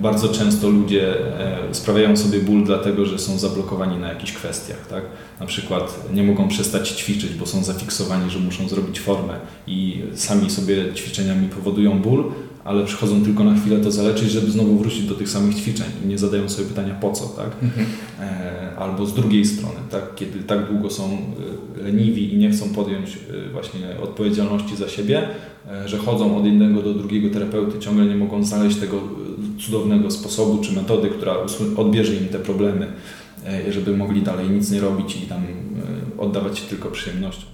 bardzo 0.00 0.28
często 0.28 0.70
ludzie 0.70 1.14
e, 1.40 1.74
sprawiają 1.74 2.16
sobie 2.16 2.38
ból 2.40 2.64
dlatego, 2.64 3.06
że 3.06 3.18
są 3.18 3.38
zablokowani 3.38 3.96
na 3.96 4.08
jakichś 4.08 4.32
kwestiach. 4.32 4.86
Tak? 4.86 5.02
Na 5.40 5.46
przykład 5.46 6.00
nie 6.14 6.22
mogą 6.22 6.48
przestać 6.48 6.88
ćwiczyć, 6.88 7.34
bo 7.34 7.46
są 7.46 7.64
zafiksowani, 7.64 8.30
że 8.30 8.38
muszą 8.38 8.68
zrobić 8.68 9.00
formę 9.00 9.34
i 9.66 10.02
sami 10.14 10.50
sobie 10.50 10.94
ćwiczeniami 10.94 11.48
powodują 11.48 11.98
ból, 11.98 12.32
ale 12.64 12.84
przychodzą 12.84 13.24
tylko 13.24 13.44
na 13.44 13.54
chwilę 13.54 13.80
to 13.80 13.90
zaleczyć, 13.90 14.30
żeby 14.30 14.50
znowu 14.50 14.78
wrócić 14.78 15.02
do 15.02 15.14
tych 15.14 15.28
samych 15.28 15.54
ćwiczeń 15.54 15.86
i 16.04 16.06
nie 16.06 16.18
zadają 16.18 16.48
sobie 16.48 16.68
pytania 16.68 16.94
po 16.94 17.12
co, 17.12 17.24
tak? 17.24 17.50
Mhm. 17.62 17.86
E, 18.20 18.76
albo 18.76 19.06
z 19.06 19.14
drugiej 19.14 19.44
strony, 19.44 19.76
tak? 19.90 20.14
kiedy 20.14 20.38
tak 20.38 20.68
długo 20.70 20.90
są 20.90 21.18
e, 21.78 21.82
leniwi 21.82 22.34
i 22.34 22.36
nie 22.38 22.50
chcą 22.50 22.68
podjąć 22.68 23.18
właśnie 23.52 23.80
odpowiedzialności 24.02 24.76
za 24.76 24.88
siebie, 24.88 25.28
że 25.86 25.98
chodzą 25.98 26.36
od 26.36 26.44
jednego 26.44 26.82
do 26.82 26.94
drugiego 26.94 27.30
terapeuty, 27.30 27.78
ciągle 27.78 28.04
nie 28.06 28.16
mogą 28.16 28.44
znaleźć 28.44 28.76
tego 28.76 29.00
cudownego 29.60 30.10
sposobu 30.10 30.64
czy 30.64 30.72
metody, 30.72 31.08
która 31.08 31.36
odbierze 31.76 32.14
im 32.14 32.28
te 32.28 32.38
problemy, 32.38 32.92
żeby 33.70 33.96
mogli 33.96 34.22
dalej 34.22 34.50
nic 34.50 34.70
nie 34.70 34.80
robić 34.80 35.16
i 35.16 35.26
tam 35.26 35.46
oddawać 36.18 36.58
się 36.58 36.66
tylko 36.66 36.90
przyjemnością. 36.90 37.46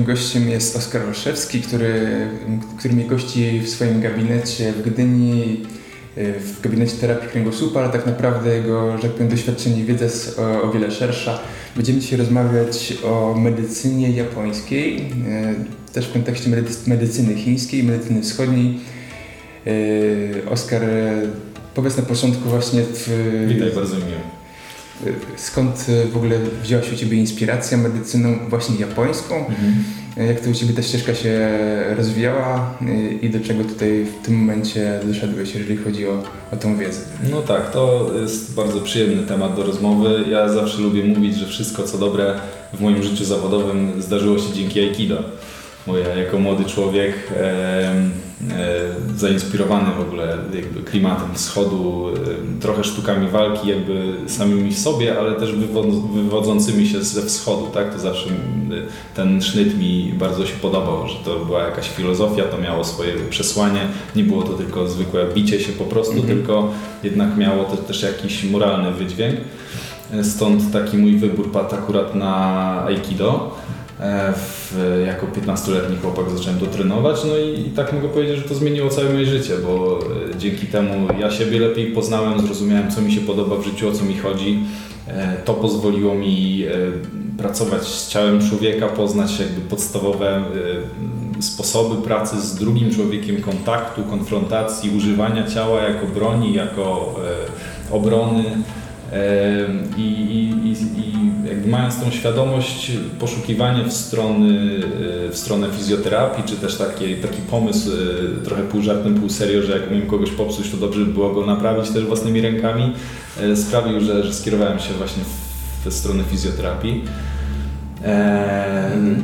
Moim 0.00 0.16
gościem 0.16 0.48
jest 0.48 0.76
Oskar 0.76 1.02
Olszewski, 1.02 1.60
który, 1.60 2.10
który 2.78 2.94
mnie 2.94 3.04
gości 3.04 3.60
w 3.60 3.68
swoim 3.68 4.00
gabinecie 4.00 4.72
w 4.72 4.82
Gdyni, 4.82 5.66
w 6.16 6.60
gabinecie 6.62 6.92
terapii 6.92 7.28
kręgosłupa, 7.28 7.80
ale 7.80 7.88
tak 7.92 8.06
naprawdę 8.06 8.56
jego, 8.56 8.96
że 8.96 9.02
tak 9.02 9.12
powiem, 9.12 9.28
doświadczenie 9.28 9.80
i 9.80 9.84
wiedza 9.84 10.04
jest 10.04 10.38
o, 10.38 10.62
o 10.62 10.72
wiele 10.72 10.90
szersza. 10.90 11.38
Będziemy 11.76 12.00
dzisiaj 12.00 12.18
rozmawiać 12.18 12.94
o 13.04 13.34
medycynie 13.34 14.10
japońskiej, 14.10 14.96
e, 14.98 15.54
też 15.92 16.06
w 16.06 16.12
kontekście 16.12 16.50
medycyny 16.86 17.34
chińskiej, 17.34 17.84
medycyny 17.84 18.22
wschodniej. 18.22 18.78
E, 19.66 20.50
Oskar, 20.50 20.82
powiedz 21.74 21.96
na 21.96 22.02
początku 22.02 22.48
właśnie... 22.48 22.82
W, 22.82 23.08
Witaj, 23.48 23.70
bardzo 23.74 23.96
miło. 23.96 24.40
Skąd 25.36 25.86
e, 25.88 26.06
w 26.06 26.16
ogóle 26.16 26.36
wzięła 26.62 26.82
się 26.82 26.92
u 26.92 26.96
Ciebie 26.96 27.18
inspiracja 27.18 27.78
medycyną 27.78 28.38
właśnie 28.48 28.76
japońską? 28.76 29.36
Mhm. 29.36 29.84
Jak 30.16 30.40
to 30.40 30.50
u 30.50 30.54
Ciebie 30.54 30.74
ta 30.74 30.82
ścieżka 30.82 31.14
się 31.14 31.50
rozwijała 31.96 32.74
i 33.22 33.30
do 33.30 33.40
czego 33.40 33.64
tutaj 33.64 34.04
w 34.04 34.26
tym 34.26 34.34
momencie 34.34 35.00
doszedłeś, 35.04 35.54
jeżeli 35.54 35.76
chodzi 35.76 36.08
o, 36.08 36.22
o 36.52 36.56
tą 36.56 36.76
wiedzę? 36.76 37.00
No 37.30 37.42
tak, 37.42 37.72
to 37.72 38.10
jest 38.20 38.54
bardzo 38.54 38.80
przyjemny 38.80 39.26
temat 39.26 39.56
do 39.56 39.62
rozmowy. 39.62 40.24
Ja 40.30 40.48
zawsze 40.48 40.78
lubię 40.82 41.04
mówić, 41.04 41.36
że 41.36 41.46
wszystko 41.46 41.82
co 41.82 41.98
dobre 41.98 42.34
w 42.72 42.80
moim 42.80 43.02
życiu 43.02 43.24
zawodowym 43.24 44.02
zdarzyło 44.02 44.38
się 44.38 44.52
dzięki 44.52 44.80
Aikido 44.80 45.22
bo 45.86 45.98
ja 45.98 46.14
jako 46.14 46.38
młody 46.38 46.64
człowiek 46.64 47.14
e, 47.36 47.42
e, 47.42 47.94
zainspirowany 49.16 49.94
w 49.94 50.00
ogóle 50.00 50.38
jakby 50.54 50.82
klimatem 50.82 51.34
wschodu, 51.34 52.08
e, 52.58 52.60
trochę 52.60 52.84
sztukami 52.84 53.28
walki 53.28 53.68
jakby 53.68 54.14
samymi 54.26 54.70
w 54.70 54.78
sobie, 54.78 55.18
ale 55.18 55.32
też 55.32 55.52
wywodzącymi 56.14 56.88
się 56.88 57.02
ze 57.02 57.22
wschodu, 57.22 57.66
tak? 57.74 57.92
To 57.92 57.98
zawsze 57.98 58.30
ten 59.14 59.42
sznyt 59.42 59.78
mi 59.78 60.14
bardzo 60.18 60.46
się 60.46 60.54
podobał, 60.62 61.08
że 61.08 61.14
to 61.24 61.44
była 61.44 61.62
jakaś 61.62 61.88
filozofia, 61.88 62.44
to 62.44 62.58
miało 62.58 62.84
swoje 62.84 63.12
przesłanie, 63.30 63.80
nie 64.16 64.24
było 64.24 64.42
to 64.42 64.52
tylko 64.52 64.88
zwykłe 64.88 65.26
bicie 65.34 65.60
się 65.60 65.72
po 65.72 65.84
prostu, 65.84 66.16
mhm. 66.16 66.34
tylko 66.34 66.72
jednak 67.02 67.36
miało 67.36 67.64
to 67.64 67.76
też 67.76 68.02
jakiś 68.02 68.44
moralny 68.44 68.92
wydźwięk. 68.92 69.36
E, 70.12 70.24
stąd 70.24 70.72
taki 70.72 70.96
mój 70.96 71.16
wybór 71.16 71.52
padł 71.52 71.74
akurat 71.74 72.14
na 72.14 72.84
Aikido. 72.86 73.56
E, 74.00 74.32
w, 74.32 75.02
jako 75.06 75.26
15-letni 75.26 75.96
chłopak 75.96 76.30
zacząłem 76.30 76.60
to 76.60 76.66
trenować, 76.66 77.24
no 77.24 77.36
i, 77.36 77.60
i, 77.60 77.70
tak 77.70 77.92
mogę 77.92 78.08
powiedzieć, 78.08 78.36
że 78.36 78.42
to 78.42 78.54
zmieniło 78.54 78.90
całe 78.90 79.12
moje 79.12 79.26
życie, 79.26 79.54
bo 79.66 79.98
e, 80.34 80.38
dzięki 80.38 80.66
temu 80.66 81.08
ja 81.18 81.30
siebie 81.30 81.60
lepiej 81.60 81.86
poznałem, 81.86 82.40
zrozumiałem 82.40 82.90
co 82.90 83.00
mi 83.00 83.12
się 83.12 83.20
podoba 83.20 83.56
w 83.56 83.64
życiu, 83.64 83.88
o 83.88 83.92
co 83.92 84.04
mi 84.04 84.18
chodzi. 84.18 84.58
E, 85.08 85.36
to 85.44 85.54
pozwoliło 85.54 86.14
mi 86.14 86.64
pracować 87.38 87.82
z 87.82 88.08
ciałem 88.08 88.48
człowieka, 88.48 88.88
poznać 88.88 89.40
jakby 89.40 89.60
podstawowe 89.60 90.44
sposoby 91.40 92.02
pracy 92.02 92.40
z 92.40 92.54
drugim 92.54 92.94
człowiekiem, 92.94 93.42
kontaktu, 93.42 94.02
konfrontacji, 94.02 94.96
używania 94.96 95.46
ciała 95.46 95.82
jako 95.82 96.06
broni, 96.06 96.54
jako 96.54 97.14
obrony. 97.90 98.44
I, 99.96 100.02
i, 100.02 100.72
i 100.72 101.10
jakby 101.48 101.68
mając 101.68 102.00
tą 102.00 102.10
świadomość, 102.10 102.92
poszukiwanie 103.18 103.84
w, 103.84 103.92
strony, 103.92 104.80
w 105.30 105.38
stronę 105.38 105.68
fizjoterapii, 105.70 106.44
czy 106.44 106.56
też 106.56 106.76
taki, 106.76 107.14
taki 107.14 107.42
pomysł, 107.50 107.90
e, 107.90 108.44
trochę 108.44 108.62
pół 108.62 108.82
żartem, 108.82 109.14
pół 109.14 109.28
serio, 109.28 109.62
że 109.62 109.72
jak 109.72 109.90
umiem 109.90 110.06
kogoś 110.06 110.30
popsuć, 110.30 110.70
to 110.70 110.76
dobrze 110.76 111.04
by 111.04 111.12
było 111.12 111.32
go 111.32 111.46
naprawić 111.46 111.90
też 111.90 112.04
własnymi 112.04 112.40
rękami, 112.40 112.92
e, 113.40 113.56
sprawił, 113.56 114.00
że, 114.00 114.24
że 114.24 114.34
skierowałem 114.34 114.78
się 114.78 114.94
właśnie 114.94 115.22
w, 115.24 115.88
w 115.88 115.94
stronę 115.94 116.24
fizjoterapii. 116.24 117.04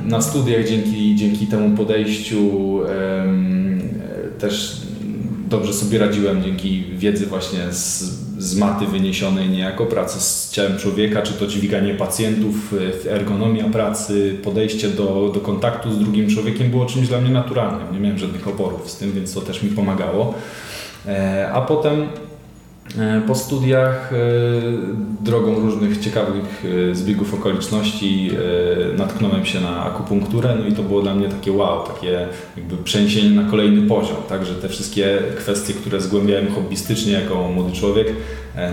Na 0.04 0.20
studiach 0.20 0.68
dzięki, 0.68 1.16
dzięki 1.16 1.46
temu 1.46 1.76
podejściu 1.76 2.80
też 4.38 4.80
dobrze 5.48 5.72
sobie 5.72 5.98
radziłem 5.98 6.42
dzięki 6.42 6.84
wiedzy 6.98 7.26
właśnie 7.26 7.72
z, 7.72 8.25
z 8.38 8.56
maty 8.56 8.86
wyniesionej 8.86 9.48
niejako, 9.48 9.86
pracy 9.86 10.20
z 10.20 10.50
ciałem 10.50 10.78
człowieka, 10.78 11.22
czy 11.22 11.32
to 11.32 11.46
dźwiganie 11.46 11.94
pacjentów, 11.94 12.74
e, 13.06 13.12
ergonomia 13.12 13.64
pracy, 13.64 14.38
podejście 14.44 14.88
do, 14.88 15.30
do 15.34 15.40
kontaktu 15.40 15.92
z 15.92 15.98
drugim 15.98 16.30
człowiekiem 16.30 16.70
było 16.70 16.86
czymś 16.86 17.08
dla 17.08 17.20
mnie 17.20 17.30
naturalnym. 17.30 17.92
Nie 17.92 18.00
miałem 18.00 18.18
żadnych 18.18 18.48
oporów 18.48 18.90
z 18.90 18.96
tym, 18.96 19.12
więc 19.12 19.34
to 19.34 19.40
też 19.40 19.62
mi 19.62 19.70
pomagało. 19.70 20.34
E, 21.06 21.50
a 21.52 21.60
potem 21.60 22.06
po 23.26 23.34
studiach 23.34 24.12
e, 24.12 24.16
drogą 25.20 25.60
różnych 25.60 26.00
ciekawych 26.00 26.64
e, 26.90 26.94
zbiegów 26.94 27.34
okoliczności 27.34 28.30
natknąłem 28.96 29.46
się 29.46 29.60
na 29.60 29.84
akupunkturę, 29.84 30.56
no 30.60 30.66
i 30.66 30.72
to 30.72 30.82
było 30.82 31.02
dla 31.02 31.14
mnie 31.14 31.28
takie 31.28 31.52
wow, 31.52 31.86
takie 31.86 32.28
jakby 32.56 32.76
przeniesienie 32.76 33.30
na 33.30 33.50
kolejny 33.50 33.88
poziom, 33.88 34.16
tak, 34.28 34.46
że 34.46 34.54
te 34.54 34.68
wszystkie 34.68 35.18
kwestie, 35.36 35.74
które 35.74 36.00
zgłębiałem 36.00 36.54
hobbystycznie 36.54 37.12
jako 37.12 37.48
młody 37.48 37.72
człowiek, 37.72 38.12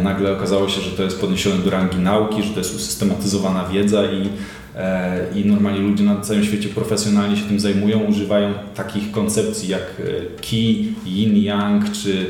nagle 0.04 0.38
okazało 0.38 0.70
się, 0.70 0.82
że 0.82 0.92
to 0.92 1.04
jest 1.04 1.22
podniesione 1.22 1.56
do 1.56 1.70
rangi 1.70 1.98
nauki, 1.98 2.44
że 2.44 2.50
to 2.50 2.60
jest 2.60 2.76
usystematyzowana 2.76 3.66
wiedza 3.66 4.04
i 4.06 4.30
i 5.36 5.46
normalnie 5.46 5.80
ludzie 5.80 6.04
na 6.04 6.22
całym 6.22 6.44
świecie 6.44 6.70
profesjonalnie 6.70 7.38
się 7.38 7.44
tym 7.44 7.60
zajmują, 7.60 8.00
używają 8.00 8.54
takich 8.76 9.12
koncepcji 9.12 9.70
jak 9.70 10.02
ki, 10.42 10.94
yin, 11.06 11.38
yang 11.38 11.92
czy 11.92 12.26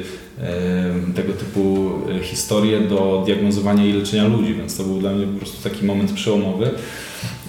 tego 1.15 1.33
typu 1.33 1.91
e, 2.09 2.19
historie 2.19 2.79
do 2.79 3.23
diagnozowania 3.25 3.85
i 3.85 3.93
leczenia 3.93 4.27
ludzi, 4.27 4.55
więc 4.55 4.77
to 4.77 4.83
był 4.83 4.99
dla 4.99 5.11
mnie 5.11 5.27
po 5.27 5.37
prostu 5.37 5.69
taki 5.69 5.85
moment 5.85 6.11
przełomowy. 6.11 6.71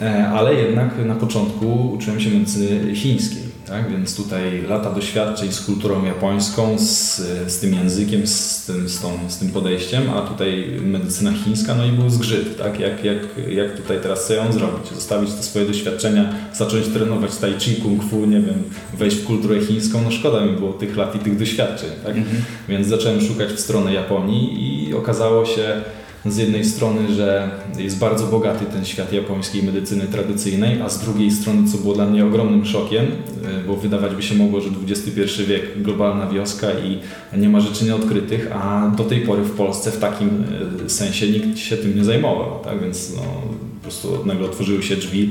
E, 0.00 0.28
ale 0.28 0.54
jednak 0.54 0.90
na 1.06 1.14
początku 1.14 1.92
uczyłem 1.92 2.20
się 2.20 2.30
medycyny 2.30 2.94
chińskiej. 2.94 3.53
Tak? 3.74 3.90
Więc 3.90 4.16
tutaj 4.16 4.62
lata 4.68 4.90
doświadczeń 4.90 5.52
z 5.52 5.60
kulturą 5.60 6.04
japońską, 6.04 6.78
z, 6.78 7.16
z 7.46 7.58
tym 7.58 7.74
językiem, 7.74 8.26
z 8.26 8.66
tym, 8.66 8.88
z, 8.88 9.00
tą, 9.00 9.18
z 9.28 9.38
tym 9.38 9.48
podejściem, 9.48 10.10
a 10.10 10.22
tutaj 10.22 10.78
medycyna 10.80 11.32
chińska, 11.32 11.74
no 11.74 11.86
i 11.86 11.92
był 11.92 12.10
zgrzyt, 12.10 12.58
tak? 12.58 12.80
jak, 12.80 13.04
jak, 13.04 13.18
jak 13.48 13.76
tutaj 13.76 14.00
teraz 14.02 14.26
co 14.26 14.34
ją 14.34 14.52
zrobić, 14.52 14.88
zostawić 14.94 15.32
te 15.32 15.42
swoje 15.42 15.66
doświadczenia, 15.66 16.34
zacząć 16.52 16.86
trenować 16.88 17.36
tai 17.36 17.54
chi, 17.58 17.76
kung 17.82 18.10
fu, 18.10 18.26
nie 18.26 18.40
wiem, 18.40 18.62
wejść 18.98 19.16
w 19.16 19.24
kulturę 19.24 19.60
chińską, 19.60 20.02
no 20.04 20.10
szkoda 20.10 20.40
mi 20.46 20.52
było 20.52 20.72
tych 20.72 20.96
lat 20.96 21.16
i 21.16 21.18
tych 21.18 21.38
doświadczeń, 21.38 21.90
tak? 22.04 22.16
Mhm. 22.16 22.36
Więc 22.68 22.86
zacząłem 22.86 23.20
szukać 23.20 23.48
w 23.48 23.60
stronę 23.60 23.92
Japonii 23.94 24.88
i 24.88 24.94
okazało 24.94 25.46
się, 25.46 25.82
z 26.26 26.36
jednej 26.36 26.64
strony, 26.64 27.14
że 27.14 27.50
jest 27.78 27.98
bardzo 27.98 28.26
bogaty 28.26 28.64
ten 28.64 28.84
świat 28.84 29.12
japońskiej 29.12 29.62
medycyny 29.62 30.04
tradycyjnej, 30.04 30.80
a 30.80 30.88
z 30.88 31.00
drugiej 31.00 31.30
strony, 31.30 31.68
co 31.68 31.78
było 31.78 31.94
dla 31.94 32.06
mnie 32.06 32.26
ogromnym 32.26 32.66
szokiem, 32.66 33.04
e, 33.04 33.66
bo 33.66 33.76
wydawać 33.76 34.14
by 34.14 34.22
się 34.22 34.34
mogło, 34.34 34.60
że 34.60 34.68
XXI 34.88 35.44
wiek, 35.48 35.82
globalna 35.82 36.30
wioska 36.30 36.66
i 36.70 36.98
nie 37.40 37.48
ma 37.48 37.60
rzeczy 37.60 37.84
nieodkrytych, 37.84 38.52
a 38.52 38.92
do 38.96 39.04
tej 39.04 39.20
pory 39.20 39.42
w 39.42 39.56
Polsce 39.56 39.90
w 39.90 39.98
takim 39.98 40.44
e, 40.86 40.90
sensie 40.90 41.28
nikt 41.28 41.58
się 41.58 41.76
tym 41.76 41.96
nie 41.96 42.04
zajmował, 42.04 42.60
tak? 42.64 42.82
więc 42.82 43.16
no, 43.16 43.22
po 43.22 43.82
prostu 43.82 44.26
nagle 44.26 44.46
otworzyły 44.46 44.82
się 44.82 44.96
drzwi, 44.96 45.30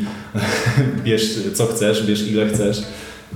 bierz 1.05 1.39
co 1.53 1.65
chcesz, 1.65 2.07
bierz 2.07 2.27
ile 2.27 2.49
chcesz 2.49 2.83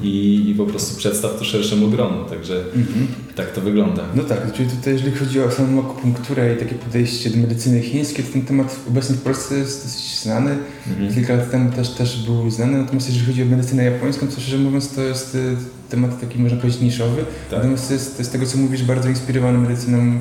i, 0.04 0.45
i 0.50 0.56
po 0.56 0.65
prostu 0.65 0.98
przedstaw 0.98 1.39
to 1.39 1.45
szerszemu 1.45 1.88
gronu, 1.88 2.25
także 2.30 2.63
mhm 2.75 3.07
tak 3.37 3.51
to 3.51 3.61
wygląda. 3.61 4.03
No 4.15 4.23
tak, 4.23 4.53
czyli 4.53 4.69
tutaj 4.69 4.93
jeżeli 4.93 5.11
chodzi 5.11 5.41
o 5.41 5.51
samą 5.51 5.79
akupunkturę 5.85 6.53
i 6.53 6.57
takie 6.57 6.75
podejście 6.75 7.29
do 7.29 7.37
medycyny 7.37 7.81
chińskiej, 7.81 8.25
to 8.25 8.33
ten 8.33 8.41
temat 8.41 8.79
obecnie 8.87 9.15
w 9.15 9.21
Polsce 9.21 9.57
jest 9.57 9.83
dosyć 9.85 10.19
znany. 10.19 10.57
Mhm. 10.87 11.13
Kilka 11.13 11.35
lat 11.35 11.51
temu 11.51 11.71
też, 11.71 11.89
też 11.89 12.25
był 12.25 12.49
znany, 12.49 12.77
natomiast 12.77 13.07
jeżeli 13.09 13.25
chodzi 13.25 13.43
o 13.43 13.45
medycynę 13.45 13.83
japońską, 13.83 14.27
to 14.27 14.41
szczerze 14.41 14.57
mówiąc 14.57 14.95
to 14.95 15.01
jest 15.01 15.35
y, 15.35 15.55
temat 15.89 16.21
taki 16.21 16.39
można 16.39 16.57
powiedzieć 16.57 16.81
niszowy. 16.81 17.25
Tak. 17.49 17.59
Natomiast 17.59 17.91
jest 17.91 18.23
z 18.23 18.29
tego 18.29 18.45
co 18.45 18.57
mówisz 18.57 18.83
bardzo 18.83 19.09
inspirowany 19.09 19.57
medycyną 19.57 20.19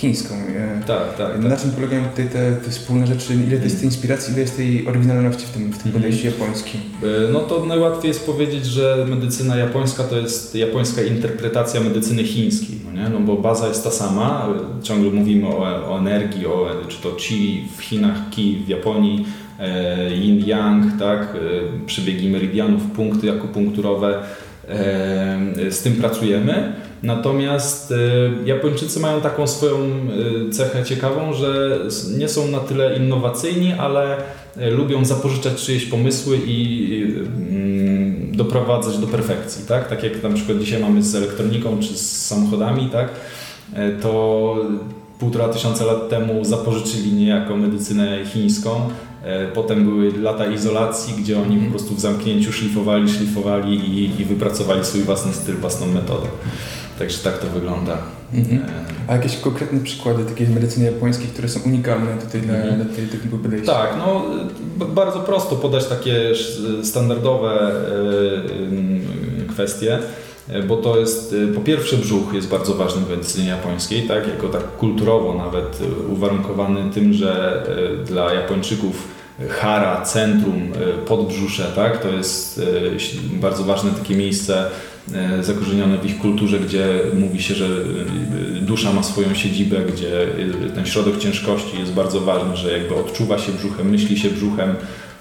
chińską. 0.00 0.34
E, 0.34 0.80
Tak, 0.86 1.16
tak, 1.18 1.42
Na 1.42 1.50
tak. 1.50 1.60
czym 1.60 1.70
polegają 1.70 2.04
tutaj 2.04 2.28
te, 2.28 2.52
te 2.52 2.70
wspólne 2.70 3.06
rzeczy? 3.06 3.34
Ile 3.34 3.56
jest 3.64 3.76
tej 3.76 3.84
inspiracji, 3.84 4.32
ile 4.32 4.40
jest 4.42 4.56
tej 4.56 4.86
oryginalności 4.88 5.46
w 5.46 5.50
tym, 5.50 5.62
w 5.72 5.78
tym 5.78 5.86
Mhm. 5.86 5.92
podejściu 5.94 6.26
japońskim? 6.26 6.80
E, 7.02 7.32
No 7.32 7.40
to 7.40 7.66
najłatwiej 7.66 8.08
jest 8.08 8.26
powiedzieć, 8.26 8.66
że 8.66 9.06
medycyna 9.08 9.56
japońska 9.56 10.04
to 10.04 10.18
jest 10.18 10.54
japońska 10.54 11.02
interpretacja 11.02 11.80
medycyny 11.80 12.24
chińskiej, 12.24 12.76
no, 12.84 13.02
nie? 13.02 13.08
no 13.08 13.20
bo 13.20 13.36
baza 13.36 13.68
jest 13.68 13.84
ta 13.84 13.90
sama, 13.90 14.48
ciągle 14.82 15.10
mówimy 15.10 15.46
o, 15.46 15.58
o 15.94 15.98
energii, 15.98 16.46
o, 16.46 16.66
czy 16.88 17.02
to 17.02 17.16
chi 17.18 17.68
w 17.76 17.80
Chinach, 17.82 18.30
ki 18.30 18.62
w 18.66 18.68
Japonii, 18.68 19.26
e, 19.58 20.10
yin-yang, 20.10 20.98
tak? 20.98 21.36
przebiegi 21.86 22.28
meridianów, 22.28 22.82
punkty 22.96 23.32
akupunkturowe, 23.32 24.22
z 25.70 25.82
tym 25.82 25.92
pracujemy. 25.94 26.72
Natomiast 27.02 27.92
e, 27.92 27.96
Japończycy 28.44 29.00
mają 29.00 29.20
taką 29.20 29.46
swoją 29.46 29.76
e, 29.76 30.50
cechę 30.50 30.84
ciekawą, 30.84 31.32
że 31.32 31.78
nie 32.18 32.28
są 32.28 32.48
na 32.48 32.58
tyle 32.58 32.96
innowacyjni, 32.96 33.72
ale 33.72 34.16
e, 34.56 34.70
lubią 34.70 35.04
zapożyczać 35.04 35.64
czyjeś 35.64 35.86
pomysły 35.86 36.38
i 36.46 37.02
mm, 37.26 38.36
doprowadzać 38.36 38.98
do 38.98 39.06
perfekcji, 39.06 39.64
tak? 39.68 39.88
Tak 39.88 40.02
jak 40.02 40.22
na 40.22 40.30
przykład 40.30 40.58
dzisiaj 40.58 40.82
mamy 40.82 41.02
z 41.02 41.14
elektroniką 41.14 41.78
czy 41.80 41.96
z 41.96 42.26
samochodami, 42.26 42.88
tak? 42.92 43.08
To 44.02 44.56
półtora 45.18 45.48
tysiąca 45.48 45.84
lat 45.84 46.08
temu 46.08 46.44
zapożyczyli 46.44 47.12
niejako 47.12 47.56
medycynę 47.56 48.26
chińską. 48.26 48.80
Potem 49.54 49.84
były 49.84 50.12
lata 50.22 50.46
izolacji, 50.46 51.14
gdzie 51.22 51.42
oni 51.42 51.56
po 51.56 51.70
prostu 51.70 51.94
w 51.94 52.00
zamknięciu 52.00 52.52
szlifowali, 52.52 53.08
szlifowali 53.08 53.74
i, 53.74 54.20
i 54.20 54.24
wypracowali 54.24 54.84
swój 54.84 55.00
własny 55.00 55.32
styl, 55.32 55.56
własną 55.56 55.86
metodę. 55.86 56.26
Także 56.98 57.18
tak 57.18 57.38
to 57.38 57.46
wygląda. 57.46 57.98
Mhm. 58.34 58.58
E, 58.58 58.64
A 59.08 59.12
jakieś 59.16 59.36
konkretne 59.36 59.80
przykłady 59.80 60.24
takiej 60.24 60.48
medycyny 60.48 60.86
japońskiej, 60.86 61.28
które 61.28 61.48
są 61.48 61.60
unikalne 61.60 62.16
tutaj 62.24 62.40
dla, 62.40 62.54
Mhm. 62.54 62.76
dla 62.76 62.94
tej 62.96 63.06
typu 63.06 63.38
podejścia? 63.38 63.72
Tak, 63.72 63.94
no 63.98 64.22
bardzo 64.94 65.20
prosto 65.20 65.56
podać 65.56 65.86
takie 65.86 66.32
standardowe 66.82 67.72
e, 69.46 69.48
kwestie, 69.52 69.98
e, 70.48 70.62
bo 70.62 70.76
to 70.76 70.98
jest 70.98 71.34
po 71.54 71.60
pierwsze 71.60 71.96
brzuch 71.96 72.34
jest 72.34 72.48
bardzo 72.48 72.74
ważny 72.74 73.02
w 73.02 73.10
medycynie 73.10 73.48
japońskiej, 73.48 74.02
tak, 74.08 74.28
jako 74.28 74.48
tak 74.48 74.76
kulturowo 74.76 75.34
nawet 75.34 75.78
uwarunkowany 76.12 76.90
tym, 76.94 77.12
że 77.12 77.62
dla 78.06 78.32
Japończyków 78.32 79.18
Hara, 79.48 80.02
centrum, 80.02 80.72
podbrzusze, 81.06 81.72
tak, 81.76 82.02
to 82.02 82.08
jest 82.08 82.60
bardzo 83.32 83.64
ważne 83.64 83.90
takie 83.90 84.16
miejsce 84.16 84.64
zakorzenione 85.40 85.98
w 85.98 86.06
ich 86.06 86.18
kulturze, 86.18 86.60
gdzie 86.60 87.00
mówi 87.14 87.42
się, 87.42 87.54
że 87.54 87.66
e, 87.66 88.60
dusza 88.60 88.92
ma 88.92 89.02
swoją 89.02 89.34
siedzibę, 89.34 89.76
gdzie 89.94 90.22
e, 90.22 90.70
ten 90.74 90.86
środek 90.86 91.18
ciężkości 91.18 91.78
jest 91.78 91.92
bardzo 91.92 92.20
ważny, 92.20 92.56
że 92.56 92.78
jakby 92.78 92.94
odczuwa 92.94 93.38
się 93.38 93.52
brzuchem, 93.52 93.90
myśli 93.90 94.18
się 94.18 94.30
brzuchem 94.30 94.74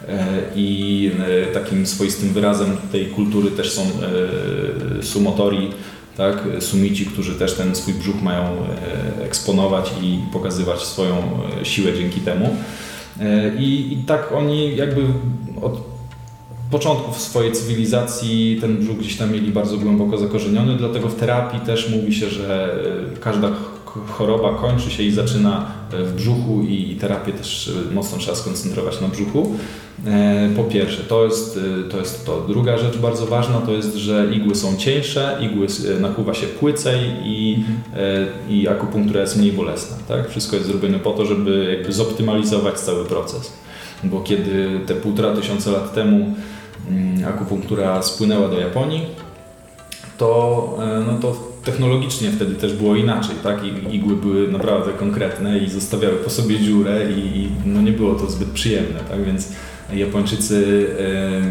e, 0.07 0.25
i 0.56 1.12
e, 1.50 1.54
takim 1.54 1.86
swoistym 1.86 2.30
wyrazem 2.30 2.78
tej 2.92 3.06
kultury 3.06 3.51
też 3.51 3.72
są 3.72 3.81
e, 3.81 5.04
sumotori, 5.04 5.69
tak, 6.18 6.48
sumici, 6.60 7.06
którzy 7.06 7.36
też 7.36 7.54
ten 7.54 7.75
swój 7.75 7.94
brzuch 7.94 8.22
mają 8.22 8.44
e, 8.44 9.25
eksponować 9.25 9.92
i 10.01 10.19
pokazywać 10.33 10.80
swoją 10.80 11.16
e, 11.62 11.66
siłę 11.66 11.94
dzięki 11.94 12.22
temu. 12.22 12.56
E, 13.19 13.56
I, 13.56 13.94
I 13.94 13.98
tak 13.98 14.31
oni 14.31 14.75
jakby 14.75 15.01
od 15.62 15.96
początków 16.72 17.22
swojej 17.22 17.52
cywilizacji 17.52 18.58
ten 18.62 18.78
brzuch 18.78 18.98
gdzieś 18.98 19.16
tam 19.18 19.31
mieli 19.34 19.52
bardzo 19.52 19.78
głęboko 19.78 20.18
zakorzeniony, 20.18 20.78
dlatego 20.78 21.10
w 21.10 21.16
terapii 21.16 21.60
też 21.60 21.90
mówi 21.90 22.16
się, 22.16 22.30
że 22.30 22.74
e, 23.16 23.19
każda 23.19 23.50
ch- 23.50 24.10
choroba 24.12 24.54
kończy 24.54 24.90
się 24.90 25.04
i 25.04 25.12
zaczyna 25.12 25.66
e, 25.94 26.04
w 26.04 26.16
brzuchu 26.16 26.62
i 26.69 26.96
terapię 27.02 27.31
też 27.34 27.72
e, 27.92 27.94
mocno 27.94 28.18
trzeba 28.18 28.38
skoncentrować 28.38 29.02
na 29.02 29.08
brzuchu. 29.08 29.56
Po 30.56 30.64
pierwsze, 30.64 31.04
to 31.04 31.25
jest, 31.25 31.60
to 31.92 31.98
jest 31.98 32.25
to. 32.25 32.46
Druga 32.48 32.78
rzecz 32.78 32.98
bardzo 32.98 33.25
ważna 33.25 33.62
to 33.62 33.72
jest, 33.72 33.96
że 33.96 34.28
igły 34.34 34.56
są 34.56 34.75
cieńsze, 34.78 35.40
igły 35.42 35.68
nakuwa 36.00 36.34
się 36.34 36.48
płycej 36.48 37.00
i, 37.24 37.64
e, 37.96 38.28
i 38.54 38.68
akupunktura 38.68 39.22
jest 39.22 39.38
mniej 39.38 39.52
bolesna. 39.52 39.98
Tak? 40.08 40.30
Wszystko 40.30 40.56
jest 40.56 40.68
zrobione 40.68 41.00
po 41.00 41.12
to, 41.12 41.25
żeby 41.25 41.75
jakby 41.78 41.94
zoptymalizować 41.94 42.80
cały 42.80 43.06
proces. 43.06 43.54
Bo 44.04 44.22
kiedy 44.22 44.80
te 44.86 44.96
półtora 44.96 45.36
tysiąca 45.36 45.72
lat 45.72 45.94
temu 45.94 46.36
akupunktura 47.28 48.01
spłynęła 48.01 48.48
do 48.48 48.60
Japonii, 48.60 49.06
to, 50.18 50.78
e, 50.81 51.04
no 51.07 51.19
to 51.19 51.36
technologicznie 51.63 52.31
wtedy 52.31 52.56
też 52.56 52.74
było 52.74 52.95
inaczej, 52.95 53.36
tak? 53.44 53.63
I 53.63 53.95
igły 53.95 54.16
były 54.16 54.48
naprawdę 54.48 54.92
konkretne 54.94 55.57
i 55.57 55.69
zostawiały 55.69 56.16
po 56.16 56.30
sobie 56.30 56.60
dziurę 56.60 57.12
i, 57.12 57.38
i 57.38 57.50
no 57.66 57.81
nie 57.81 57.92
było 57.92 58.16
to 58.16 58.30
zbyt 58.30 58.50
przyjemne, 58.50 59.00
tak? 59.10 59.24
Więc 59.24 59.51
Japończycy 59.94 60.88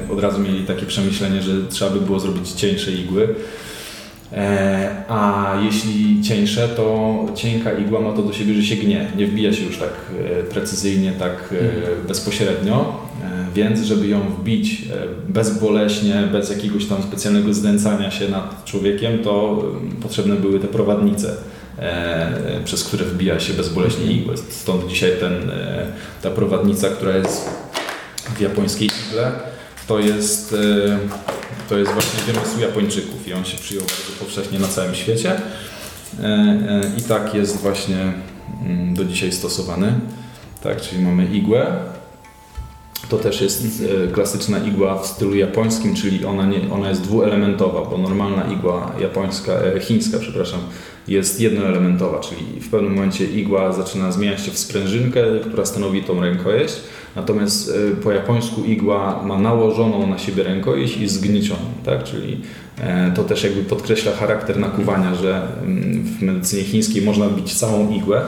e, 0.09 0.13
od 0.13 0.21
razu 0.21 0.41
mieli 0.41 0.65
takie 0.65 0.87
przemyślenie, 0.87 1.43
że 1.43 1.53
trzeba 1.69 1.91
by 1.91 2.01
było 2.01 2.21
zrobić 2.21 2.53
cieńsze 2.53 2.93
igły. 2.93 3.35
E, 4.33 5.05
a 5.09 5.53
jeśli 5.65 6.23
cieńsze, 6.23 6.69
to 6.69 7.17
cienka 7.35 7.73
igła 7.73 8.01
ma 8.01 8.13
to 8.13 8.23
do 8.23 8.33
siebie, 8.33 8.55
że 8.55 8.63
się 8.63 8.77
gnie, 8.77 9.07
nie 9.17 9.27
wbija 9.27 9.53
się 9.53 9.65
już 9.65 9.79
tak 9.79 9.91
e, 10.41 10.43
precyzyjnie, 10.43 11.13
tak 11.13 11.53
e, 11.53 12.09
bezpośrednio, 12.09 13.07
e, 13.25 13.55
więc 13.55 13.81
żeby 13.81 14.07
ją 14.07 14.21
wbić 14.21 14.83
bezboleśnie, 15.29 16.29
bez 16.33 16.51
jakiegoś 16.51 16.87
tam 16.87 17.03
specjalnego 17.03 17.55
znęcania 17.55 18.11
się 18.11 18.29
nad 18.29 18.65
człowiekiem, 18.65 19.19
to 19.19 19.65
potrzebne 20.03 20.35
były 20.35 20.61
te 20.61 20.67
prowadnice, 20.67 21.35
przez 22.65 22.85
które 22.85 23.05
wbija 23.05 23.41
się 23.41 23.55
bezboleśnie 23.55 24.13
igłę. 24.13 24.35
Stąd 24.51 24.87
dzisiaj 24.89 25.11
ten, 25.21 25.51
ta 26.23 26.31
prowadnica, 26.31 26.89
która 26.89 27.17
jest 27.17 27.51
w 28.37 28.41
japońskiej 28.41 28.89
igle, 29.11 29.33
to 29.89 29.99
jest, 29.99 30.55
to 31.69 31.79
jest 31.79 31.93
właśnie 31.93 32.33
wymysł 32.33 32.61
Japończyków 32.61 33.29
i 33.29 33.33
on 33.33 33.45
się 33.45 33.59
przyjął 33.59 33.85
bardzo 33.85 34.25
powszechnie 34.25 34.59
na 34.59 34.69
całym 34.69 34.95
świecie. 34.95 35.41
E, 36.23 36.25
e, 36.25 36.81
I 36.99 37.03
tak 37.03 37.35
jest 37.35 37.61
właśnie 37.61 38.13
mm, 38.67 38.95
do 38.95 39.05
dzisiaj 39.05 39.33
stosowany. 39.33 39.93
Tak, 40.63 40.81
czyli 40.81 41.03
mamy 41.03 41.27
igłę. 41.27 41.77
To 43.09 43.19
też 43.19 43.41
jest 43.41 43.65
e, 43.65 44.13
klasyczna 44.13 44.59
igła 44.59 44.99
w 44.99 45.07
stylu 45.07 45.35
japońskim, 45.35 45.95
czyli 45.95 46.25
ona, 46.25 46.47
nie, 46.47 46.73
ona 46.73 46.89
jest 46.89 47.03
dwuelementowa, 47.03 47.91
bo 47.91 47.99
normalna 47.99 48.53
igła 48.53 48.93
japońska, 49.01 49.53
chińska, 49.81 50.19
przepraszam, 50.19 50.61
jest 51.09 51.41
jednoelementowa, 51.41 52.21
czyli 52.21 52.61
w 52.61 52.71
pewnym 52.71 52.95
momencie 52.95 53.25
igła 53.25 53.73
zaczyna 53.73 54.13
zmieniać 54.13 54.45
się 54.45 54.51
w 54.51 54.59
sprężynkę, 54.59 55.21
która 55.41 55.67
stanowi 55.67 56.03
tą 56.03 56.21
rękojeść, 56.21 56.75
natomiast 57.17 57.71
e, 57.93 57.97
po 57.97 58.13
japońsku 58.13 58.65
igła 58.65 59.23
ma 59.23 59.39
nałożoną 59.39 60.07
na 60.07 60.19
siebie 60.19 60.43
rękojeść 60.43 60.97
i 60.97 61.09
zgniecioną, 61.09 61.61
tak? 61.85 62.05
czyli 62.05 62.41
e, 62.81 63.13
to 63.15 63.25
też 63.25 63.45
jakby 63.45 63.63
podkreśla 63.63 64.13
charakter 64.13 64.59
nakuwania, 64.59 65.15
że 65.15 65.43
mm, 65.63 66.05
w 66.05 66.23
medycynie 66.23 66.63
chińskiej 66.63 67.03
można 67.03 67.29
bić 67.29 67.55
całą 67.55 67.91
igłę 67.91 68.23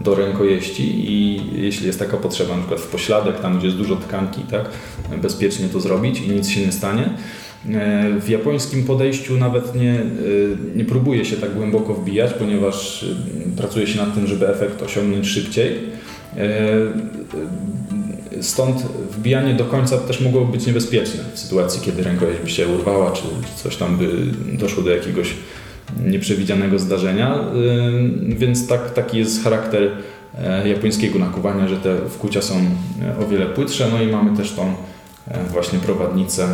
do 0.00 0.14
rękojeści 0.14 1.12
i 1.12 1.40
jeśli 1.62 1.86
jest 1.86 1.98
taka 1.98 2.16
potrzeba, 2.16 2.54
na 2.54 2.60
przykład 2.60 2.80
w 2.80 2.86
pośladek, 2.86 3.40
tam 3.40 3.58
gdzie 3.58 3.66
jest 3.66 3.78
dużo 3.78 3.96
tkanki, 3.96 4.40
tak, 4.50 4.64
bezpiecznie 5.22 5.68
to 5.68 5.80
zrobić 5.80 6.20
i 6.20 6.30
nic 6.30 6.48
się 6.48 6.60
nie 6.60 6.72
stanie. 6.72 7.04
E, 7.04 8.20
W 8.20 8.28
japońskim 8.28 8.84
podejściu 8.84 9.36
nawet 9.36 9.74
nie, 9.74 10.00
nie 10.76 10.84
próbuje 10.84 11.24
się 11.24 11.36
tak 11.36 11.54
głęboko 11.54 11.94
wbijać, 11.94 12.32
ponieważ 12.32 13.04
pracuje 13.56 13.86
się 13.86 13.98
nad 13.98 14.14
tym, 14.14 14.26
żeby 14.26 14.48
efekt 14.48 14.82
osiągnąć 14.82 15.26
szybciej. 15.26 15.78
Stąd 18.42 18.82
wbijanie 19.10 19.54
do 19.54 19.64
końca 19.64 19.98
też 19.98 20.20
mogłoby 20.20 20.52
być 20.52 20.66
niebezpieczne 20.66 21.24
w 21.34 21.38
sytuacji, 21.38 21.80
kiedy 21.80 22.02
rękojeść 22.02 22.40
by 22.40 22.50
się 22.50 22.68
urwała, 22.68 23.12
czy 23.12 23.22
coś 23.56 23.76
tam 23.76 23.96
by 23.96 24.08
doszło 24.58 24.82
do 24.82 24.90
jakiegoś 24.90 25.34
nieprzewidzianego 26.04 26.78
zdarzenia. 26.78 27.38
Więc 28.28 28.66
tak, 28.66 28.90
taki 28.90 29.18
jest 29.18 29.44
charakter 29.44 29.90
e, 30.38 30.68
japońskiego 30.68 31.18
nakuwania, 31.18 31.68
że 31.68 31.76
te 31.76 31.96
wkucia 32.08 32.42
są 32.42 32.54
e, 33.02 33.24
o 33.24 33.28
wiele 33.28 33.46
płytsze. 33.46 33.88
No 33.92 34.02
i 34.02 34.06
mamy 34.06 34.36
też 34.36 34.52
tą 34.52 34.74
e, 35.28 35.44
właśnie 35.52 35.78
prowadnicę, 35.78 36.48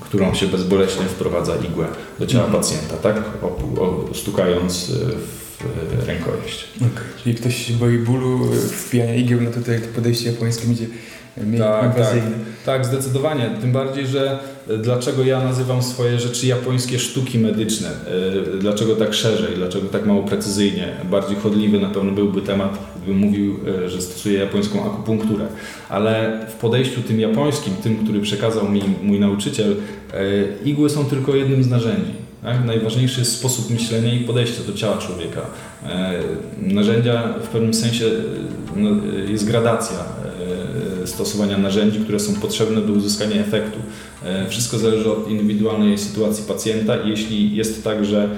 którą 0.00 0.34
się 0.34 0.46
bezboleśnie 0.46 1.04
wprowadza 1.04 1.52
igłę 1.56 1.86
do 2.18 2.26
ciała 2.26 2.44
Mhm. 2.44 2.62
pacjenta, 2.62 2.96
tak? 2.96 3.22
O, 3.42 3.46
o, 3.82 4.14
stukając 4.14 4.90
w 5.26 5.41
rękojeść. 6.06 6.68
Okay. 6.76 7.04
Czyli 7.22 7.34
ktoś 7.34 7.66
się 7.66 7.74
boi 7.74 7.98
bólu, 7.98 8.52
wpijania 8.54 9.14
igieł, 9.14 9.40
no 9.40 9.50
tutaj 9.50 9.80
to 9.80 9.86
podejście 9.94 10.30
japońskie 10.30 10.66
będzie 10.66 10.86
mniej 11.36 11.60
tak. 11.60 11.96
Tak, 11.96 12.18
tak, 12.66 12.86
zdecydowanie. 12.86 13.50
Tym 13.60 13.72
bardziej, 13.72 14.06
że 14.06 14.38
dlaczego 14.82 15.24
ja 15.24 15.44
nazywam 15.44 15.82
swoje 15.82 16.18
rzeczy 16.18 16.46
japońskie 16.46 16.98
sztuki 16.98 17.38
medyczne? 17.38 17.90
Dlaczego 18.60 18.96
tak 18.96 19.14
szerzej? 19.14 19.54
Dlaczego 19.56 19.88
tak 19.88 20.06
mało 20.06 20.22
precyzyjnie? 20.22 20.88
Bardziej 21.10 21.36
chodliwy 21.36 21.80
na 21.80 21.88
pewno 21.88 22.12
byłby 22.12 22.42
temat, 22.42 22.78
gdybym 22.96 23.16
mówił, 23.16 23.60
że 23.86 24.02
stosuję 24.02 24.38
japońską 24.38 24.92
akupunkturę. 24.92 25.46
Ale 25.88 26.40
w 26.50 26.54
podejściu 26.54 27.02
tym 27.02 27.20
japońskim, 27.20 27.74
tym, 27.82 27.96
który 27.96 28.20
przekazał 28.20 28.68
mi 28.68 28.82
mój 29.02 29.20
nauczyciel, 29.20 29.76
igły 30.64 30.90
są 30.90 31.04
tylko 31.04 31.36
jednym 31.36 31.62
z 31.62 31.68
narzędzi. 31.68 32.21
Tak? 32.42 32.64
Najważniejszy 32.64 33.20
jest 33.20 33.38
sposób 33.38 33.70
myślenia 33.70 34.14
i 34.14 34.24
podejścia 34.24 34.62
do 34.66 34.72
ciała 34.72 34.98
człowieka. 34.98 35.40
E, 35.86 36.20
narzędzia 36.58 37.34
w 37.42 37.48
pewnym 37.48 37.74
sensie 37.74 38.04
no, 38.76 38.90
jest 39.28 39.46
gradacja 39.46 39.98
e, 41.02 41.06
stosowania 41.06 41.58
narzędzi, 41.58 42.00
które 42.00 42.20
są 42.20 42.34
potrzebne 42.34 42.80
do 42.80 42.92
uzyskania 42.92 43.36
efektu. 43.40 43.78
E, 44.24 44.48
wszystko 44.48 44.78
zależy 44.78 45.12
od 45.12 45.30
indywidualnej 45.30 45.98
sytuacji 45.98 46.44
pacjenta 46.48 46.96
jeśli 46.96 47.56
jest 47.56 47.84
tak, 47.84 48.04
że 48.04 48.28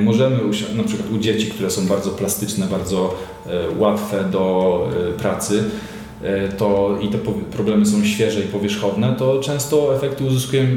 możemy 0.00 0.36
na 0.76 0.82
przykład 0.82 1.10
u 1.10 1.18
dzieci, 1.18 1.46
które 1.46 1.70
są 1.70 1.86
bardzo 1.86 2.10
plastyczne, 2.10 2.66
bardzo 2.66 3.14
łatwe 3.78 4.24
do 4.32 4.88
pracy, 5.18 5.64
E, 5.64 5.97
to 6.58 6.98
i 7.02 7.08
te 7.08 7.18
problemy 7.52 7.86
są 7.86 8.04
świeże 8.04 8.40
i 8.40 8.42
powierzchowne, 8.42 9.14
to 9.18 9.40
często 9.40 9.96
efekty 9.96 10.24
uzyskujemy 10.24 10.76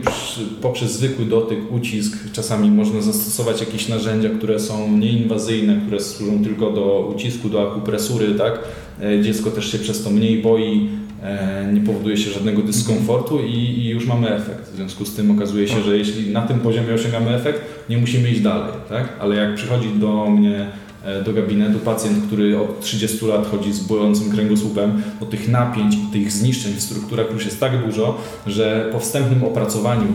poprzez 0.62 0.92
zwykły 0.92 1.26
dotyk, 1.26 1.72
ucisk. 1.72 2.18
Czasami 2.34 2.72
można 2.72 3.02
zastosować 3.02 3.60
jakieś 3.60 3.88
narzędzia, 3.88 4.30
które 4.30 4.60
są 4.60 4.98
nieinwazyjne, 4.98 5.82
które 5.86 6.00
służą 6.00 6.44
tylko 6.44 6.72
do 6.72 7.12
ucisku, 7.16 7.50
do 7.50 7.72
akupresury, 7.72 8.36
tak? 8.36 8.60
E, 9.02 9.22
dziecko 9.22 9.52
też 9.52 9.72
się 9.72 9.78
przez 9.78 10.04
to 10.04 10.10
mniej 10.10 10.42
boi, 10.42 10.90
e, 11.24 11.70
nie 11.74 11.82
powoduje 11.82 12.18
się 12.18 12.32
żadnego 12.32 12.62
dyskomfortu 12.62 13.40
i, 13.40 13.56
i 13.56 13.90
już 13.90 14.06
mamy 14.06 14.36
efekt. 14.36 14.72
W 14.72 14.76
związku 14.76 15.06
z 15.06 15.16
tym 15.16 15.32
okazuje 15.32 15.68
się, 15.68 15.82
że 15.82 15.98
jeśli 15.98 16.30
na 16.30 16.42
tym 16.42 16.60
poziomie 16.60 16.94
osiągamy 16.94 17.36
efekt, 17.36 17.62
nie 17.90 17.98
musimy 17.98 18.32
iść 18.32 18.42
dalej, 18.42 18.74
tak? 18.90 19.10
Ale 19.20 19.36
jak 19.36 19.56
przychodzi 19.56 19.90
do 19.90 20.30
mnie 20.30 20.68
E, 20.91 20.91
do 21.26 21.34
gabinetu 21.34 21.80
pacjent, 21.80 22.26
który 22.28 22.60
od 22.60 22.82
30 22.82 23.26
lat 23.26 23.48
chodzi 23.52 23.74
z 23.74 23.80
bojącym 23.80 24.32
kręgosłupem, 24.32 25.02
to 25.20 25.26
tych 25.26 25.50
napięć 25.50 25.96
tych 26.14 26.32
zniszczeń 26.32 26.74
w 26.74 26.82
strukturach 26.82 27.32
już 27.34 27.46
jest 27.46 27.60
tak 27.60 27.86
dużo, 27.86 28.18
że 28.48 28.90
po 28.92 29.00
wstępnym 29.00 29.44
opracowaniu 29.44 30.08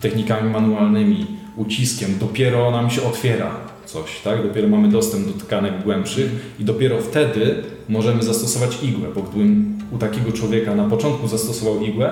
technikami 0.00 0.50
manualnymi, 0.50 1.26
uciskiem, 1.56 2.18
dopiero 2.20 2.70
nam 2.70 2.90
się 2.90 3.02
otwiera 3.02 3.50
coś, 3.86 4.20
tak? 4.24 4.42
Dopiero 4.42 4.68
mamy 4.68 4.88
dostęp 4.88 5.26
do 5.26 5.32
tkanek 5.32 5.82
głębszych 5.82 6.54
i 6.58 6.64
dopiero 6.64 7.00
wtedy 7.00 7.62
możemy 7.88 8.22
zastosować 8.22 8.82
igłę, 8.82 9.08
bo 9.14 9.22
gdybym 9.22 9.78
u 9.92 9.98
takiego 9.98 10.32
człowieka 10.32 10.74
na 10.74 10.84
początku 10.84 11.28
zastosował 11.28 11.82
igłę, 11.82 12.10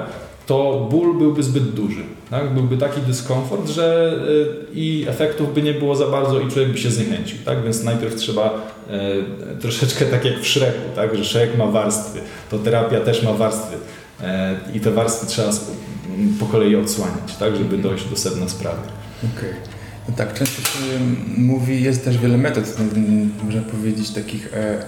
to 0.50 0.88
ból 0.90 1.18
byłby 1.18 1.42
zbyt 1.42 1.70
duży. 1.70 2.02
Tak? 2.30 2.54
Byłby 2.54 2.76
taki 2.76 3.00
dyskomfort, 3.00 3.68
że 3.68 4.14
y, 4.28 4.74
i 4.74 5.04
efektów 5.08 5.54
by 5.54 5.62
nie 5.62 5.74
było 5.74 5.96
za 5.96 6.06
bardzo 6.06 6.40
i 6.40 6.48
człowiek 6.48 6.72
by 6.72 6.78
się 6.78 6.90
zniechęcił. 6.90 7.38
Tak? 7.44 7.64
Więc 7.64 7.84
najpierw 7.84 8.14
trzeba 8.14 8.72
e, 8.90 9.58
troszeczkę 9.60 10.04
tak 10.04 10.24
jak 10.24 10.40
w 10.40 10.46
Szreku, 10.46 10.78
tak? 10.96 11.16
że 11.16 11.24
Szrek 11.24 11.58
ma 11.58 11.66
warstwy, 11.66 12.20
to 12.50 12.58
terapia 12.58 13.00
też 13.00 13.22
ma 13.22 13.32
warstwy. 13.32 13.76
E, 14.22 14.56
I 14.74 14.80
te 14.80 14.90
warstwy 14.90 15.26
trzeba 15.26 15.50
po 16.40 16.46
kolei 16.46 16.76
odsłaniać, 16.76 17.36
tak? 17.38 17.56
żeby 17.56 17.78
dojść 17.78 18.04
do 18.04 18.16
sedna 18.16 18.48
sprawy. 18.48 18.82
Okay. 19.36 19.54
No 20.08 20.14
tak, 20.16 20.34
często 20.34 20.62
się 20.62 20.78
mówi, 21.36 21.82
jest 21.82 22.04
też 22.04 22.18
wiele 22.18 22.38
metod, 22.38 22.64
można 23.44 23.62
powiedzieć, 23.62 24.10
takich, 24.10 24.54
e, 24.54 24.84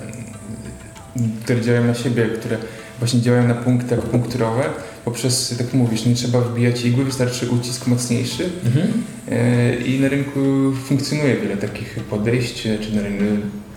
które 1.44 1.60
działają 1.60 1.84
na 1.84 1.94
siebie, 1.94 2.26
które 2.26 2.56
właśnie 2.98 3.20
działają 3.20 3.48
na 3.48 3.54
punkty 3.54 3.94
akupunkturowe 3.94 4.64
poprzez, 5.04 5.48
tak 5.48 5.66
jak 5.66 5.74
mówisz, 5.74 6.06
nie 6.06 6.14
trzeba 6.14 6.40
wbijać 6.40 6.84
igły, 6.84 7.04
wystarczy 7.04 7.50
ucisk 7.50 7.86
mocniejszy 7.86 8.50
mhm. 8.64 8.88
E, 9.30 9.76
i 9.76 10.00
na 10.00 10.08
rynku 10.08 10.40
funkcjonuje 10.84 11.36
wiele 11.36 11.56
takich 11.56 11.96
podejść, 12.10 12.62
czy, 12.62 12.96
na 12.96 13.02
rynku, 13.02 13.24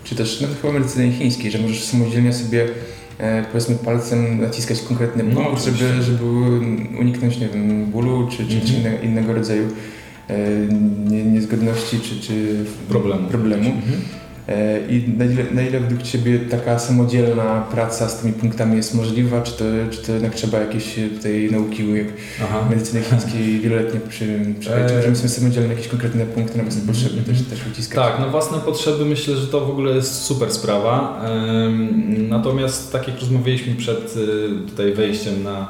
czy 0.04 0.14
też 0.14 0.40
nawet 0.40 0.60
chyba 0.60 0.72
medycyny 0.72 1.12
chińskiej, 1.12 1.50
że 1.50 1.58
możesz 1.58 1.84
samodzielnie 1.84 2.32
sobie 2.32 2.68
e, 3.18 3.44
powiedzmy 3.52 3.74
palcem 3.74 4.40
naciskać 4.40 4.80
konkretny 4.80 5.22
no, 5.22 5.44
punkt, 5.44 5.64
żeby, 5.64 6.02
żeby 6.02 6.24
uniknąć 7.00 7.38
nie 7.38 7.48
wiem, 7.48 7.86
bólu 7.86 8.28
czy, 8.30 8.36
czy, 8.36 8.56
mhm. 8.56 8.98
czy 9.00 9.06
innego 9.06 9.32
rodzaju 9.32 9.68
e, 10.28 10.38
niezgodności 11.24 12.00
czy, 12.00 12.20
czy 12.20 12.64
problemu. 12.88 13.28
problemu. 13.28 13.70
Mhm. 13.70 14.02
E, 14.48 14.80
I 14.88 15.08
na 15.18 15.24
ile, 15.24 15.44
na 15.52 15.62
ile 15.62 15.80
według 15.80 16.02
Ciebie 16.02 16.38
taka 16.38 16.78
samodzielna 16.78 17.66
praca 17.70 18.08
z 18.08 18.20
tymi 18.20 18.32
punktami 18.32 18.76
jest 18.76 18.94
możliwa? 18.94 19.42
Czy 19.42 19.52
to, 19.52 19.64
czy 19.90 20.02
to 20.02 20.12
jednak 20.12 20.34
trzeba 20.34 20.58
jakieś 20.58 20.98
e, 20.98 21.08
tej 21.08 21.50
nauki 21.50 21.94
jak 21.94 22.06
Aha. 22.42 22.66
medycyny 22.70 23.02
chińskiej 23.02 23.58
wieloletnie 23.60 24.00
przy 24.00 24.24
e... 24.70 24.88
czy 24.88 24.96
możemy 24.96 25.16
sobie 25.16 25.28
samodzielnie 25.28 25.68
jakieś 25.68 25.88
konkretne 25.88 26.26
punkty 26.26 26.58
na 26.58 26.64
własne 26.64 26.82
potrzeby 26.86 27.22
też, 27.22 27.42
też 27.42 27.66
uciskać? 27.72 27.96
Tak, 27.96 28.20
na 28.20 28.28
własne 28.28 28.58
potrzeby 28.58 29.04
myślę, 29.04 29.36
że 29.36 29.46
to 29.46 29.60
w 29.60 29.70
ogóle 29.70 29.94
jest 29.94 30.14
super 30.14 30.52
sprawa. 30.52 31.22
Natomiast 32.28 32.92
tak 32.92 33.08
jak 33.08 33.20
rozmawialiśmy 33.20 33.74
przed 33.74 34.14
e, 34.16 34.68
tutaj 34.68 34.94
wejściem 34.94 35.42
na, 35.42 35.68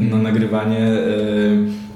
na 0.00 0.16
nagrywanie, 0.16 0.78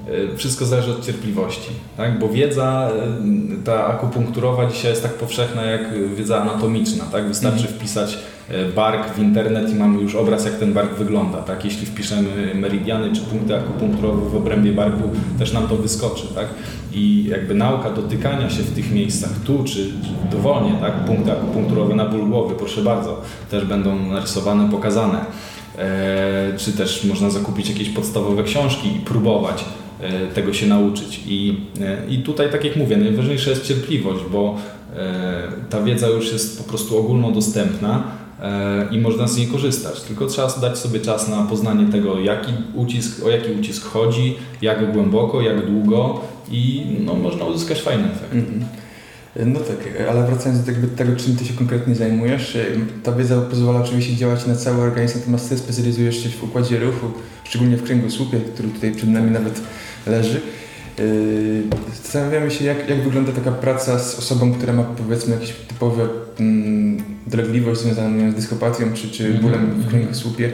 E, 0.09 0.37
wszystko 0.37 0.65
zależy 0.65 0.91
od 0.91 1.05
cierpliwości, 1.05 1.69
tak? 1.97 2.19
bo 2.19 2.29
wiedza 2.29 2.89
e, 2.91 3.63
ta 3.63 3.87
akupunkturowa 3.87 4.65
dzisiaj 4.65 4.91
jest 4.91 5.03
tak 5.03 5.13
powszechna 5.13 5.63
jak 5.63 5.81
wiedza 6.15 6.41
anatomiczna. 6.41 7.05
Tak? 7.11 7.27
Wystarczy 7.27 7.59
mhm. 7.59 7.75
wpisać 7.75 8.17
e, 8.49 8.65
bark 8.65 9.13
w 9.13 9.19
internet 9.19 9.71
i 9.71 9.75
mamy 9.75 10.01
już 10.01 10.15
obraz, 10.15 10.45
jak 10.45 10.53
ten 10.53 10.73
bark 10.73 10.93
wygląda. 10.93 11.37
Tak? 11.37 11.65
Jeśli 11.65 11.85
wpiszemy 11.85 12.55
meridiany 12.55 13.15
czy 13.15 13.21
punkty 13.21 13.55
akupunkturowe 13.55 14.29
w 14.29 14.35
obrębie 14.35 14.71
barku, 14.71 15.09
też 15.39 15.53
nam 15.53 15.67
to 15.67 15.75
wyskoczy. 15.75 16.27
Tak? 16.35 16.47
I 16.93 17.25
jakby 17.29 17.53
nauka 17.53 17.89
dotykania 17.89 18.49
się 18.49 18.63
w 18.63 18.75
tych 18.75 18.91
miejscach, 18.91 19.31
tu 19.45 19.63
czy, 19.63 19.73
czy 19.73 19.91
dowolnie, 20.31 20.73
tak? 20.81 20.93
punkty 20.93 21.31
akupunkturowe 21.31 21.95
na 21.95 22.05
ból 22.05 22.29
głowy, 22.29 22.55
proszę 22.55 22.81
bardzo, 22.81 23.21
też 23.51 23.65
będą 23.65 23.99
narysowane, 23.99 24.71
pokazane. 24.71 25.25
Eee, 25.79 26.57
czy 26.57 26.71
też 26.71 27.03
można 27.03 27.29
zakupić 27.29 27.69
jakieś 27.69 27.89
podstawowe 27.89 28.43
książki 28.43 28.87
i 28.87 28.99
próbować 28.99 29.65
E, 29.99 30.27
tego 30.27 30.53
się 30.53 30.67
nauczyć. 30.67 31.21
I, 31.27 31.57
e, 31.81 32.07
I 32.09 32.17
tutaj, 32.17 32.51
tak 32.51 32.65
jak 32.65 32.75
mówię, 32.75 32.97
najważniejsza 32.97 33.49
jest 33.49 33.67
cierpliwość, 33.67 34.23
bo 34.31 34.57
e, 34.95 35.43
ta 35.69 35.81
wiedza 35.81 36.07
już 36.07 36.31
jest 36.31 36.63
po 36.63 36.69
prostu 36.69 36.97
ogólnodostępna 36.97 38.03
i 38.91 38.99
można 38.99 39.27
z 39.27 39.37
niej 39.37 39.47
korzystać. 39.47 40.01
Tylko 40.01 40.25
trzeba 40.25 40.47
dać 40.47 40.77
sobie 40.77 40.99
czas 40.99 41.29
na 41.29 41.43
poznanie 41.43 41.91
tego, 41.91 42.19
jaki 42.19 42.51
ucisk, 42.75 43.25
o 43.25 43.29
jaki 43.29 43.51
ucisk 43.51 43.85
chodzi, 43.85 44.35
jak 44.61 44.93
głęboko, 44.93 45.41
jak 45.41 45.65
długo 45.65 46.21
i 46.51 46.85
no, 47.05 47.15
można 47.15 47.45
uzyskać 47.45 47.81
fajny 47.81 48.03
efekt. 48.03 48.33
Mm 48.33 48.45
-hmm. 48.45 48.78
No 49.35 49.59
tak, 49.59 50.09
ale 50.09 50.27
wracając 50.27 50.65
do 50.65 50.87
tego, 50.95 51.15
czym 51.15 51.35
Ty 51.35 51.45
się 51.45 51.53
konkretnie 51.53 51.95
zajmujesz, 51.95 52.57
ta 53.03 53.11
wiedza 53.11 53.41
pozwala 53.41 53.79
oczywiście 53.79 54.15
działać 54.15 54.45
na 54.45 54.55
cały 54.55 54.81
organizm, 54.81 55.19
natomiast 55.19 55.49
Ty 55.49 55.57
specjalizujesz 55.57 56.23
się 56.23 56.29
w 56.29 56.43
układzie 56.43 56.79
ruchu, 56.79 57.11
szczególnie 57.43 57.77
w 57.77 57.83
kręgosłupie, 57.83 58.39
który 58.53 58.69
tutaj 58.69 58.91
przed 58.91 59.09
nami 59.09 59.31
nawet 59.31 59.61
leży. 60.07 60.41
Yy, 60.97 61.63
zastanawiamy 62.03 62.51
się, 62.51 62.65
jak, 62.65 62.89
jak 62.89 63.01
wygląda 63.01 63.31
taka 63.31 63.51
praca 63.51 63.99
z 63.99 64.19
osobą, 64.19 64.53
która 64.53 64.73
ma 64.73 64.83
powiedzmy 64.83 65.33
jakieś 65.33 65.51
typowe 65.51 66.07
mm, 66.39 67.03
dolegliwość 67.27 67.81
związaną 67.81 68.31
z 68.31 68.35
dyskopatią 68.35 68.93
czy, 68.93 69.11
czy 69.11 69.25
mhm, 69.25 69.41
bólem 69.41 69.81
w 69.81 69.87
kręgosłupie. 69.89 70.51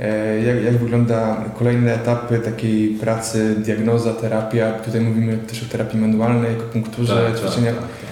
E, 0.00 0.40
jak, 0.42 0.64
jak 0.64 0.78
wygląda 0.78 1.44
kolejne 1.58 1.94
etapy 1.94 2.38
takiej 2.38 2.88
pracy, 2.88 3.54
diagnoza, 3.58 4.12
terapia? 4.12 4.72
Tutaj 4.72 5.00
mówimy 5.00 5.38
też 5.38 5.62
o 5.62 5.66
terapii 5.66 6.00
manualnej, 6.00 6.52
akupunkturze, 6.52 7.14
tak, 7.14 7.40
tak 7.40 7.50
ćwiczeniach. 7.50 7.74
Tak, 7.74 7.82
tak. 7.82 8.03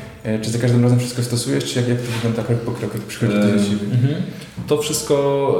Czy 0.42 0.50
za 0.50 0.58
każdym 0.58 0.82
razem 0.82 0.98
wszystko 0.98 1.22
stosujesz, 1.22 1.64
czy 1.64 1.80
jak, 1.80 1.88
jak 1.88 2.00
to 2.00 2.12
wygląda 2.12 2.42
krok 2.42 2.58
po 2.58 2.72
kroku, 2.72 2.96
jak 2.96 3.06
przychodzi 3.06 3.38
do 3.38 3.64
siebie? 3.64 3.86
Mhm. 3.92 4.22
To 4.66 4.78
wszystko 4.78 5.58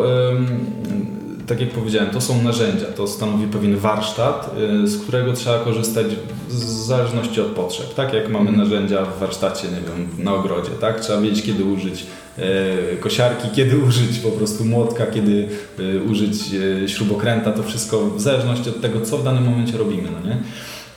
tak 1.47 1.61
jak 1.61 1.71
powiedziałem, 1.71 2.11
to 2.11 2.21
są 2.21 2.43
narzędzia, 2.43 2.87
to 2.87 3.07
stanowi 3.07 3.47
pewien 3.47 3.77
warsztat, 3.77 4.51
y, 4.85 4.89
z 4.89 5.03
którego 5.03 5.33
trzeba 5.33 5.59
korzystać 5.59 6.07
w 6.49 6.55
zależności 6.87 7.41
od 7.41 7.47
potrzeb. 7.47 7.95
Tak 7.95 8.13
jak 8.15 8.29
mamy 8.29 8.51
mhm. 8.51 8.69
narzędzia 8.69 9.05
w 9.05 9.19
warsztacie, 9.19 9.69
nie 9.69 9.75
wiem, 9.75 10.25
na 10.25 10.35
ogrodzie, 10.35 10.71
tak? 10.81 11.01
Trzeba 11.01 11.21
wiedzieć, 11.21 11.45
kiedy 11.45 11.65
użyć 11.65 12.07
y, 12.39 12.97
kosiarki, 12.97 13.49
kiedy 13.55 13.79
użyć 13.89 14.19
po 14.19 14.31
prostu 14.31 14.65
młotka, 14.65 15.07
kiedy 15.07 15.49
użyć 16.11 16.37
śrubokręta, 16.87 17.53
to 17.53 17.63
wszystko 17.63 18.11
w 18.11 18.21
zależności 18.21 18.71
od 18.71 18.81
tego, 18.81 19.01
co 19.01 19.19
w 19.19 19.25
danym 19.25 19.45
momencie 19.45 19.79
robimy, 19.79 20.09
no 20.13 20.29
nie? 20.29 20.37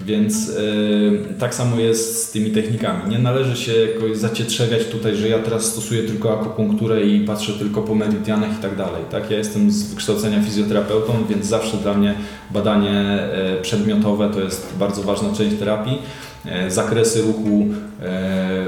Więc 0.02 0.48
yy, 0.48 1.20
tak 1.40 1.56
samo 1.56 1.80
jest 1.80 2.24
z 2.24 2.32
tymi 2.32 2.52
technikami. 2.52 3.10
Nie 3.10 3.20
należy 3.20 3.56
się 3.58 3.74
jakoś 3.74 4.18
zacietrzewiać 4.18 4.86
tutaj, 4.86 5.16
że 5.16 5.30
ja 5.30 5.40
teraz 5.40 5.66
stosuję 5.66 6.04
tylko 6.04 6.42
akupunkturę 6.42 7.04
i 7.04 7.20
patrzę 7.20 7.54
tylko 7.54 7.82
po 7.82 7.96
meridianach 7.96 8.60
i 8.60 8.62
tak 8.62 8.76
dalej. 8.76 9.04
Tak? 9.12 9.32
Ja 9.32 9.38
jestem 9.38 9.72
z 9.72 9.84
wykształcenia 9.84 10.44
fizjoterapeutą, 10.44 11.14
więc 11.30 11.46
zawsze 11.46 11.78
dla 11.78 11.94
mnie 11.94 12.16
badanie 12.52 13.20
yy, 13.56 13.62
przedmiotowe 13.62 14.30
to 14.34 14.42
jest 14.42 14.74
bardzo 14.80 15.04
ważna 15.04 15.34
część 15.34 15.56
terapii. 15.60 15.98
e, 16.46 16.72
zakresy 16.72 17.22
ruchu, 17.22 17.68
e, 18.02 18.66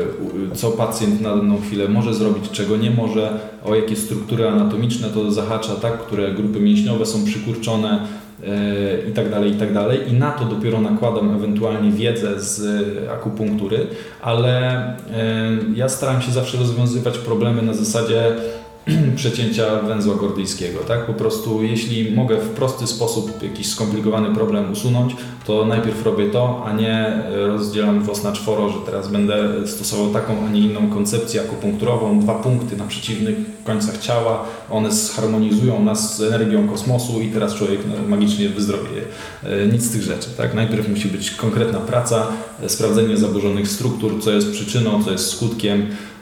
co 0.56 0.72
pacjent 0.72 1.22
na 1.22 1.36
daną 1.36 1.62
chwilę 1.62 1.88
może 1.88 2.14
zrobić, 2.14 2.52
czego 2.52 2.78
nie 2.78 2.92
może, 2.92 3.40
o 3.66 3.76
jakie 3.76 3.96
struktury 3.96 4.48
anatomiczne 4.48 5.10
to 5.10 5.32
zahacza, 5.32 5.76
tak, 5.76 6.00
które 6.00 6.32
grupy 6.32 6.60
mięśniowe 6.60 7.06
są 7.06 7.26
przykurczone 7.26 7.94
e, 7.94 8.27
i 9.10 9.12
tak 9.12 9.30
dalej, 9.30 9.52
i 9.52 9.56
tak 9.56 9.74
dalej. 9.74 10.00
I 10.10 10.14
na 10.14 10.32
to 10.32 10.46
dopiero 10.46 10.82
nakładam 10.82 11.36
ewentualnie 11.36 11.92
wiedzę 11.92 12.42
z 12.42 12.62
e, 13.08 13.12
akupunktury, 13.12 13.88
ale 14.22 14.78
e, 14.78 14.96
ja 15.76 15.90
staram 15.90 16.22
się 16.22 16.32
zawsze 16.32 16.58
rozwiązywać 16.58 17.18
problemy 17.18 17.62
na 17.62 17.74
zasadzie 17.74 18.36
przecięcia 19.16 19.82
węzła 19.82 20.16
gordyjskiego, 20.16 20.80
tak? 20.80 21.06
Po 21.06 21.14
prostu 21.14 21.64
jeśli 21.64 22.12
mogę 22.12 22.38
w 22.38 22.50
prosty 22.50 22.88
sposób 22.88 23.44
jakiś 23.44 23.70
skomplikowany 23.70 24.36
problem 24.36 24.72
usunąć, 24.72 25.16
to 25.46 25.66
najpierw 25.66 26.06
robię 26.06 26.30
to, 26.30 26.64
a 26.66 26.74
nie 26.74 27.24
rozdzielam 27.48 28.04
włos 28.04 28.24
na 28.24 28.32
czworo, 28.32 28.70
że 28.70 28.78
teraz 28.86 29.08
będę 29.08 29.68
stosował 29.68 30.14
taką, 30.14 30.34
a 30.48 30.50
nie 30.50 30.62
inną 30.62 30.90
koncepcję 30.90 31.42
akupunkturową, 31.42 32.20
dwa 32.20 32.36
punkty 32.36 32.78
na 32.78 32.86
przeciwnych 32.86 33.36
końcach 33.64 33.98
ciała, 33.98 34.46
one 34.70 34.92
zharmonizują 34.92 35.84
nas 35.84 36.18
z 36.18 36.22
energią 36.22 36.68
kosmosu 36.68 37.22
i 37.22 37.28
teraz 37.28 37.56
człowiek 37.56 37.80
no, 37.88 38.10
magicznie 38.10 38.50
wyzdrowieje. 38.50 39.02
E, 39.44 39.68
Nic 39.68 39.84
z 39.84 39.92
tych 39.92 40.02
rzeczy, 40.02 40.30
tak? 40.38 40.54
Najpierw 40.54 40.90
musi 40.90 41.08
być 41.08 41.32
konkretna 41.32 41.80
praca, 41.80 42.28
e, 42.64 42.70
sprawdzenie 42.70 43.18
zaburzonych 43.18 43.68
struktur, 43.68 44.22
co 44.22 44.32
jest 44.32 44.52
przyczyną, 44.52 45.04
co 45.04 45.12
jest 45.12 45.30
skutkiem, 45.30 45.88
Em, 45.88 46.17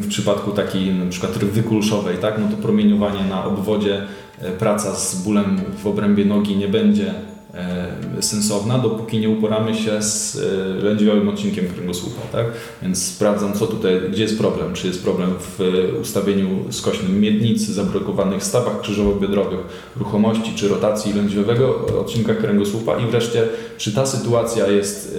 W 0.00 0.08
przypadku 0.08 0.50
takiej 0.50 0.94
przykład 1.10 1.36
rwy 1.36 1.62
kulszowej, 1.62 2.16
tak, 2.16 2.34
no 2.38 2.48
to 2.48 2.62
promieniowanie 2.62 3.24
na 3.24 3.44
obwodzie, 3.44 4.02
e, 4.42 4.50
praca 4.50 4.94
z 4.94 5.22
bólem 5.22 5.60
w 5.82 5.86
obrębie 5.86 6.24
nogi 6.24 6.56
nie 6.56 6.68
będzie 6.68 7.14
sensowna, 8.20 8.78
dopóki 8.78 9.18
nie 9.18 9.28
uporamy 9.28 9.74
się 9.74 10.02
z 10.02 10.36
e, 10.36 10.84
lędźwiowym 10.84 11.28
odcinkiem 11.28 11.68
kręgosłupa, 11.74 12.20
tak? 12.32 12.46
Więc 12.82 13.06
sprawdzam, 13.06 13.52
co 13.52 13.66
tutaj, 13.66 14.00
gdzie 14.10 14.22
jest 14.22 14.38
problem. 14.38 14.74
Czy 14.74 14.86
jest 14.86 15.02
problem 15.02 15.30
w 15.40 15.60
e, 15.60 16.00
ustawieniu 16.00 16.48
skośnym 16.70 17.20
miednicy, 17.20 17.72
zablokowanych 17.72 18.44
stawach 18.44 18.80
krzyżowo-biodrowych, 18.80 19.60
ruchomości 19.96 20.52
czy 20.56 20.68
rotacji 20.68 21.12
lędźwiowego 21.12 21.86
odcinka 22.00 22.34
kręgosłupa 22.34 22.98
i 22.98 23.06
wreszcie, 23.06 23.42
czy 23.78 23.92
ta 23.92 24.06
sytuacja 24.06 24.66
jest 24.66 25.18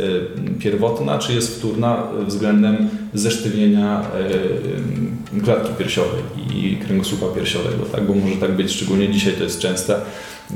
e, 0.55 0.59
pierwotna, 0.59 1.17
czy 1.17 1.33
jest 1.33 1.57
wtórna 1.57 2.03
względem 2.27 2.89
zesztywnienia 3.13 4.01
e, 4.01 5.43
klatki 5.43 5.73
piersiowej 5.73 6.21
i 6.55 6.77
kręgosłupa 6.77 7.25
piersiowego, 7.35 7.85
tak? 7.91 8.07
Bo 8.07 8.13
może 8.13 8.35
tak 8.35 8.51
być, 8.51 8.71
szczególnie 8.71 9.09
dzisiaj 9.09 9.33
to 9.33 9.43
jest 9.43 9.59
częste, 9.59 9.95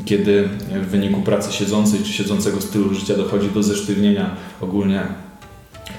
kiedy 0.05 0.49
w 0.71 0.87
wyniku 0.87 1.21
pracy 1.21 1.53
siedzącej 1.53 1.99
czy 2.03 2.13
siedzącego 2.13 2.61
stylu 2.61 2.93
życia 2.93 3.17
dochodzi 3.17 3.49
do 3.49 3.63
zesztywnienia 3.63 4.35
ogólnie 4.61 5.03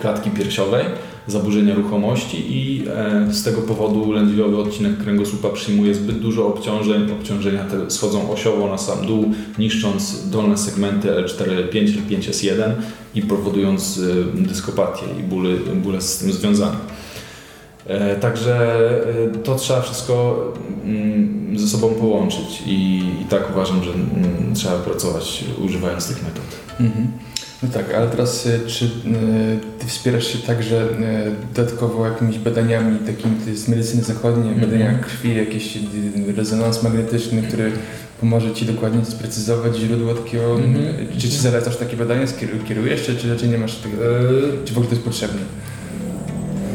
klatki 0.00 0.30
piersiowej, 0.30 0.84
zaburzenia 1.26 1.74
ruchomości 1.74 2.44
i 2.48 2.84
e, 2.88 3.32
z 3.32 3.42
tego 3.42 3.62
powodu 3.62 4.12
lędźwiowy 4.12 4.58
odcinek 4.58 4.98
kręgosłupa 4.98 5.48
przyjmuje 5.48 5.94
zbyt 5.94 6.18
dużo 6.18 6.46
obciążeń. 6.46 7.10
Obciążenia 7.12 7.64
te 7.64 7.90
schodzą 7.90 8.32
osiowo 8.32 8.68
na 8.68 8.78
sam 8.78 9.06
dół, 9.06 9.32
niszcząc 9.58 10.30
dolne 10.30 10.58
segmenty 10.58 11.08
L4, 11.08 11.70
L5, 11.70 11.86
L5, 11.86 12.18
S1 12.18 12.72
i 13.14 13.22
powodując 13.22 14.00
e, 14.38 14.42
dyskopatię 14.42 15.06
i 15.20 15.22
bóle, 15.22 15.56
bóle 15.82 16.00
z 16.00 16.18
tym 16.18 16.32
związane. 16.32 16.76
E, 17.86 18.16
Także 18.16 18.56
e, 19.34 19.38
to 19.38 19.54
trzeba 19.54 19.80
wszystko 19.80 20.44
mm, 20.84 21.58
ze 21.58 21.66
sobą 21.68 21.88
połączyć 21.94 22.62
i, 22.66 23.02
i 23.22 23.24
tak 23.24 23.50
uważam, 23.50 23.84
że 23.84 23.90
mm, 23.90 24.54
trzeba 24.54 24.74
pracować 24.78 25.44
używając 25.64 26.08
tych 26.08 26.22
metod. 26.22 26.44
Mhm. 26.80 27.06
No 27.62 27.68
tak, 27.72 27.94
ale 27.94 28.08
teraz 28.08 28.46
y, 28.46 28.60
czy 28.66 28.90
ty 29.78 29.86
wspierasz 29.86 30.26
się 30.26 30.38
także 30.38 30.88
dodatkowo 31.54 32.06
jakimiś 32.06 32.38
badaniami 32.38 32.98
takimi 32.98 33.56
z 33.56 33.68
medycyny 33.68 34.02
zachodniej, 34.02 34.52
Mhm. 34.52 34.70
badania 34.70 34.98
krwi, 34.98 35.36
jakiś 35.36 35.78
rezonans 36.36 36.82
magnetyczny, 36.82 37.42
który 37.42 37.72
pomoże 38.20 38.52
ci 38.54 38.64
dokładnie 38.66 39.04
sprecyzować 39.04 39.76
źródło 39.76 40.14
takiego, 40.14 40.54
Mhm. 40.54 40.84
czy, 41.18 41.20
czy 41.20 41.36
zalecasz 41.38 41.76
takie 41.76 41.96
badania, 41.96 42.26
kierujesz, 42.68 43.02
czy, 43.02 43.16
czy 43.16 43.30
raczej 43.30 43.48
nie 43.48 43.58
masz 43.58 43.74
tego, 43.76 43.96
E, 43.96 44.20
czy 44.64 44.74
w 44.74 44.76
ogóle 44.76 44.88
to 44.88 44.94
jest 44.94 45.04
potrzebne? 45.04 45.40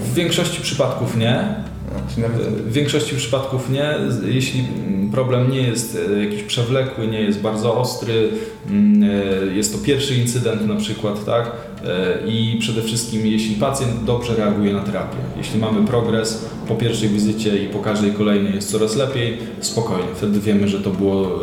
W 0.10 0.14
większości 0.14 0.62
przypadków 0.62 1.18
nie. 1.18 1.40
A, 1.40 2.14
czy 2.14 2.20
nawet, 2.20 2.42
W 2.42 2.72
większości 2.72 3.16
przypadków 3.16 3.70
nie. 3.70 3.96
Jeśli 4.26 4.68
problem 5.12 5.52
nie 5.52 5.62
jest 5.62 5.98
e, 6.10 6.24
jakiś 6.24 6.44
przewlekły, 6.44 7.08
nie 7.08 7.22
jest 7.22 7.42
bardzo 7.42 7.76
ostry, 7.76 8.30
mm, 8.70 9.04
e, 9.04 9.56
jest 9.56 9.74
to 9.74 9.86
pierwszy 9.86 10.16
incydent 10.16 10.68
na 10.68 10.76
przykład, 10.76 11.26
tak? 11.26 11.52
E, 11.86 12.18
I 12.28 12.58
przede 12.60 12.82
wszystkim, 12.82 13.28
jeśli 13.28 13.56
pacjent 13.56 14.04
dobrze 14.04 14.36
reaguje 14.36 14.74
na 14.74 14.80
terapię. 14.80 15.18
Jeśli 15.38 15.60
mamy 15.60 15.88
progres 15.88 16.46
po 16.68 16.76
pierwszej 16.76 17.10
wizycie 17.10 17.64
i 17.64 17.68
po 17.68 17.80
każdej 17.80 18.12
kolejnej 18.12 18.56
jest 18.56 18.72
coraz 18.72 18.96
lepiej, 18.96 19.38
spokojnie. 19.62 20.08
Wtedy 20.16 20.40
wiemy, 20.40 20.68
że 20.68 20.80
to 20.80 20.90
było 20.90 21.40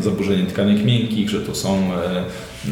e, 0.00 0.02
zaburzenie 0.02 0.46
tkanek 0.46 0.84
miękkich, 0.84 1.30
że 1.30 1.40
to 1.40 1.54
są 1.54 1.78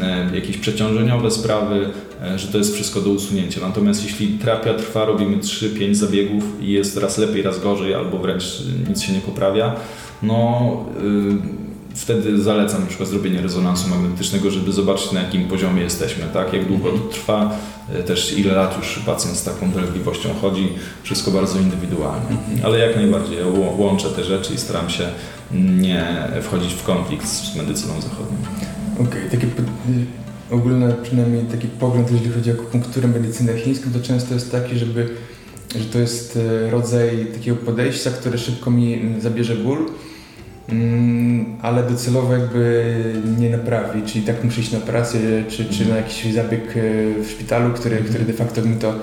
e, 0.00 0.34
jakieś 0.34 0.56
przeciążeniowe 0.58 1.30
sprawy, 1.30 1.90
że 2.36 2.48
to 2.48 2.58
jest 2.58 2.74
wszystko 2.74 3.00
do 3.00 3.10
usunięcia. 3.10 3.60
Natomiast 3.60 4.04
jeśli 4.04 4.28
terapia 4.28 4.74
trwa, 4.74 5.04
robimy 5.04 5.36
3-5 5.36 5.94
zabiegów 5.94 6.44
i 6.60 6.72
jest 6.72 6.96
raz 6.96 7.18
lepiej, 7.18 7.42
raz 7.42 7.60
gorzej, 7.60 7.94
albo 7.94 8.18
wręcz 8.18 8.44
nic 8.88 9.02
się 9.02 9.12
nie 9.12 9.20
poprawia, 9.20 9.76
no 10.22 10.86
y, 11.02 11.63
wtedy 11.94 12.42
zalecam 12.42 12.80
na 12.80 12.86
przykład 12.86 13.08
zrobienie 13.08 13.40
rezonansu 13.42 13.88
magnetycznego, 13.88 14.50
żeby 14.50 14.72
zobaczyć 14.72 15.12
na 15.12 15.22
jakim 15.22 15.48
poziomie 15.48 15.82
jesteśmy, 15.82 16.24
tak, 16.32 16.52
jak 16.52 16.68
długo 16.68 16.90
to 16.92 16.98
trwa, 16.98 17.56
y, 18.00 18.02
też 18.02 18.38
ile 18.38 18.52
lat 18.54 18.76
już 18.78 18.98
pacjent 19.06 19.36
z 19.36 19.44
taką 19.44 19.70
dolegliwością 19.70 20.28
chodzi, 20.40 20.68
wszystko 21.02 21.30
bardzo 21.30 21.58
indywidualnie. 21.60 22.36
Ale 22.64 22.78
jak 22.78 22.96
najbardziej. 22.96 23.38
Ja 23.38 23.46
łączę 23.78 24.08
te 24.10 24.24
rzeczy 24.24 24.54
i 24.54 24.58
staram 24.58 24.90
się 24.90 25.04
nie 25.52 26.06
wchodzić 26.42 26.72
w 26.74 26.82
konflikt 26.82 27.28
z 27.28 27.56
medycyną 27.56 27.94
zachodnią. 28.00 28.36
Okej, 28.94 29.30
takie 29.30 29.46
po- 29.46 29.62
y, 29.62 30.06
ogólne 30.50 30.94
przynajmniej 31.02 31.42
taki 31.44 31.68
pogląd, 31.68 32.10
jeżeli 32.10 32.30
chodzi 32.32 32.50
o 32.50 32.54
akupunkturę, 32.54 33.08
medycynę 33.08 33.56
chińską, 33.58 33.90
to 33.92 34.00
często 34.00 34.34
jest 34.34 34.52
taki, 34.52 34.78
żeby, 34.78 35.08
że 35.78 35.84
to 35.84 35.98
jest 35.98 36.38
e, 36.66 36.70
rodzaj 36.70 37.26
takiego 37.34 37.56
podejścia, 37.56 38.10
które 38.10 38.38
szybko 38.38 38.70
mi 38.70 39.14
zabierze 39.20 39.56
ból, 39.56 39.78
mm, 40.68 41.46
ale 41.62 41.82
docelowo 41.82 42.32
jakby 42.32 42.94
nie 43.38 43.50
naprawi, 43.50 44.02
czyli 44.02 44.24
tak 44.24 44.44
muszę 44.44 44.60
iść 44.60 44.72
na 44.72 44.78
operację, 44.78 45.20
czy, 45.48 45.64
czy 45.64 45.88
na 45.88 45.96
jakiś 45.96 46.34
zabieg 46.34 46.62
e, 46.62 46.72
w 47.22 47.30
szpitalu, 47.30 47.74
który, 47.74 47.96
który 47.96 48.24
de 48.24 48.32
facto 48.32 48.62
mi 48.62 48.76
to, 48.76 48.94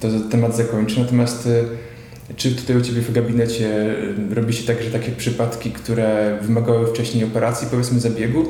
to 0.00 0.08
temat 0.30 0.56
zakończy. 0.56 1.00
Natomiast 1.00 1.46
e, 1.46 1.64
czy 2.36 2.50
tutaj 2.54 2.76
u 2.76 2.80
Ciebie 2.80 3.00
w 3.00 3.12
gabinecie 3.12 3.68
e, 4.30 4.34
robi 4.34 4.52
się 4.52 4.66
tak, 4.66 4.82
że 4.82 4.90
takie 4.90 5.12
przypadki, 5.12 5.70
które 5.70 6.38
wymagały 6.42 6.86
wcześniej 6.86 7.24
operacji, 7.24 7.68
powiedzmy 7.70 8.00
zabiegu, 8.00 8.44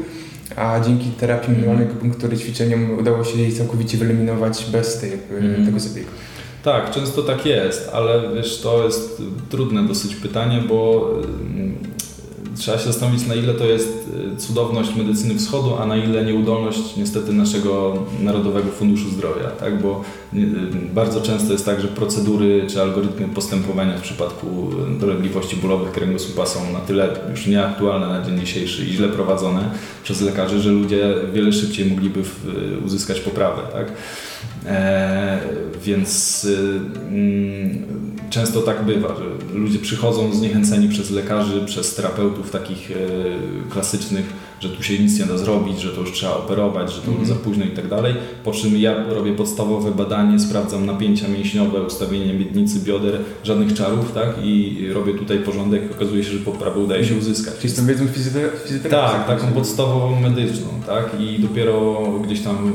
a 0.57 0.81
dzięki 0.87 1.07
terapii 1.11 1.53
minimalnej 1.55 1.87
akupunktury 1.87 2.37
ćwiczeniom 2.37 2.98
udało 2.98 3.25
się 3.25 3.38
jej 3.38 3.53
całkowicie 3.53 3.98
wyeliminować 3.98 4.66
bez 4.72 4.98
tej, 5.01 5.12
Mhm. 5.12 5.66
tego 5.66 5.81
zabiegu. 5.81 6.09
Tak, 6.64 6.90
często 6.90 7.22
tak 7.22 7.46
jest, 7.46 7.90
ale 7.92 8.35
wiesz, 8.35 8.61
to 8.61 8.85
jest 8.85 9.22
trudne 9.51 9.87
dosyć 9.87 10.14
pytanie, 10.16 10.62
bo 10.68 11.09
trzeba 12.56 12.78
się 12.78 12.84
zastanowić, 12.84 13.26
na 13.26 13.34
ile 13.34 13.54
to 13.54 13.64
jest 13.64 14.08
y, 14.34 14.36
cudowność 14.36 14.94
medycyny 14.94 15.34
wschodu, 15.34 15.76
a 15.76 15.86
na 15.86 15.96
ile 15.96 16.24
nieudolność 16.24 16.96
niestety 16.96 17.32
naszego 17.32 17.94
Narodowego 18.20 18.70
Funduszu 18.70 19.10
Zdrowia, 19.10 19.50
tak? 19.50 19.82
Bo 19.82 20.04
bardzo 20.95 21.21
często 21.21 21.53
jest 21.53 21.66
tak, 21.66 21.81
że 21.81 21.88
procedury 21.88 22.66
czy 22.68 22.83
algorytmy 22.83 23.29
postępowania 23.29 23.99
w 23.99 24.03
przypadku 24.03 24.71
dolegliwości 25.01 25.57
bólowych 25.57 25.92
kręgosłupa 25.92 26.47
są 26.47 26.73
na 26.73 26.79
tyle 26.81 27.09
już 27.31 27.47
nieaktualne 27.47 28.09
na 28.09 28.23
dzień 28.23 28.40
dzisiejszy 28.40 28.85
i 28.85 28.92
źle 28.92 29.09
prowadzone 29.09 29.71
przez 30.05 30.21
lekarzy, 30.21 30.61
że 30.61 30.71
ludzie 30.71 31.14
wiele 31.33 31.53
szybciej 31.53 31.90
mogliby 31.90 32.23
uzyskać 32.85 33.21
poprawę, 33.21 33.62
tak? 33.73 33.92
E, 34.66 35.38
więc 35.85 36.45
y, 36.45 36.81
mm, 37.09 37.87
często 38.31 38.61
tak 38.61 38.85
bywa, 38.85 39.09
że 39.09 39.59
ludzie 39.59 39.79
przychodzą 39.79 40.35
zniechęceni 40.35 40.88
przez 40.88 41.11
lekarzy, 41.11 41.64
przez 41.66 41.95
terapeutów 41.95 42.51
takich 42.51 42.90
e, 42.90 42.95
klasycznych, 43.71 44.27
że 44.62 44.68
tu 44.68 44.83
się 44.83 44.98
nic 44.98 45.18
nie 45.18 45.25
da 45.27 45.38
zrobić, 45.38 45.81
że 45.81 45.90
to 45.90 46.01
już 46.01 46.12
trzeba 46.12 46.35
operować, 46.37 46.92
że 46.92 47.01
to 47.01 47.11
już 47.11 47.20
Mhm. 47.20 47.38
za 47.38 47.44
późno 47.44 47.64
i 47.64 47.68
tak 47.68 47.88
dalej. 47.88 48.14
Po 48.44 48.53
czym 48.53 48.77
ja 48.77 49.05
robię 49.09 49.33
podstawowe 49.33 49.90
badanie, 49.90 50.38
sprawdzam 50.40 50.87
napięcia 50.87 51.29
mięśniowe, 51.29 51.83
ustawienie 51.83 52.35
miednicy, 52.35 52.81
bioder, 52.81 53.18
żadnych 53.44 53.75
czarów, 53.75 54.12
tak? 54.12 54.29
I 54.44 54.79
robię 54.94 55.14
tutaj 55.14 55.38
porządek. 55.38 55.83
Okazuje 55.96 56.25
się, 56.25 56.31
że 56.31 56.38
poprawę 56.38 56.81
udaje 56.81 57.05
się 57.05 57.14
uzyskać. 57.16 57.55
Czyli 57.61 57.72
z 57.72 57.77
tą 57.77 57.87
wiedzą 57.87 58.07
fizjoterapii? 58.07 58.90
Tak, 58.90 59.27
taką 59.27 59.53
podstawową 59.53 60.20
medyczną, 60.20 60.66
tak? 60.87 61.11
I 61.20 61.38
dopiero 61.42 62.03
gdzieś 62.25 62.40
tam 62.40 62.72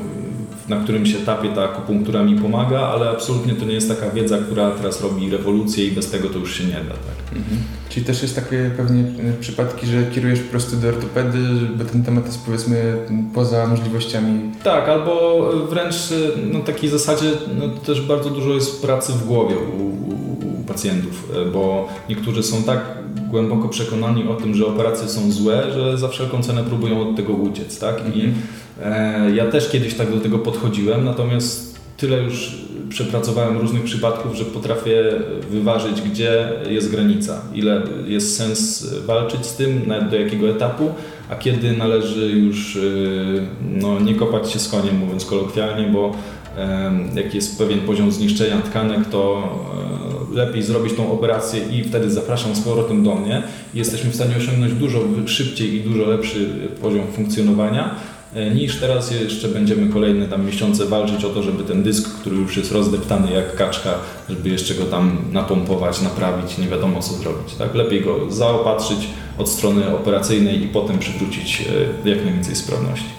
na 0.70 0.76
którymś 0.76 1.16
etapie 1.16 1.50
ta 1.50 1.64
akupunktura 1.64 2.24
mi 2.24 2.36
pomaga, 2.36 2.80
ale 2.80 3.10
absolutnie 3.10 3.54
to 3.54 3.66
nie 3.66 3.74
jest 3.74 3.90
taka 3.90 4.10
wiedza, 4.10 4.38
która 4.38 4.72
teraz 4.72 5.02
robi 5.02 5.30
rewolucję 5.30 5.86
i 5.86 5.92
bez 5.92 6.12
tego 6.12 6.30
to 6.30 6.40
już 6.40 6.58
się 6.58 6.64
nie 6.64 6.74
da. 6.74 6.80
Tak? 6.80 7.38
Mhm. 7.38 7.58
Czyli 7.90 8.06
też 8.06 8.22
jest 8.22 8.36
takie 8.36 8.72
pewnie 8.78 9.02
e, 9.02 9.34
przypadki, 9.40 9.88
że 9.88 10.04
kierujesz 10.04 10.40
po 10.40 10.52
prostu 10.52 10.78
do 10.78 10.88
ortopedy, 10.88 11.38
bo 11.78 11.86
ten 11.86 12.04
temat 12.04 12.26
jest 12.26 12.46
powiedzmy 12.46 12.98
poza 13.34 13.68
możliwościami. 13.68 14.52
Tak, 14.64 14.90
albo 14.90 15.42
wręcz 15.70 15.96
na 16.54 16.60
takiej 16.60 16.90
zasadzie 16.90 17.32
no, 17.60 17.68
też 17.68 18.02
bardzo 18.02 18.30
dużo 18.30 18.54
jest 18.54 18.82
pracy 18.82 19.14
w 19.14 19.26
głowie 19.26 19.56
u, 19.58 19.86
u, 19.86 20.62
u 20.62 20.64
pacjentów, 20.64 21.32
bo 21.54 21.90
niektórzy 22.10 22.44
są 22.44 22.64
tak 22.64 22.80
głęboko 23.30 23.70
przekonani 23.70 24.28
o 24.28 24.34
tym, 24.34 24.54
że 24.54 24.68
operacje 24.68 25.08
są 25.08 25.32
złe, 25.32 25.72
że 25.74 25.98
za 25.98 26.08
wszelką 26.08 26.44
cenę 26.44 26.64
próbują 26.64 27.10
od 27.10 27.16
tego 27.16 27.34
uciec, 27.34 27.80
tak? 27.80 28.00
I 28.16 28.22
mhm. 28.22 28.34
e, 28.34 28.67
ja 29.36 29.46
też 29.46 29.70
kiedyś 29.70 29.94
tak 29.94 30.12
do 30.12 30.20
tego 30.20 30.40
podchodziłem, 30.40 31.06
natomiast 31.06 31.80
tyle 31.98 32.18
już 32.18 32.58
przepracowałem 32.90 33.58
różnych 33.58 33.84
przypadków, 33.84 34.36
że 34.36 34.46
potrafię 34.46 35.04
wyważyć, 35.52 36.02
gdzie 36.02 36.50
jest 36.70 36.92
granica, 36.92 37.42
ile 37.54 37.82
jest 38.08 38.38
sens 38.38 38.88
walczyć 39.06 39.46
z 39.46 39.56
tym, 39.56 39.92
do 40.10 40.16
jakiego 40.16 40.50
etapu, 40.50 40.92
a 41.30 41.36
kiedy 41.36 41.72
należy 41.72 42.32
już 42.32 42.76
e, 42.76 42.80
no, 43.62 44.00
nie 44.00 44.16
kopać 44.16 44.52
się 44.52 44.60
z 44.60 44.70
koniem, 44.70 44.98
mówiąc 44.98 45.26
kolokwialnie, 45.26 45.88
bo 45.88 46.16
jak 47.16 47.36
jest 47.36 47.58
pewien 47.58 47.80
poziom 47.80 48.12
zniszczenia 48.12 48.62
tkanek, 48.62 49.10
to 49.12 49.44
e, 50.32 50.36
lepiej 50.36 50.64
zrobić 50.64 50.94
tą 50.94 51.12
operację 51.12 51.62
i 51.72 51.84
wtedy 51.84 52.12
zapraszam 52.12 52.56
z 52.56 52.60
powrotem 52.62 53.04
do 53.04 53.16
mnie. 53.16 53.44
Jesteśmy 53.74 54.12
w 54.12 54.16
stanie 54.16 54.38
osiągnąć 54.38 54.74
dużo 54.74 55.00
szybciej 55.26 55.76
i 55.76 55.82
dużo 55.82 56.06
lepszy 56.06 56.50
poziom 56.82 57.08
funkcjonowania 57.16 57.86
e, 57.86 58.17
niż 58.56 58.80
teraz 58.80 59.12
jeszcze 59.12 59.48
będziemy 59.48 59.94
kolejne 59.94 60.28
tam 60.28 60.46
miesiące 60.46 60.86
walczyć 60.86 61.26
o 61.26 61.30
to, 61.30 61.44
żeby 61.44 61.64
ten 61.64 61.84
dysk, 61.84 62.10
który 62.10 62.36
już 62.36 62.58
jest 62.58 62.72
rozdeptany 62.72 63.32
jak 63.32 63.56
kaczka, 63.56 63.94
żeby 64.30 64.50
jeszcze 64.50 64.76
go 64.76 64.86
tam 64.86 65.18
napompować, 65.32 66.02
naprawić, 66.02 66.58
nie 66.58 66.68
wiadomo 66.68 67.02
co 67.02 67.14
zrobić. 67.14 67.54
Tak? 67.56 67.76
Lepiej 67.76 68.02
go 68.02 68.32
zaopatrzyć 68.32 69.08
od 69.38 69.50
strony 69.50 69.96
operacyjnej 69.96 70.64
i 70.64 70.68
potem 70.68 71.00
przywrócić 71.00 71.66
e, 72.06 72.10
jak 72.10 72.26
najwięcej 72.26 72.56
sprawności. 72.56 73.10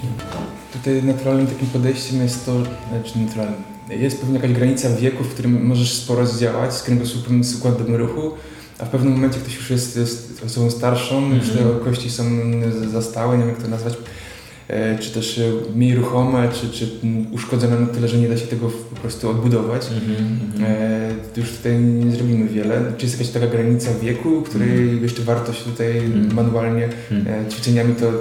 Tutaj 0.73 1.03
naturalnym 1.03 1.47
takim 1.47 1.67
podejściem 1.69 2.23
jest 2.23 2.47
to, 2.47 2.53
znaczy 2.63 3.19
naturalnym, 3.19 3.63
jest 3.91 4.21
pewnie 4.21 4.35
jakaś 4.35 4.53
granica 4.53 4.97
wieku, 4.97 5.25
w 5.25 5.29
którym 5.29 5.67
możesz 5.67 5.93
sporo 5.93 6.27
zdziałać 6.27 6.75
z 6.75 6.83
kręgosłupem, 6.83 7.45
z 7.45 7.57
układem 7.57 7.95
ruchu, 7.95 8.33
a 8.79 8.85
w 8.85 8.89
pewnym 8.89 9.13
momencie 9.13 9.39
ktoś 9.39 9.57
już 9.57 9.71
jest, 9.71 9.97
jest 9.97 10.43
osobą 10.47 10.71
starszą, 10.71 11.19
mm 11.19 11.31
-hmm. 11.31 11.37
już 11.37 11.51
te 11.51 11.61
mhm. 11.61 11.85
kości 11.85 12.11
są 12.11 12.25
zastałe, 12.93 13.39
nie 13.39 13.45
wiem 13.45 13.55
jak 13.55 13.63
to 13.63 13.69
nazwać, 13.69 13.95
E, 13.95 14.28
czy 15.01 15.11
też 15.11 15.39
e, 15.39 15.43
mniej 15.77 15.95
ruchome, 15.95 16.49
czy, 16.53 16.71
czy 16.71 16.89
uszkodzone 17.33 17.81
na 17.81 17.87
tyle, 17.87 18.09
że 18.09 18.17
nie 18.17 18.29
da 18.29 18.37
się 18.37 18.47
tego 18.47 18.69
po 18.69 19.01
prostu 19.01 19.31
odbudować. 19.31 19.83
Mm-hmm. 19.83 21.39
Już 21.39 21.51
tutaj 21.51 21.79
nie 21.79 22.13
zrobimy 22.13 22.49
wiele. 22.49 22.93
Czy 22.99 23.07
jest 23.07 23.19
jakaś 23.19 23.33
taka 23.33 23.47
granica 23.47 23.91
wieku, 24.03 24.43
której 24.43 24.71
mm. 24.71 25.03
jeszcze 25.03 25.23
warto 25.23 25.53
się 25.53 25.65
tutaj 25.65 25.99
mm. 25.99 26.35
manualnie 26.35 26.89
mm. 27.11 27.51
ćwiczeniami 27.51 27.95
to, 27.95 28.13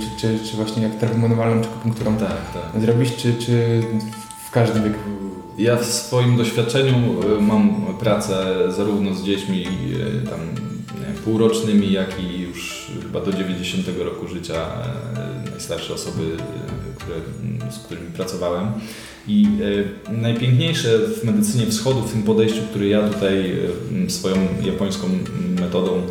czy, 0.00 0.20
czy, 0.20 0.50
czy 0.50 0.56
właśnie 0.56 0.82
jak 0.82 0.98
terapią 0.98 1.18
manualną, 1.18 1.62
czy 1.62 1.68
akupunkturą 1.68 2.16
tak, 2.16 2.52
tak. 2.72 2.82
zrobić, 2.82 3.16
czy, 3.16 3.34
czy 3.34 3.82
w 4.48 4.50
każdym 4.50 4.84
wieku? 4.84 4.98
Ja 5.58 5.76
w 5.76 5.84
swoim 5.84 6.36
doświadczeniu 6.36 6.94
mam 7.40 7.86
pracę 8.00 8.54
zarówno 8.76 9.14
z 9.14 9.24
dziećmi 9.24 9.64
tam 10.30 10.40
półrocznymi, 11.24 11.92
jak 11.92 12.22
i 12.22 12.40
już 12.40 12.90
chyba 13.02 13.20
do 13.20 13.32
90 13.32 13.86
roku 13.98 14.28
życia 14.28 14.66
e, 15.58 15.60
najstarsze 15.60 15.94
osoby, 15.94 16.22
e, 16.22 17.00
które, 17.00 17.16
z 17.70 17.78
którymi 17.78 18.10
pracowałem. 18.10 18.72
I 19.28 19.46
e, 20.08 20.12
najpiękniejsze 20.12 20.98
w 20.98 21.24
medycynie 21.24 21.66
wschodu, 21.66 22.02
w 22.02 22.12
tym 22.12 22.22
podejściu, 22.22 22.62
który 22.70 22.88
ja 22.88 23.08
tutaj 23.08 23.56
swoją 24.08 24.36
japońską 24.62 25.08
metodą 25.60 26.02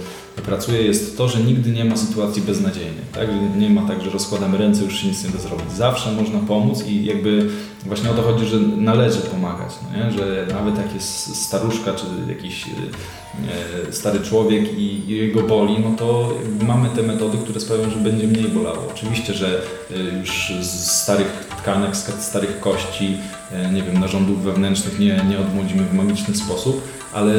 pracuję, 0.42 0.82
jest 0.82 1.18
to, 1.18 1.28
że 1.28 1.40
nigdy 1.40 1.72
nie 1.72 1.86
ma 1.86 1.98
sytuacji 1.98 2.42
beznadziejnej. 2.42 3.04
Tak? 3.14 3.28
Nie 3.58 3.70
ma 3.70 3.88
tak, 3.88 4.02
że 4.02 4.10
rozkładamy 4.10 4.58
ręce, 4.58 4.84
już 4.84 5.00
się 5.00 5.08
nic 5.08 5.24
nie 5.24 5.30
da 5.30 5.40
zrobić. 5.40 5.72
Zawsze 5.72 6.12
można 6.12 6.40
pomóc 6.40 6.86
i 6.88 7.06
jakby 7.06 7.50
właśnie 7.86 8.12
o 8.12 8.14
to 8.14 8.22
chodzi, 8.22 8.46
że 8.46 8.60
należy 8.60 9.20
pomagać. 9.20 9.72
No? 9.98 10.12
Że 10.12 10.48
nawet 10.54 10.78
jak 10.78 10.94
jest 10.94 11.36
staruszka, 11.36 11.94
czy 11.94 12.06
jakiś 12.30 12.66
e, 12.68 13.94
stary 13.94 14.20
człowiek 14.20 14.80
i, 14.80 15.08
jego 15.08 15.44
boli, 15.44 15.80
no 15.80 15.92
to 15.98 16.34
mamy 16.68 16.90
te 16.90 17.04
metody, 17.04 17.38
które 17.38 17.60
sprawią, 17.60 17.90
że 17.90 17.98
będzie 17.98 18.28
mniej 18.28 18.50
bolało. 18.50 18.88
Oczywiście, 18.92 19.34
że 19.34 19.62
e, 19.92 20.20
już 20.20 20.54
z 20.62 20.92
starych 20.92 21.48
tkanek, 21.62 21.96
z 21.96 22.22
starych 22.22 22.60
kości, 22.60 23.18
e, 23.52 23.72
nie 23.72 23.84
wiem, 23.84 24.00
narządów 24.00 24.44
wewnętrznych 24.44 25.00
nie, 25.00 25.22
nie 25.30 25.40
odmłodzimy 25.40 25.84
w 25.84 25.94
magiczny 25.94 26.36
sposób, 26.36 26.82
ale 27.14 27.34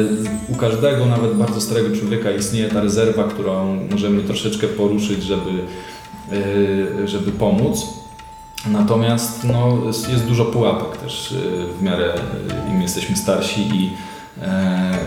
u 0.47 0.55
każdego, 0.55 1.05
nawet 1.05 1.33
bardzo 1.33 1.61
starego 1.61 1.95
człowieka 1.95 2.31
istnieje 2.31 2.69
ta 2.69 2.81
rezerwa, 2.81 3.23
którą 3.23 3.79
możemy 3.91 4.23
troszeczkę 4.23 4.67
poruszyć, 4.67 5.23
żeby, 5.23 5.51
e, 7.03 7.07
żeby 7.07 7.31
pomóc. 7.31 7.85
Natomiast 8.71 9.43
no, 9.43 9.77
jest 10.11 10.25
dużo 10.25 10.45
pułapek 10.45 10.97
też 10.97 11.31
e, 11.31 11.35
w 11.79 11.81
miarę 11.81 12.13
im 12.71 12.81
jesteśmy 12.81 13.15
starsi 13.15 13.61
i 13.61 13.89
e, 14.41 14.97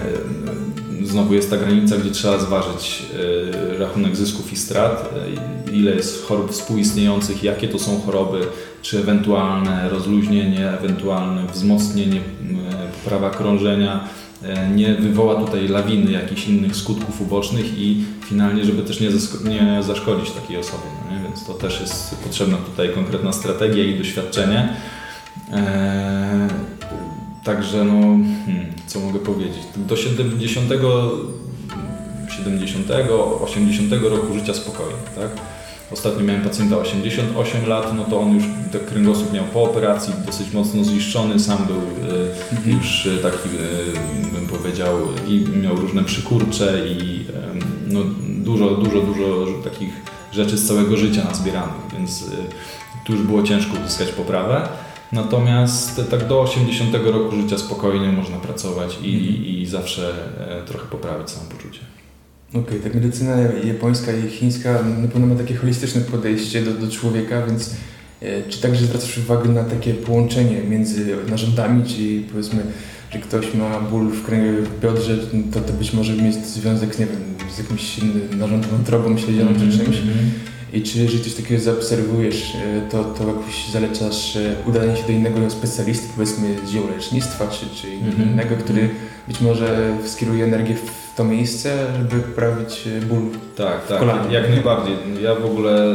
znowu 1.03 1.35
jest 1.35 1.51
ta 1.51 1.57
granica, 1.57 1.97
gdzie 1.97 2.11
trzeba 2.11 2.39
zważyć 2.39 3.03
rachunek 3.79 4.17
zysków 4.17 4.53
i 4.53 4.57
strat, 4.57 5.15
ile 5.73 5.95
jest 5.95 6.27
chorób 6.27 6.53
współistniejących, 6.53 7.43
jakie 7.43 7.69
to 7.69 7.79
są 7.79 8.01
choroby, 8.01 8.41
czy 8.83 8.99
ewentualne 8.99 9.89
rozluźnienie, 9.89 10.71
ewentualne 10.71 11.47
wzmocnienie, 11.47 12.21
poprawa 13.05 13.31
krążenia 13.31 14.05
E, 14.05 14.22
nie 14.75 14.95
wywoła 14.95 15.45
tutaj 15.45 15.69
lawiny 15.69 16.13
jakichś 16.13 16.49
innych 16.49 16.77
skutków 16.77 17.21
ubocznych 17.21 17.79
i 17.79 18.05
finalnie, 18.25 18.65
żeby 18.65 18.83
też 18.83 19.01
nie, 19.01 19.09
nie 19.51 19.83
zaszkodzić 19.83 20.31
takiej 20.31 20.57
osobie. 20.57 20.83
No 21.11 21.23
Więc 21.23 21.47
to 21.47 21.55
też 21.55 21.81
jest 21.81 22.15
potrzebna 22.15 22.57
tutaj 22.57 22.89
konkretna 22.95 23.33
strategia 23.33 23.85
i 23.85 23.99
doświadczenie. 23.99 24.69
Eee, 25.53 25.63
także 27.45 27.85
no, 27.85 28.01
hmm, 28.47 28.67
co 28.87 29.01
mogę 29.01 29.19
powiedzieć? 29.19 29.63
Do 29.77 29.97
70, 29.97 30.69
70 32.37 32.91
80 33.41 33.93
roku 33.93 34.35
życia 34.35 34.55
spokojnie, 34.55 34.97
tak? 35.15 35.31
Ostatnio 35.93 36.25
miałem 36.25 36.43
pacjenta 36.43 36.77
88 36.77 37.69
lat, 37.69 37.95
no 37.97 38.05
to 38.05 38.21
on 38.21 38.35
już 38.35 38.45
ten 38.73 38.81
kręgosłup 38.81 39.33
miał 39.33 39.45
po 39.45 39.63
operacji, 39.63 40.15
dosyć 40.27 40.53
mocno 40.53 40.85
zniszczony, 40.85 41.41
sam 41.41 41.59
był 41.67 41.81
mhm. 42.53 42.77
już 42.77 43.07
e, 43.07 43.19
taki, 43.19 43.49
e, 43.49 44.33
bym 44.33 44.47
powiedział, 44.47 44.99
i 45.29 45.45
miał 45.63 45.77
różne 45.77 46.05
przykurcze 46.05 46.89
i 46.89 47.25
no, 47.87 48.01
dużo, 48.29 48.71
dużo, 48.71 49.01
dużo 49.01 49.47
takich 49.65 49.93
rzeczy 50.33 50.59
z 50.59 50.69
całego 50.69 50.97
życia 50.97 51.25
nazbieranych, 51.25 51.93
więc 51.93 52.25
tu 53.07 53.13
już 53.13 53.23
było 53.23 53.43
ciężko 53.43 53.73
uzyskać 53.81 54.09
poprawę. 54.09 54.69
Natomiast 55.13 56.11
tak 56.11 56.27
do 56.27 56.41
80 56.41 56.95
roku 57.05 57.37
życia 57.37 57.59
spokojnie 57.59 58.13
można 58.13 58.37
pracować 58.37 58.99
i, 59.03 59.15
mhm. 59.15 59.47
i 59.47 59.67
zawsze 59.67 60.15
trochę 60.67 60.87
poprawić 60.87 61.31
samopoczucie. 61.31 61.81
Okej, 62.55 62.63
okay, 62.63 62.81
tak 62.81 62.95
medycyna 62.95 63.37
japońska 63.65 64.13
i 64.13 64.31
chińska 64.31 64.83
na 65.03 65.09
pewno 65.09 65.27
ma 65.27 65.35
takie 65.35 65.55
holistyczne 65.55 66.01
podejście 66.01 66.63
do, 66.63 66.75
do 66.75 66.91
człowieka, 66.91 67.47
więc 67.47 67.71
e, 68.23 68.43
czy 68.49 68.61
także 68.61 68.85
zwracasz 68.85 69.19
uwagę 69.19 69.49
na 69.49 69.65
takie 69.65 69.95
połączenie 69.95 70.63
między 70.63 71.17
narządami, 71.31 71.85
czyli 71.85 72.27
powiedzmy, 72.31 72.63
że 73.11 73.19
ktoś 73.19 73.55
ma 73.55 73.81
ból 73.81 74.11
w, 74.11 74.23
w 74.69 74.81
biodrze, 74.81 75.19
to, 75.53 75.61
to 75.61 75.73
być 75.73 75.93
może 75.93 76.13
mieć 76.13 76.35
związek, 76.35 76.99
nie 76.99 77.07
wiem, 77.07 77.19
z 77.55 77.59
jakimś 77.59 78.01
narządem 78.37 78.71
wątrobą, 78.71 79.19
śledzioną 79.19 79.51
mm 79.51 79.63
-hmm. 79.63 79.73
czy 79.73 79.79
czymś. 79.79 79.97
Mm 79.97 80.09
-hmm. 80.09 80.53
I 80.73 80.83
czy 80.83 80.99
jeżeli 80.99 81.25
coś 81.25 81.35
takiego 81.35 81.63
zaobserwujesz, 81.63 82.55
e, 82.55 82.91
to, 82.91 83.05
to 83.05 83.29
jakoś 83.29 83.71
zalecasz 83.73 84.37
e, 84.37 84.55
udanie 84.67 84.97
się 84.97 85.03
do 85.03 85.13
innego 85.13 85.51
specjalisty, 85.51 86.07
powiedzmy 86.15 86.49
z 86.67 86.73
dzieł 86.73 86.89
lecznictwa, 86.97 87.49
czy, 87.49 87.67
czy 87.83 87.89
mm 87.89 88.13
-hmm. 88.13 88.33
innego, 88.33 88.57
który 88.57 88.91
być 89.29 89.41
może 89.41 89.97
skieruje 90.07 90.45
energię 90.45 90.75
w 90.75 91.02
to 91.17 91.25
miejsce, 91.25 91.87
żeby 91.99 92.23
poprawić 92.23 92.87
e, 92.87 93.07
ból 93.07 93.23
Tak, 93.57 93.87
tak, 93.87 93.99
kolanie. 93.99 94.35
jak 94.35 94.49
najbardziej. 94.51 94.95
Ja 95.23 95.35
w 95.35 95.45
ogóle 95.45 95.93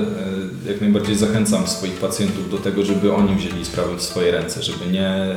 e, 0.65 0.69
jak 0.71 0.82
najbardziej 0.82 1.15
zachęcam 1.15 1.67
swoich 1.67 1.93
pacjentów 1.93 2.51
do 2.51 2.58
tego, 2.58 2.86
żeby 2.86 3.13
oni 3.13 3.36
wzięli 3.36 3.65
sprawy 3.65 3.95
w 3.97 4.01
swoje 4.01 4.32
ręce, 4.32 4.63
żeby 4.63 4.91
nie 4.91 5.08
e, 5.10 5.36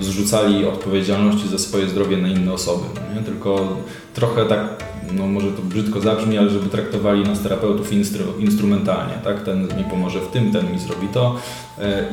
zrzucali 0.00 0.66
odpowiedzialności 0.66 1.48
za 1.48 1.58
swoje 1.58 1.88
zdrowie 1.88 2.16
na 2.16 2.28
inne 2.28 2.52
osoby, 2.52 2.84
nie? 3.16 3.22
tylko 3.22 3.76
trochę 4.14 4.44
tak, 4.44 4.84
no 5.12 5.26
może 5.26 5.52
to 5.52 5.62
brzydko 5.62 6.00
zabrzmi, 6.00 6.38
ale 6.38 6.50
żeby 6.50 6.68
traktowali 6.68 7.22
nas 7.22 7.40
terapeutów 7.40 7.92
instru 7.92 8.24
instrumentalnie, 8.38 9.14
tak? 9.24 9.42
Ten 9.44 9.62
mi 9.62 9.84
pomoże 9.90 10.20
w 10.20 10.28
tym, 10.28 10.52
ten 10.52 10.72
mi 10.72 10.78
zrobi 10.78 11.08
to 11.08 11.36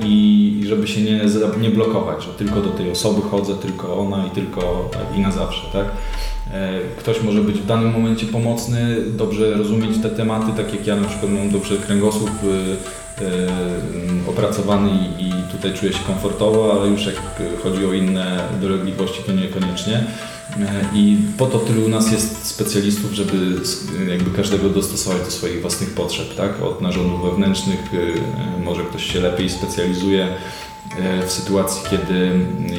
i 0.05 0.63
żeby 0.67 0.87
się 0.87 1.01
nie, 1.01 1.21
nie 1.61 1.69
blokować, 1.69 2.23
że 2.23 2.33
tylko 2.33 2.61
do 2.61 2.69
tej 2.69 2.91
osoby 2.91 3.21
chodzę, 3.21 3.53
tylko 3.55 3.97
ona 3.99 4.25
i 4.25 4.29
tylko 4.29 4.89
i 5.17 5.19
na 5.19 5.31
zawsze, 5.31 5.61
tak? 5.73 5.85
E, 6.53 6.79
ktoś 6.97 7.21
może 7.21 7.41
być 7.41 7.59
w 7.59 7.65
danym 7.65 7.91
momencie 7.91 8.25
pomocny, 8.25 8.95
dobrze 9.07 9.53
rozumieć 9.53 10.01
te 10.01 10.09
tematy, 10.09 10.63
tak 10.63 10.73
jak 10.73 10.87
ja 10.87 10.95
na 10.95 11.07
przykład 11.07 11.31
mam 11.31 11.49
dobrze 11.49 11.77
kręgosłup, 11.77 12.31
opracowany 14.27 14.91
i 15.19 15.31
tutaj 15.51 15.73
czuję 15.73 15.93
się 15.93 15.99
komfortowo, 15.99 16.73
ale 16.73 16.89
już 16.89 17.05
jak 17.05 17.15
chodzi 17.63 17.85
o 17.85 17.93
inne 17.93 18.49
dolegliwości 18.61 19.23
to 19.23 19.31
niekoniecznie. 19.31 20.03
I 20.93 21.17
po 21.37 21.45
to 21.45 21.59
tylu 21.59 21.89
nas 21.89 22.11
jest 22.11 22.45
specjalistów, 22.45 23.11
żeby 23.13 23.33
jakby 24.07 24.31
każdego 24.31 24.69
dostosować 24.69 25.21
do 25.21 25.31
swoich 25.31 25.61
własnych 25.61 25.89
potrzeb, 25.89 26.35
tak? 26.35 26.61
Od 26.61 26.81
narządów 26.81 27.23
wewnętrznych, 27.23 27.79
może 28.63 28.83
ktoś 28.83 29.13
się 29.13 29.19
lepiej 29.19 29.49
specjalizuje 29.49 30.27
w 31.27 31.31
sytuacji, 31.31 31.81
kiedy 31.89 32.31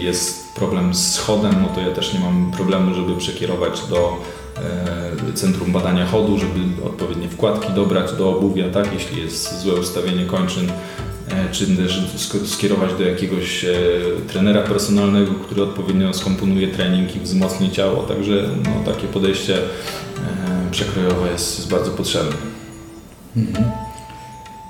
jest 0.02 0.54
problem 0.54 0.94
z 0.94 1.18
chodem, 1.18 1.54
no 1.62 1.68
to 1.68 1.80
ja 1.80 1.90
też 1.90 2.14
nie 2.14 2.20
mam 2.20 2.50
problemu, 2.50 2.94
żeby 2.94 3.16
przekierować 3.16 3.80
do 3.90 4.20
E, 4.64 5.32
centrum 5.34 5.72
badania 5.72 6.06
chodu, 6.06 6.38
żeby 6.38 6.86
odpowiednie 6.86 7.28
wkładki 7.28 7.72
dobrać 7.72 8.12
do 8.12 8.36
obuwia, 8.36 8.70
tak? 8.70 8.92
jeśli 8.92 9.22
jest 9.22 9.60
złe 9.60 9.74
ustawienie 9.74 10.24
kończyn, 10.24 10.70
e, 11.28 11.52
czy 11.52 11.76
też 11.76 12.00
skierować 12.46 12.94
do 12.94 13.04
jakiegoś 13.04 13.64
e, 13.64 13.74
trenera 14.28 14.62
personalnego, 14.62 15.34
który 15.34 15.62
odpowiednio 15.62 16.14
skomponuje 16.14 16.68
trening 16.68 17.16
i 17.16 17.20
wzmocni 17.20 17.70
ciało. 17.70 18.02
Także 18.02 18.48
no, 18.64 18.92
takie 18.92 19.06
podejście 19.06 19.58
przekrojowe 20.70 21.32
jest, 21.32 21.70
bardzo 21.70 21.90
potrzebne. 21.90 22.36
Mhm. 23.36 23.64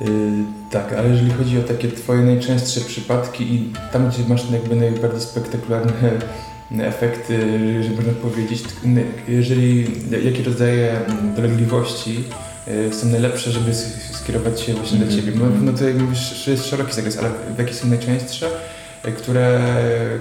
Yy, 0.00 0.59
tak, 0.70 0.92
ale 0.92 1.08
jeżeli 1.08 1.30
chodzi 1.30 1.58
o 1.58 1.62
takie 1.62 1.88
Twoje 1.88 2.22
najczęstsze 2.22 2.80
przypadki 2.80 3.54
i 3.54 3.72
tam, 3.92 4.08
gdzie 4.08 4.22
masz 4.28 4.50
jakby 4.50 4.76
najbardziej 4.76 5.20
spektakularne 5.20 6.10
efekty, 6.92 7.38
że 7.84 7.90
można 7.90 8.12
powiedzieć, 8.12 8.64
jeżeli 9.28 9.86
jakie 10.24 10.42
rodzaje 10.42 11.00
dolegliwości 11.36 12.24
e, 12.66 12.92
są 12.92 13.08
najlepsze, 13.08 13.50
żeby 13.50 13.74
skierować 14.12 14.60
się 14.60 14.74
właśnie 14.74 14.96
mm 14.96 15.08
-hmm. 15.08 15.10
do 15.10 15.16
Ciebie. 15.16 15.32
No, 15.38 15.46
no 15.62 15.72
to 15.72 15.84
mówisz, 16.04 16.44
że 16.44 16.50
jest 16.50 16.66
szeroki 16.66 16.94
zakres, 16.94 17.18
ale 17.18 17.30
jakie 17.58 17.74
są 17.74 17.88
najczęstsze? 17.88 18.50
Które, 19.18 19.60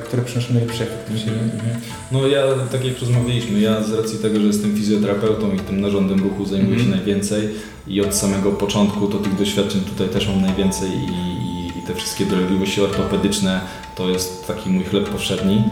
które 0.04 0.24
przynoszą 0.24 0.54
najlepszy 0.54 0.84
efekt 0.84 1.12
do 1.12 1.18
siebie. 1.18 1.32
Mm 1.32 1.50
-hmm. 1.50 1.80
No 2.12 2.28
ja, 2.28 2.44
tak 2.72 2.86
jak 2.86 3.00
rozmawialiśmy, 3.00 3.60
ja 3.60 3.84
z 3.84 3.94
racji 3.94 4.20
tego, 4.20 4.40
że 4.40 4.46
jestem 4.46 4.76
fizjoterapeutą 4.76 5.54
i 5.54 5.60
tym 5.60 5.82
narządem 5.82 6.20
ruchu 6.24 6.46
zajmuję 6.46 6.80
się 6.80 6.86
mhm. 6.86 6.98
najwięcej 6.98 7.50
i 7.88 8.02
od 8.02 8.16
samego 8.16 8.52
początku 8.52 9.08
to 9.08 9.18
tych 9.18 9.36
doświadczeń 9.36 9.82
tutaj 9.82 10.10
też 10.10 10.28
mam 10.28 10.42
najwięcej 10.42 10.90
i, 10.90 10.94
i, 10.94 11.80
i 11.80 11.88
te 11.88 11.96
wszystkie 11.96 12.26
dolegliwości 12.26 12.82
ortopedyczne 12.82 13.62
to 13.96 14.10
jest 14.10 14.48
taki 14.48 14.70
mój 14.70 14.84
chleb 14.84 15.10
powszedni. 15.10 15.64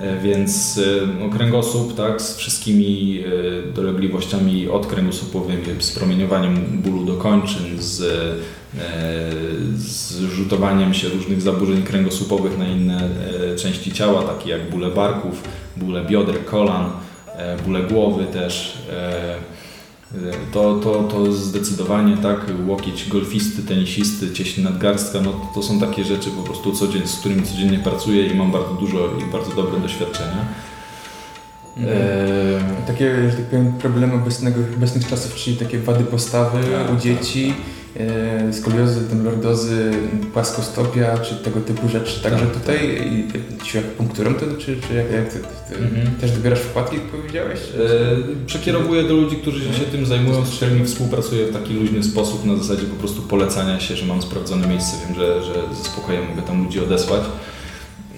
E, 0.00 0.20
więc 0.20 0.78
e, 0.78 1.06
no, 1.20 1.28
kręgosłup 1.28 1.96
tak, 1.96 2.22
z 2.22 2.36
wszystkimi 2.36 3.20
e, 3.68 3.72
dolegliwościami 3.72 4.68
odkręgosłupowymi, 4.68 5.62
z 5.78 5.92
promieniowaniem 5.92 6.54
bólu 6.84 7.04
do 7.04 7.14
kończyn, 7.14 7.82
z, 7.82 8.02
z 9.76 10.20
rzutowaniem 10.20 10.94
się 10.94 11.08
różnych 11.08 11.42
zaburzeń 11.42 11.82
kręgosłupowych 11.82 12.58
na 12.58 12.68
inne 12.68 13.08
części 13.58 13.92
ciała, 13.92 14.22
takie 14.22 14.50
jak 14.50 14.70
bóle 14.70 14.90
barków, 14.90 15.42
bóle 15.76 16.04
bioder, 16.04 16.44
kolan, 16.44 16.90
bóle 17.66 17.82
głowy 17.82 18.24
też 18.24 18.78
to, 20.52 20.74
to, 20.74 21.02
to 21.02 21.32
zdecydowanie 21.32 22.16
tak, 22.16 22.40
łokieć 22.66 23.08
golfisty, 23.08 23.62
tenisisty, 23.62 24.32
cieśń 24.32 24.62
nadgarstka, 24.62 25.20
no 25.20 25.50
to 25.54 25.62
są 25.62 25.80
takie 25.80 26.04
rzeczy 26.04 26.30
po 26.30 26.42
prostu 26.42 26.72
codziennie, 26.72 27.08
z 27.08 27.18
którymi 27.18 27.42
codziennie 27.42 27.78
pracuję 27.78 28.26
i 28.26 28.34
mam 28.34 28.52
bardzo 28.52 28.74
dużo 28.74 28.98
i 29.28 29.32
bardzo 29.32 29.54
dobre 29.54 29.80
doświadczenia. 29.80 30.46
Mhm. 31.76 31.98
E... 31.98 32.86
Takie, 32.86 33.30
że 33.30 33.36
tak 33.36 33.46
powiem, 33.46 33.72
problemy 33.72 34.14
obecnego, 34.14 34.60
obecnych 34.76 35.08
czasów, 35.08 35.34
czyli 35.34 35.56
takie 35.56 35.78
wady 35.78 36.04
postawy 36.04 36.58
tak, 36.64 36.92
u 36.92 37.00
dzieci. 37.00 37.48
Tak 37.48 37.56
E, 37.58 37.83
skoliozy, 38.52 39.00
lordozy, 39.24 39.90
płaskostopia, 40.32 41.18
czy 41.18 41.34
tego 41.34 41.60
typu 41.60 41.88
rzeczy. 41.88 42.22
Także 42.22 42.46
tak, 42.46 42.54
tutaj 42.54 42.98
tak. 43.32 43.74
jak 43.74 43.84
punkturą 43.84 44.34
to, 44.34 44.46
czy, 44.58 44.76
czy 44.80 44.94
jak, 44.94 45.12
jak 45.12 45.32
ty, 45.32 45.38
ty 45.68 45.76
mhm. 45.76 46.16
też 46.20 46.30
dobierasz 46.30 46.60
wkładki, 46.60 46.96
jak 46.96 47.04
powiedziałeś? 47.04 47.58
E, 47.60 48.46
przekierowuję 48.46 49.02
do 49.02 49.14
ludzi, 49.14 49.36
którzy 49.36 49.60
się 49.60 49.68
mhm. 49.68 49.90
tym 49.90 50.06
zajmują, 50.06 50.46
z 50.46 50.56
którymi 50.56 50.86
współpracuję 50.86 51.46
w 51.46 51.52
taki 51.52 51.74
luźny 51.74 52.02
sposób, 52.02 52.44
na 52.44 52.56
zasadzie 52.56 52.82
po 52.82 52.96
prostu 52.96 53.22
polecania 53.22 53.80
się, 53.80 53.96
że 53.96 54.06
mam 54.06 54.22
sprawdzone 54.22 54.66
miejsce, 54.66 54.96
wiem, 55.06 55.16
że, 55.16 55.44
że 55.44 55.54
ze 55.74 55.84
spokojem 55.84 56.28
mogę 56.28 56.42
tam 56.42 56.64
ludzi 56.64 56.80
odesłać. 56.80 57.22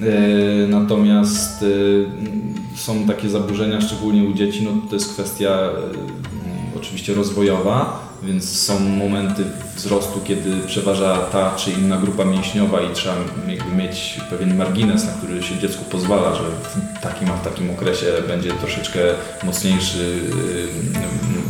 E, 0.03 0.67
natomiast 0.69 1.63
e, 1.63 1.67
są 2.77 3.07
takie 3.07 3.29
zaburzenia, 3.29 3.81
szczególnie 3.81 4.29
u 4.29 4.33
dzieci, 4.35 4.63
no 4.65 4.71
to 4.89 4.95
jest 4.95 5.13
kwestia 5.13 5.49
e, 5.49 5.71
oczywiście 6.77 7.15
rozwojowa, 7.15 8.06
więc 8.23 8.59
są 8.59 8.81
momenty 8.81 9.45
wzrostu, 9.77 10.21
kiedy 10.25 10.51
przeważa 10.67 11.19
ta 11.19 11.57
czy 11.57 11.71
inna 11.71 11.97
grupa 11.97 12.25
mięśniowa 12.25 12.81
i 12.81 12.95
trzeba 12.95 13.15
mieć 13.77 14.21
pewien 14.31 14.57
margines, 14.57 15.05
na 15.05 15.13
który 15.13 15.43
się 15.43 15.59
dziecku 15.59 15.85
pozwala, 15.91 16.35
że 16.35 16.43
w 16.43 17.03
takim 17.03 17.31
a 17.31 17.37
w 17.37 17.45
takim 17.45 17.71
okresie 17.71 18.07
będzie 18.29 18.51
troszeczkę 18.53 18.99
mocniejszy 19.45 20.19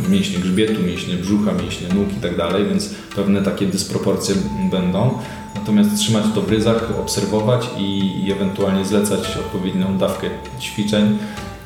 y, 0.07 0.09
mięśnie 0.09 0.39
grzbietu, 0.39 0.81
mięśnie 0.83 1.15
brzucha, 1.15 1.51
mięśnie 1.51 1.87
nóg 1.87 2.13
i 2.17 2.21
tak 2.21 2.37
dalej, 2.37 2.65
więc 2.65 2.89
pewne 3.15 3.41
takie 3.41 3.65
dysproporcje 3.65 4.35
będą. 4.71 5.19
Natomiast 5.55 5.97
trzymać 5.97 6.23
to 6.35 6.41
w 6.41 6.49
ryzach, 6.49 6.99
obserwować 6.99 7.69
i, 7.77 8.11
i 8.25 8.31
ewentualnie 8.31 8.85
zlecać 8.85 9.37
odpowiednią 9.37 9.97
dawkę 9.97 10.29
ćwiczeń. 10.59 11.17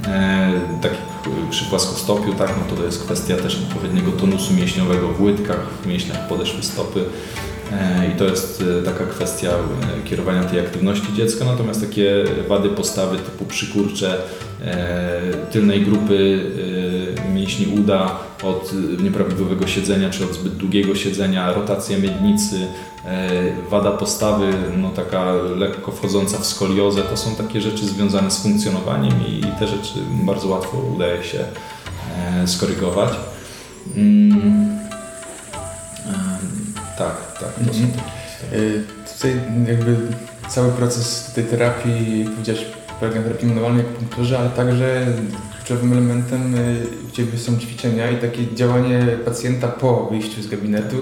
E, 0.07 0.51
przy 1.49 1.65
płaskostopiu, 1.65 2.33
tak, 2.33 2.49
no 2.57 2.63
to, 2.69 2.81
to 2.81 2.85
jest 2.85 3.03
kwestia 3.03 3.37
też 3.37 3.59
odpowiedniego 3.67 4.11
tonusu 4.11 4.53
mięśniowego 4.53 5.07
w 5.07 5.21
łydkach, 5.21 5.67
w 5.83 5.87
mięśniach 5.87 6.27
podeszwy 6.27 6.63
stopy. 6.63 7.05
E, 7.71 8.11
I 8.11 8.15
to 8.15 8.25
jest 8.25 8.63
e, 8.79 8.83
taka 8.83 9.05
kwestia 9.05 9.49
e, 9.49 10.09
kierowania 10.09 10.43
tej 10.43 10.59
aktywności 10.59 11.13
dziecka, 11.13 11.45
natomiast 11.45 11.81
takie 11.81 12.23
wady 12.47 12.69
postawy 12.69 13.17
typu 13.17 13.45
przykurcze 13.45 14.17
tylnej 15.51 15.81
grupy 15.81 16.45
mięśni 17.41 17.67
uda 17.79 18.19
od 18.43 18.71
nieprawidłowego 19.03 19.67
siedzenia 19.67 20.09
czy 20.09 20.25
od 20.25 20.33
zbyt 20.33 20.53
długiego 20.55 20.95
siedzenia, 20.95 21.53
rotacja 21.53 21.97
miednicy, 21.97 22.67
wada 23.69 23.91
postawy, 23.91 24.53
no 24.77 24.89
taka 24.89 25.33
lekko 25.33 25.91
wchodząca 25.91 26.37
w 26.37 26.45
skoliozę, 26.45 27.01
to 27.01 27.17
są 27.17 27.35
takie 27.35 27.61
rzeczy 27.61 27.85
związane 27.85 28.31
z 28.31 28.43
funkcjonowaniem 28.43 29.27
i 29.27 29.43
te 29.59 29.67
rzeczy 29.67 29.93
bardzo 30.11 30.47
łatwo 30.47 30.77
udaje 30.95 31.23
się 31.23 31.39
skorygować. 32.45 33.09
Mm. 33.97 34.79
Tak, 36.97 37.39
tak. 37.39 37.53
To 37.53 37.59
mhm. 37.61 37.91
y, 38.53 38.83
Tutaj 39.13 39.41
jakby 39.67 39.97
cały 40.49 40.71
proces 40.71 41.31
tej 41.35 41.43
terapii, 41.43 42.25
powiedziałeś, 42.31 42.65
polega 42.99 43.19
na 43.19 43.23
terapii 43.23 43.47
manualnej 43.47 43.85
akupunkturze, 43.85 44.39
ale 44.39 44.49
także 44.49 45.05
kluczowym 45.71 45.93
elementem 45.93 46.55
y, 46.55 46.87
u 47.07 47.11
Ciebie 47.11 47.37
są 47.37 47.59
ćwiczenia 47.59 48.11
i 48.11 48.17
takie 48.17 48.55
działanie 48.55 49.05
pacjenta 49.25 49.67
po 49.67 50.07
wyjściu 50.11 50.41
z 50.41 50.47
gabinetu. 50.47 50.95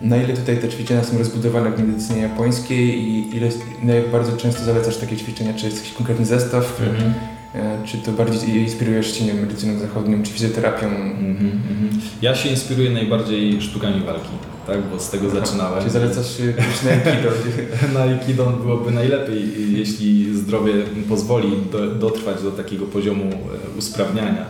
Na 0.00 0.16
ile 0.16 0.36
tutaj 0.36 0.58
te 0.58 0.68
ćwiczenia 0.68 1.04
są 1.04 1.18
rozbudowane 1.18 1.70
w 1.70 1.78
medycynie 1.78 2.20
japońskiej 2.20 2.98
i 2.98 3.36
ile, 3.36 3.48
jak 3.94 4.10
bardzo 4.10 4.36
często 4.36 4.64
zalecasz 4.64 4.96
takie 4.96 5.16
ćwiczenia? 5.16 5.54
Czy 5.54 5.66
jest 5.66 5.78
jakiś 5.78 5.92
konkretny 5.92 6.26
zestaw? 6.26 6.80
Mhm. 6.80 7.14
E, 7.54 7.86
czy 7.86 7.98
to 7.98 8.12
bardziej 8.12 8.56
inspirujesz 8.56 9.18
się 9.18 9.24
nie 9.24 9.34
medycyną 9.34 9.78
zachodnią, 9.78 10.22
czy 10.22 10.32
fizjoterapią? 10.32 10.86
Mm 10.86 11.36
-hmm. 11.36 11.90
Ja 12.22 12.34
się 12.34 12.48
inspiruję 12.48 12.90
najbardziej 12.90 13.62
sztukami 13.62 14.00
walki, 14.00 14.28
tak? 14.70 14.80
bo 14.92 15.00
z 15.00 15.10
tego 15.10 15.30
zaczynałem. 15.30 15.84
Czy 15.84 15.90
zalecasz 15.90 16.36
się 16.36 16.54
na 16.84 16.90
Aikido? 16.90 17.30
na 17.94 18.00
Aikido 18.00 18.44
byłoby 18.46 18.90
najlepiej, 18.90 19.72
jeśli 19.78 20.36
zdrowie 20.36 20.72
pozwoli 21.08 21.52
do, 21.72 21.86
dotrwać 21.86 22.42
do 22.42 22.50
takiego 22.50 22.86
poziomu 22.86 23.24
e, 23.24 23.78
usprawniania. 23.78 24.46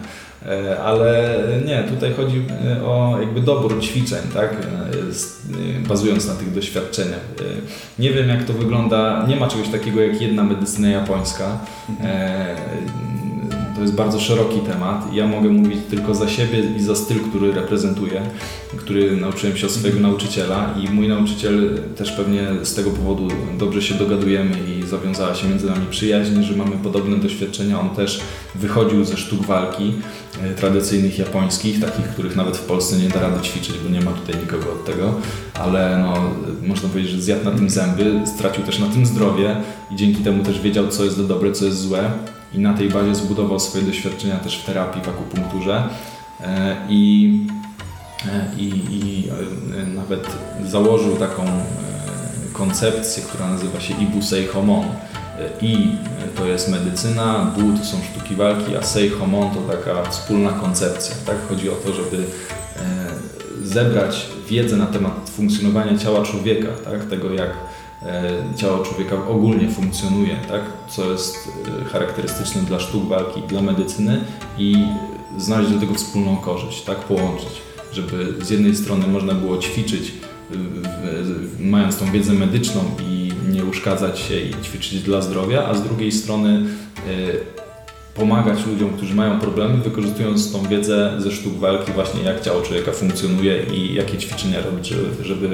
E, 0.47 0.81
ale 0.83 1.39
nie, 1.67 1.83
tutaj 1.83 2.15
chodzi 2.15 2.45
o 2.85 3.17
jakby 3.21 3.41
dobór 3.41 3.81
ćwiczeń, 3.81 4.21
tak? 4.35 4.57
bazując 5.89 6.29
na 6.29 6.35
tych 6.35 6.55
doświadczeniach. 6.55 7.21
Nie 7.99 8.11
wiem 8.11 8.29
jak 8.29 8.45
to 8.45 8.53
wygląda, 8.53 9.27
nie 9.29 9.37
ma 9.37 9.49
czegoś 9.49 9.69
takiego 9.69 10.01
jak 10.01 10.21
jedna 10.21 10.45
medycyna 10.45 10.89
japońska. 10.89 11.59
To 13.81 13.85
jest 13.85 13.95
bardzo 13.95 14.21
szeroki 14.21 14.61
temat. 14.61 15.14
Ja 15.14 15.27
mogę 15.27 15.49
mówić 15.49 15.79
tylko 15.90 16.14
za 16.14 16.29
siebie 16.29 16.62
i 16.77 16.83
za 16.83 16.95
styl, 16.95 17.21
który 17.21 17.53
reprezentuję, 17.53 18.23
który 18.77 19.16
nauczyłem 19.16 19.57
się 19.57 19.66
od 19.66 19.73
swojego 19.73 20.01
nauczyciela 20.01 20.75
i 20.83 20.90
mój 20.90 21.09
nauczyciel 21.09 21.79
też 21.97 22.12
pewnie 22.12 22.47
z 22.62 22.75
tego 22.75 22.90
powodu 22.90 23.29
dobrze 23.59 23.83
się 23.83 23.95
dogadujemy 23.95 24.57
i 24.69 24.87
zawiązała 24.87 25.35
się 25.35 25.49
między 25.49 25.66
nami 25.66 25.87
przyjaźń, 25.90 26.43
że 26.43 26.57
mamy 26.57 26.77
podobne 26.77 27.16
doświadczenia. 27.16 27.81
On 27.81 27.90
też 27.90 28.21
wychodził 28.55 29.05
ze 29.05 29.16
sztuk 29.16 29.47
walki 29.47 29.93
e, 30.43 30.55
tradycyjnych 30.55 31.19
japońskich, 31.19 31.81
takich, 31.81 32.05
których 32.05 32.37
nawet 32.37 32.57
w 32.57 32.64
Polsce 32.64 32.97
nie 32.97 33.09
da 33.09 33.21
rady 33.21 33.40
ćwiczyć, 33.43 33.75
bo 33.85 33.90
nie 33.90 34.01
ma 34.01 34.12
tutaj 34.12 34.40
nikogo 34.40 34.73
od 34.73 34.85
tego, 34.85 35.14
ale 35.55 35.99
no, 35.99 36.31
można 36.69 36.88
powiedzieć, 36.88 37.12
że 37.12 37.23
zjadł 37.23 37.45
na 37.45 37.51
tym 37.51 37.71
zęby, 37.71 38.21
stracił 38.37 38.64
też 38.64 38.79
na 38.79 38.87
tym 38.87 39.07
zdrowie 39.07 39.57
i 39.90 39.97
dzięki 39.97 40.23
temu 40.23 40.45
też 40.45 40.61
wiedział, 40.61 40.88
co 40.88 41.05
jest 41.05 41.27
dobre, 41.27 41.53
co 41.53 41.64
jest 41.64 41.79
złe 41.79 42.11
i 42.55 42.59
na 42.59 42.75
tej 42.75 42.89
bazie 42.89 43.15
zbudował 43.15 43.61
swoje 43.61 43.85
doświadczenia 43.85 44.37
też 44.37 44.59
w 44.59 44.65
terapii, 44.65 45.03
w 45.03 45.09
akupunkturze. 45.09 45.89
E, 46.41 46.77
I 46.89 47.31
i, 48.57 48.69
i 48.91 49.31
nawet 49.97 50.27
założył 50.67 51.17
taką 51.17 51.45
koncepcję, 52.53 53.23
która 53.23 53.51
nazywa 53.51 53.81
się 53.81 53.95
Ibusei 53.95 54.47
Homon. 54.47 54.85
I 55.61 55.97
to 56.37 56.47
jest 56.47 56.69
medycyna, 56.69 57.53
Bu 57.59 57.79
to 57.79 57.85
są 57.85 57.97
sztuki 58.13 58.35
walki, 58.35 58.77
a 58.77 58.83
Sei 58.83 59.11
Homon 59.11 59.51
to 59.51 59.61
taka 59.61 60.11
wspólna 60.11 60.51
koncepcja. 60.51 61.15
Tak? 61.27 61.37
Chodzi 61.49 61.71
o 61.71 61.73
to, 61.73 61.93
żeby 61.93 62.25
zebrać 63.63 64.27
wiedzę 64.49 64.77
na 64.77 64.87
temat 64.87 65.31
funkcjonowania 65.31 65.99
ciała 65.99 66.23
człowieka, 66.23 66.69
tak? 66.85 67.05
tego 67.05 67.33
jak 67.33 67.51
ciało 68.57 68.85
człowieka 68.85 69.17
ogólnie 69.29 69.69
funkcjonuje, 69.69 70.37
tak? 70.49 70.63
co 70.89 71.13
jest 71.13 71.49
charakterystyczne 71.93 72.63
dla 72.63 72.81
sztuk 72.81 73.09
walki, 73.09 73.43
dla 73.43 73.63
medycyny 73.63 74.21
i 74.59 74.75
znaleźć 75.39 75.73
do 75.73 75.81
tego 75.81 75.95
wspólną 75.95 76.37
korzyść, 76.37 76.83
tak 76.83 76.99
połączyć, 76.99 77.63
żeby 77.93 78.35
z 78.43 78.51
jednej 78.51 78.77
strony 78.77 79.07
można 79.07 79.35
było 79.35 79.59
ćwiczyć 79.59 80.13
mając 81.61 81.97
tą 81.97 82.13
wiedzę 82.13 82.33
medyczną 82.33 82.81
i 83.03 83.33
nie 83.53 83.65
uszkadzać 83.65 84.19
się 84.19 84.41
i 84.41 84.55
ćwiczyć 84.63 85.03
dla 85.03 85.23
zdrowia, 85.23 85.67
a 85.67 85.75
z 85.75 85.83
drugiej 85.83 86.13
strony 86.13 86.67
pomagać 88.15 88.67
ludziom, 88.67 88.91
którzy 88.91 89.15
mają 89.15 89.41
problemy, 89.41 89.77
wykorzystując 89.77 90.53
tą 90.53 90.63
wiedzę 90.63 91.15
ze 91.19 91.31
sztuk 91.31 91.55
walki, 91.55 91.93
właśnie 91.93 92.23
jak 92.23 92.41
ciało 92.41 92.63
człowieka 92.63 92.93
funkcjonuje 92.93 93.63
i 93.75 93.95
jakie 93.95 94.19
ćwiczenia 94.19 94.63
robić, 94.63 94.89
żeby, 94.89 95.25
żeby 95.25 95.49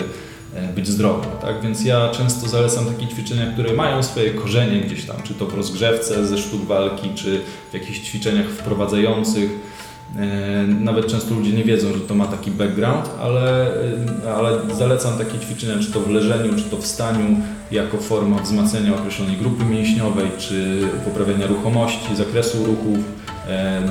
być 0.75 0.89
zdrowym. 0.89 1.31
Tak? 1.43 1.63
Więc 1.63 1.85
ja 1.85 2.11
często 2.11 2.49
zalecam 2.49 2.87
takie 2.87 3.07
ćwiczenia, 3.07 3.53
które 3.53 3.73
mają 3.75 4.03
swoje 4.03 4.31
korzenie 4.31 4.81
gdzieś 4.81 5.05
tam, 5.05 5.17
czy 5.25 5.35
to 5.35 5.47
w 5.47 5.55
rozgrzewce 5.55 6.27
ze 6.27 6.39
sztuk 6.39 6.65
walki, 6.65 7.11
czy 7.15 7.41
w 7.71 7.75
jakichś 7.75 8.01
ćwiczeniach 8.01 8.47
wprowadzających. 8.47 9.51
Nawet 10.81 11.07
często 11.07 11.35
ludzie 11.35 11.53
nie 11.53 11.65
wiedzą, 11.65 11.93
że 11.93 12.01
to 12.01 12.15
ma 12.15 12.27
taki 12.27 12.51
background, 12.51 13.11
ale, 13.21 13.71
ale 14.37 14.75
zalecam 14.75 15.19
takie 15.19 15.39
ćwiczenia, 15.39 15.83
czy 15.83 15.93
to 15.93 16.01
w 16.01 16.11
leżeniu, 16.11 16.55
czy 16.57 16.63
to 16.63 16.77
w 16.77 16.87
staniu, 16.87 17.37
jako 17.71 17.97
forma 17.99 18.39
wzmacniania 18.39 18.95
określonej 18.95 19.37
grupy 19.37 19.65
mięśniowej, 19.65 20.27
czy 20.39 20.81
poprawiania 21.05 21.47
ruchomości, 21.47 22.17
zakresu 22.17 22.65
ruchów. 22.65 22.99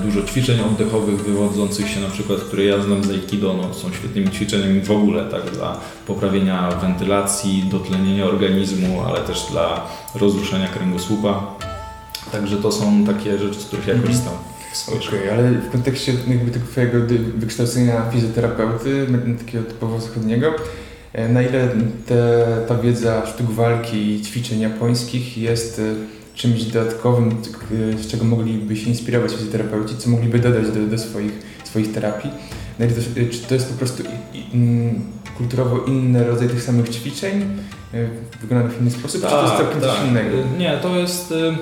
Dużo 0.05 0.23
ćwiczeń 0.23 0.59
oddechowych 0.59 1.23
wywodzących 1.23 1.89
się 1.89 1.99
na 1.99 2.09
przykład, 2.09 2.39
które 2.39 2.63
ja 2.63 2.81
znam 2.81 3.03
z 3.03 3.09
Aikido, 3.09 3.53
no, 3.53 3.73
są 3.73 3.93
świetnymi 3.93 4.29
ćwiczeniami 4.29 4.81
w 4.81 4.91
ogóle, 4.91 5.25
tak, 5.25 5.51
dla 5.51 5.79
poprawienia 6.07 6.71
wentylacji, 6.71 7.63
dotlenienia 7.71 8.25
organizmu, 8.25 9.01
ale 9.01 9.19
też 9.19 9.45
dla 9.51 9.87
rozruszenia 10.15 10.67
kręgosłupa. 10.67 11.55
Także 12.31 12.57
to 12.57 12.71
są 12.71 13.05
takie 13.05 13.37
rzeczy, 13.37 13.59
z 13.59 13.65
których 13.65 13.87
ja 13.87 13.93
Mhm. 13.93 14.07
korzystam. 14.07 14.33
Okej, 14.87 15.07
okay, 15.07 15.33
ale 15.33 15.51
w 15.51 15.71
kontekście 15.71 16.13
jakby 16.27 16.51
tego 16.51 16.65
Twojego 16.65 16.97
wykształcenia 17.37 18.09
fizjoterapeuty, 18.11 19.07
takiego 19.45 19.63
typowo 19.63 19.99
zachodniego, 20.01 20.53
na 21.29 21.41
ile 21.41 21.69
te, 22.05 22.45
ta 22.67 22.75
wiedza 22.75 23.25
sztuk 23.25 23.51
walki 23.51 24.15
i 24.15 24.21
ćwiczeń 24.21 24.59
japońskich 24.59 25.37
jest 25.37 25.81
czymś 26.35 26.63
dodatkowym, 26.63 27.37
z 28.01 28.07
czego 28.07 28.25
mogliby 28.25 28.77
się 28.77 28.89
inspirować 28.89 29.31
fizjoterapeuci, 29.31 29.97
co 29.97 30.09
mogliby 30.09 30.39
dodać 30.39 30.71
do, 30.71 30.87
do 30.87 30.97
swoich, 30.97 31.31
swoich 31.63 31.93
terapii? 31.93 32.31
Ile 32.79 32.87
to, 32.87 33.01
czy 33.31 33.39
to 33.39 33.53
jest 33.53 33.69
po 33.69 33.77
prostu 33.77 34.03
kulturowo 35.37 35.85
inny 35.85 36.23
rodzaj 36.23 36.47
tych 36.47 36.63
samych 36.63 36.89
ćwiczeń, 36.89 37.45
wykonanych 38.41 38.71
w 38.71 38.81
inny 38.81 38.91
sposób, 38.91 39.21
tak, 39.21 39.31
czy 39.31 39.35
to 39.35 39.43
jest 39.43 39.55
całkiem 39.55 39.81
tak. 39.81 39.89
coś 39.89 40.07
innego? 40.09 40.37
Nie, 40.57 40.77
to 40.77 40.99
jest... 40.99 41.31
Yy, 41.31 41.55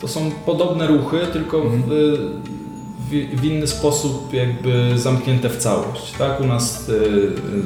to 0.00 0.08
są 0.08 0.30
podobne 0.30 0.86
ruchy, 0.86 1.18
tylko 1.32 1.62
w, 1.62 1.90
w, 3.12 3.44
inny 3.44 3.66
sposób 3.66 4.34
jakby 4.34 4.98
zamknięte 4.98 5.48
w 5.48 5.56
całość. 5.56 6.12
Tak? 6.18 6.40
U 6.40 6.46
nas 6.46 6.88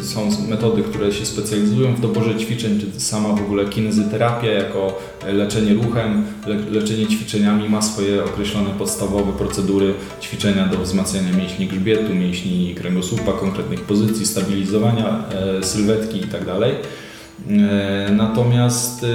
y, 0.00 0.04
są 0.04 0.30
metody, 0.48 0.82
które 0.82 1.12
się 1.12 1.26
specjalizują 1.26 1.94
w 1.94 2.00
doborze 2.00 2.37
ćwiczeń, 2.37 2.80
czy 2.80 3.00
sama 3.00 3.28
w 3.28 3.42
ogóle 3.42 3.64
kinezyterapia 3.64 4.52
jako 4.52 4.98
leczenie 5.26 5.74
ruchem, 5.74 6.24
le, 6.46 6.56
leczenie 6.80 7.06
ćwiczeniami 7.06 7.68
ma 7.68 7.82
swoje 7.82 8.24
określone 8.24 8.70
podstawowe 8.70 9.32
procedury 9.32 9.94
ćwiczenia 10.22 10.66
do 10.66 10.78
wzmacniania 10.78 11.32
mięśni 11.32 11.66
grzbietu, 11.66 12.14
mięśni 12.14 12.74
kręgosłupa, 12.74 13.32
konkretnych 13.32 13.80
pozycji, 13.80 14.26
stabilizowania 14.26 15.24
e, 15.59 15.62
sylwetki 15.62 16.20
itd. 16.20 16.59
Natomiast 18.11 19.07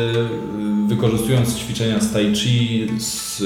wykorzystując 0.88 1.56
ćwiczenia 1.56 2.00
z 2.00 2.14
tai 2.14 2.36
chi, 2.36 2.88
z, 3.00 3.38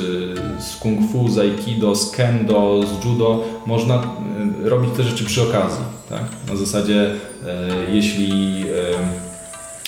z 0.60 0.76
kung 0.80 1.12
fu, 1.12 1.30
z 1.30 1.38
aikido, 1.38 1.96
z 1.96 2.12
kendo, 2.12 2.84
z 2.84 3.06
judo, 3.06 3.44
można 3.66 4.04
robić 4.64 4.92
te 4.98 5.04
rzeczy 5.04 5.26
przy 5.26 5.42
okazji. 5.42 5.84
Tak? 6.10 6.24
Na 6.50 6.56
zasadzie, 6.56 7.12
jeśli 7.94 8.66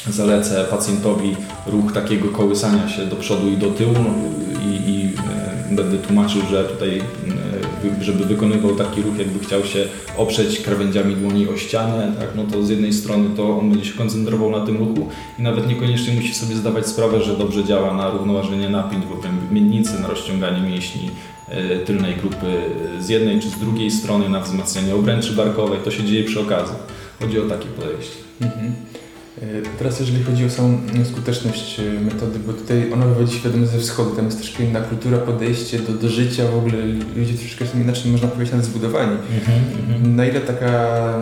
zalecę 0.09 0.65
pacjentowi 0.69 1.35
ruch 1.67 1.93
takiego 1.93 2.29
kołysania 2.29 2.89
się 2.89 3.05
do 3.05 3.15
przodu 3.15 3.49
i 3.49 3.57
do 3.57 3.71
tyłu 3.71 3.95
i, 4.65 4.91
i 4.91 5.13
będę 5.75 5.97
tłumaczył, 5.97 6.41
że 6.51 6.63
tutaj, 6.63 7.01
żeby 8.01 8.25
wykonywał 8.25 8.75
taki 8.75 9.01
ruch, 9.01 9.17
jakby 9.17 9.39
chciał 9.39 9.63
się 9.65 9.85
oprzeć 10.17 10.59
krawędziami 10.59 11.15
dłoni 11.15 11.47
o 11.47 11.57
ścianę, 11.57 12.13
tak, 12.19 12.29
no 12.35 12.43
to 12.43 12.63
z 12.63 12.69
jednej 12.69 12.93
strony 12.93 13.29
to 13.35 13.59
on 13.59 13.69
będzie 13.69 13.85
się 13.85 13.97
koncentrował 13.97 14.51
na 14.51 14.65
tym 14.65 14.77
ruchu 14.77 15.07
i 15.39 15.41
nawet 15.41 15.67
niekoniecznie 15.67 16.13
musi 16.13 16.33
sobie 16.33 16.55
zdawać 16.55 16.87
sprawę, 16.87 17.21
że 17.21 17.37
dobrze 17.37 17.63
działa 17.63 17.93
na 17.93 18.09
równoważenie 18.09 18.69
napięć 18.69 19.05
w 19.05 19.11
obrębie 19.11 19.41
miednicy, 19.51 19.99
na 19.99 20.07
rozciąganie 20.07 20.69
mięśni 20.69 21.09
tylnej 21.85 22.15
grupy 22.15 22.61
z 22.99 23.09
jednej 23.09 23.39
czy 23.39 23.49
z 23.49 23.59
drugiej 23.59 23.91
strony, 23.91 24.29
na 24.29 24.39
wzmacnianie 24.39 24.95
obręczy 24.95 25.33
barkowej. 25.33 25.79
To 25.83 25.91
się 25.91 26.03
dzieje 26.03 26.23
przy 26.23 26.39
okazji. 26.39 26.75
Chodzi 27.19 27.39
o 27.39 27.43
takie 27.43 27.65
podejście. 27.65 28.15
Mhm. 28.41 28.73
Teraz 29.79 29.99
jeżeli 29.99 30.23
chodzi 30.23 30.45
o 30.45 30.49
samą 30.49 30.77
skuteczność 31.11 31.81
metody, 32.01 32.39
bo 32.39 32.53
tutaj 32.53 32.93
ona 32.93 33.05
wywodzi 33.05 33.37
się 33.37 33.43
wiadomo 33.43 33.65
ze 33.65 33.79
wschodu, 33.79 34.15
tam 34.15 34.25
jest 34.25 34.37
troszkę 34.37 34.63
inna 34.63 34.81
kultura, 34.81 35.17
podejście 35.17 35.79
do, 35.79 35.93
do 35.93 36.09
życia, 36.09 36.43
w 36.51 36.57
ogóle 36.57 36.73
ludzie 37.15 37.33
troszkę 37.33 37.67
są 37.67 37.81
inaczej, 37.81 38.11
można 38.11 38.27
powiedzieć, 38.27 38.51
nawet 38.51 38.65
zbudowani. 38.65 39.11
Mm-hmm. 39.11 40.07
Na 40.07 40.25
ile 40.25 40.41
taka 40.41 41.13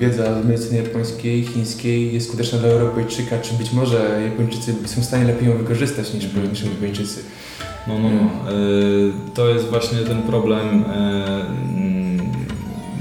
wiedza 0.00 0.42
z 0.42 0.46
medycyny 0.46 0.82
japońskiej, 0.82 1.44
chińskiej 1.44 2.14
jest 2.14 2.28
skuteczna 2.28 2.58
dla 2.58 2.68
Europejczyka, 2.68 3.38
czy 3.38 3.54
być 3.54 3.72
może 3.72 4.20
Japończycy 4.30 4.74
są 4.84 5.00
w 5.00 5.04
stanie 5.04 5.24
lepiej 5.24 5.48
ją 5.48 5.56
wykorzystać 5.58 6.14
niż, 6.14 6.24
Mhm. 6.24 6.50
niż 6.50 6.64
Japończycy? 6.64 7.20
No, 7.88 7.98
no, 7.98 8.08
no. 8.10 8.52
Y, 8.52 9.12
to 9.34 9.48
jest 9.48 9.66
właśnie 9.66 9.98
ten 9.98 10.22
problem 10.22 10.84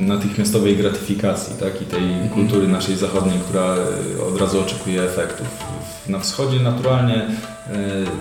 natychmiastowej 0.02 0.78
gratyfikacji 0.78 1.56
tak? 1.60 1.82
i 1.82 1.86
tej 1.86 2.30
kultury 2.34 2.68
naszej 2.68 2.96
zachodniej, 2.96 3.40
która 3.40 3.76
y, 4.18 4.24
od 4.24 4.42
razu 4.42 4.62
oczekuje 4.62 5.04
efektów. 5.04 5.48
Na 6.08 6.20
wschodzie 6.20 6.60
naturalnie 6.60 7.28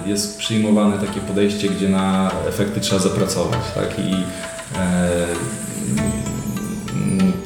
jest 0.06 0.38
przyjmowane 0.38 0.98
takie 0.98 1.20
podejście, 1.20 1.68
gdzie 1.68 1.88
na 1.88 2.30
efekty 2.48 2.80
trzeba 2.80 3.00
zapracować. 3.00 3.60
Tak? 3.74 3.98
I 3.98 4.14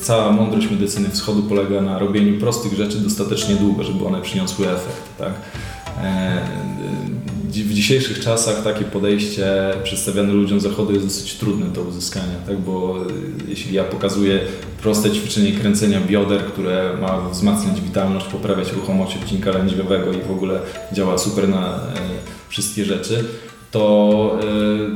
cała 0.00 0.32
mądrość 0.32 0.70
medycyny 0.70 1.08
wschodu 1.08 1.42
polega 1.42 1.80
na 1.80 1.98
robieniu 1.98 2.40
prostych 2.40 2.72
rzeczy 2.72 2.98
dostatecznie 2.98 3.54
długo, 3.54 3.84
żeby 3.84 4.06
one 4.06 4.22
przyniosły 4.22 4.66
efekt. 4.68 5.18
Tak? 5.18 5.32
W 7.62 7.74
dzisiejszych 7.74 8.20
czasach 8.20 8.62
takie 8.62 8.84
podejście 8.84 9.46
przedstawiane 9.84 10.32
ludziom 10.32 10.60
zachodu 10.60 10.92
jest 10.92 11.06
dosyć 11.06 11.34
trudne 11.34 11.66
do 11.66 11.82
uzyskania, 11.82 12.34
tak? 12.46 12.58
bo 12.60 12.96
jeśli 13.48 13.74
ja 13.74 13.84
pokazuję 13.84 14.40
proste 14.82 15.10
ćwiczenie 15.10 15.52
kręcenia 15.52 16.00
bioder, 16.00 16.44
które 16.44 16.96
ma 17.00 17.28
wzmacniać 17.28 17.80
witalność, 17.80 18.26
poprawiać 18.26 18.72
ruchomość 18.72 19.16
odcinka 19.16 19.50
lędźwiowego 19.50 20.12
i 20.12 20.22
w 20.22 20.30
ogóle 20.30 20.60
działa 20.92 21.18
super 21.18 21.48
na 21.48 21.80
wszystkie 22.48 22.84
rzeczy, 22.84 23.24
to 23.70 24.38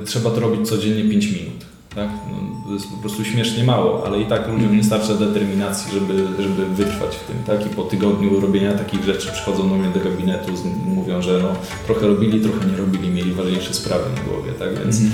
trzeba 0.07 0.31
to 0.31 0.41
robić 0.41 0.69
codziennie 0.69 1.11
5 1.11 1.27
minut. 1.27 1.65
Tak? 1.95 2.09
No, 2.31 2.58
to 2.69 2.75
jest 2.75 2.91
po 2.91 2.97
prostu 2.97 3.25
śmiesznie 3.25 3.65
mało, 3.65 4.07
ale 4.07 4.21
i 4.21 4.27
tak 4.27 4.49
ludziom 4.49 4.77
nie 4.77 4.85
starcza 4.85 5.15
determinacji, 5.15 5.93
żeby, 5.93 6.43
żeby 6.43 6.67
wytrwać 6.67 7.17
w 7.17 7.25
tym. 7.25 7.37
Tak? 7.47 7.67
I 7.67 7.69
po 7.71 7.83
tygodniu 7.83 8.41
robienia 8.41 8.73
takich 8.73 9.05
rzeczy 9.05 9.33
przychodzą 9.33 9.69
do 9.69 9.75
mnie 9.75 9.89
do 9.89 10.01
gabinetu, 10.01 10.53
mówią, 10.95 11.23
że 11.23 11.41
no, 11.43 11.49
trochę 11.87 12.07
robili, 12.07 12.41
trochę 12.41 12.67
nie 12.67 12.77
robili, 12.77 13.11
mieli 13.11 13.33
ważniejsze 13.33 13.75
sprawy 13.75 14.05
na 14.17 14.23
głowie. 14.23 14.53
Tak? 14.53 14.79
Więc 14.79 15.01
mm. 15.01 15.13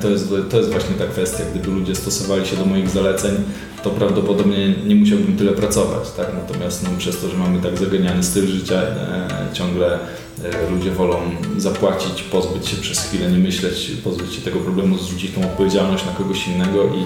To, 0.00 0.08
jest, 0.08 0.28
to 0.50 0.56
jest 0.56 0.70
właśnie 0.70 0.94
ta 0.94 1.06
kwestia, 1.06 1.44
gdyby 1.54 1.70
ludzie 1.70 1.94
stosowali 1.94 2.46
się 2.46 2.56
do 2.56 2.64
moich 2.64 2.88
zaleceń, 2.88 3.34
to 3.82 3.90
prawdopodobnie 3.90 4.74
nie 4.86 4.94
musiałbym 4.94 5.36
tyle 5.36 5.52
pracować. 5.52 6.10
Tak? 6.16 6.26
Natomiast 6.34 6.82
no, 6.82 6.88
przez 6.98 7.20
to, 7.20 7.28
że 7.28 7.36
mamy 7.36 7.60
tak 7.60 7.78
zaganiany 7.78 8.22
styl 8.22 8.46
życia, 8.46 8.82
e, 8.82 9.28
ciągle 9.52 9.98
e, 10.44 10.70
ludzie 10.70 10.90
wolą 10.90 11.16
zapłacić, 11.56 12.22
pozbyć 12.22 12.68
się 12.68 12.76
przez 12.76 12.98
chwilę, 12.98 13.30
nie 13.30 13.38
myśleć, 13.38 13.92
pozbyć 14.04 14.34
się 14.34 14.42
tego 14.42 14.60
problemu, 14.60 14.98
zrzucić 14.98 15.34
tą 15.34 15.40
odpowiedzialność 15.40 16.06
na 16.06 16.12
kogoś 16.12 16.48
innego 16.48 16.84
i, 16.84 17.04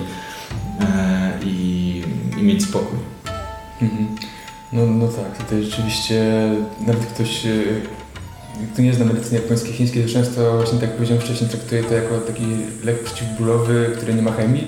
e, 0.81 1.39
i, 1.45 2.03
i 2.41 2.43
mieć 2.43 2.63
spokój. 2.63 2.99
Mhm. 3.83 4.07
No, 4.73 4.87
no 4.87 5.09
tak, 5.09 5.39
tutaj 5.45 5.65
rzeczywiście 5.65 6.51
nawet 6.87 7.07
ktoś, 7.07 7.47
kto 8.73 8.83
nie 8.83 8.95
zna 8.95 9.05
medycyny 9.05 9.41
japońskiej, 9.41 9.73
chińskiej, 9.73 10.03
to 10.03 10.13
często 10.13 10.57
właśnie 10.57 10.79
tak 10.79 10.89
jak 10.89 10.93
powiedziałem 10.97 11.23
wcześniej, 11.23 11.51
traktuje 11.51 11.85
to 11.85 11.95
jako 11.95 12.19
taki 12.19 12.47
lek 12.85 13.05
przeciwbólowy, 13.05 13.91
który 13.97 14.15
nie 14.15 14.23
ma 14.23 14.33
chemii 14.33 14.67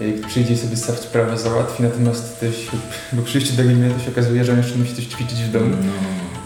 jak 0.00 0.26
przyjdzie 0.26 0.54
i 0.54 0.56
sobie 0.56 0.76
staw 0.76 0.98
sprawę 0.98 1.38
załatwi, 1.38 1.82
natomiast 1.82 2.40
też 2.40 2.70
po 3.16 3.22
przyjściu 3.22 3.56
do 3.56 3.62
gabinetu 3.62 4.00
się 4.00 4.10
okazuje, 4.10 4.44
że 4.44 4.52
on 4.52 4.58
jeszcze 4.58 4.78
musi 4.78 4.94
coś 4.94 5.04
ćwiczyć 5.04 5.38
w 5.38 5.52
domu. 5.52 5.76
No. 5.84 5.92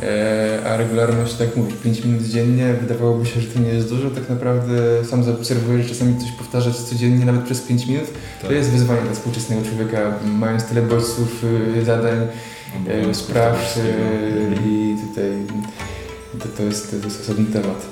E, 0.07 0.61
a 0.65 0.77
regularność, 0.77 1.35
tak 1.35 1.57
mówisz, 1.57 1.75
5 1.85 2.05
minut 2.05 2.23
dziennie, 2.23 2.75
wydawałoby 2.81 3.27
się, 3.27 3.41
że 3.41 3.47
to 3.47 3.61
nie 3.61 3.69
jest 3.69 3.89
dużo, 3.89 4.11
tak 4.11 4.29
naprawdę 4.29 5.05
sam 5.05 5.25
zaobserwuję, 5.25 5.83
że 5.83 5.89
czasami 5.89 6.19
coś 6.19 6.33
powtarzać 6.33 6.77
codziennie, 6.77 7.25
nawet 7.25 7.43
przez 7.43 7.61
5 7.61 7.87
minut, 7.87 8.07
to 8.41 8.47
Tak. 8.47 8.57
jest 8.57 8.71
wyzwanie 8.71 9.03
dla 9.03 9.13
współczesnego 9.13 9.63
człowieka, 9.63 10.13
mając 10.25 10.65
tyle 10.65 10.83
bodźców, 10.83 11.45
y, 11.79 11.85
zadań, 11.85 12.27
e, 12.89 13.15
spraw 13.15 13.79
e, 13.79 13.81
i 14.69 14.97
tutaj 15.09 15.31
to, 16.39 16.49
to, 16.57 16.63
jest, 16.63 16.91
to 16.91 17.07
jest 17.07 17.21
osobny 17.21 17.47
temat. 17.47 17.87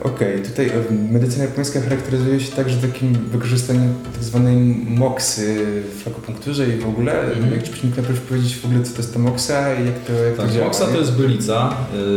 Okej, 0.00 0.42
tutaj 0.42 0.68
e, 0.68 0.92
medycyna 1.12 1.44
japońska 1.44 1.80
charakteryzuje 1.80 2.40
się 2.40 2.52
także 2.52 2.76
takim 2.76 3.12
wykorzystaniem 3.14 3.94
tak 4.12 4.24
zwanej 4.24 4.56
moksy 4.88 5.66
w 6.04 6.08
akupunkturze 6.08 6.68
i 6.68 6.78
w 6.78 6.88
ogóle. 6.88 7.20
Mhm. 7.20 7.52
Jak 7.52 7.62
czy 7.62 7.70
byś 7.70 7.84
mógł 7.84 7.96
najpierw 7.96 8.20
powiedzieć 8.20 8.56
w 8.56 8.64
ogóle 8.64 8.82
co 8.82 8.92
to 8.92 8.98
jest 8.98 9.12
ta 9.14 9.18
moksa 9.18 9.74
i 9.74 9.86
jak 9.86 9.98
to, 9.98 10.12
jak 10.12 10.36
to 10.36 10.42
Tak, 10.42 10.52
działa? 10.52 10.64
moksa 10.66 10.86
nie? 10.86 10.92
to 10.92 10.98
jest 10.98 11.12
bylica, 11.12 11.74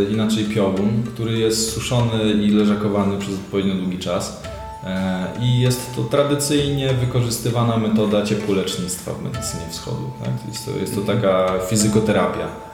y, 0.08 0.12
inaczej 0.14 0.44
piobun, 0.44 1.04
który 1.14 1.38
jest 1.38 1.72
suszony 1.72 2.32
i 2.34 2.50
leżakowany 2.52 3.18
przez 3.18 3.34
odpowiednio 3.34 3.76
długi 3.76 3.98
czas. 4.00 4.42
E, 4.84 5.28
I 5.42 5.60
jest 5.60 5.96
to 5.96 6.04
tradycyjnie 6.04 6.94
wykorzystywana 6.94 7.78
metoda 7.78 8.26
ciepłolecznictwa 8.26 9.12
w 9.14 9.24
medycynie 9.24 9.64
wschodu. 9.70 10.12
Tak? 10.24 10.30
Jest, 10.48 10.66
to, 10.66 10.72
jest 10.72 10.96
to 10.96 11.02
taka 11.02 11.60
fizykoterapia 11.70 12.46
e, 12.46 12.64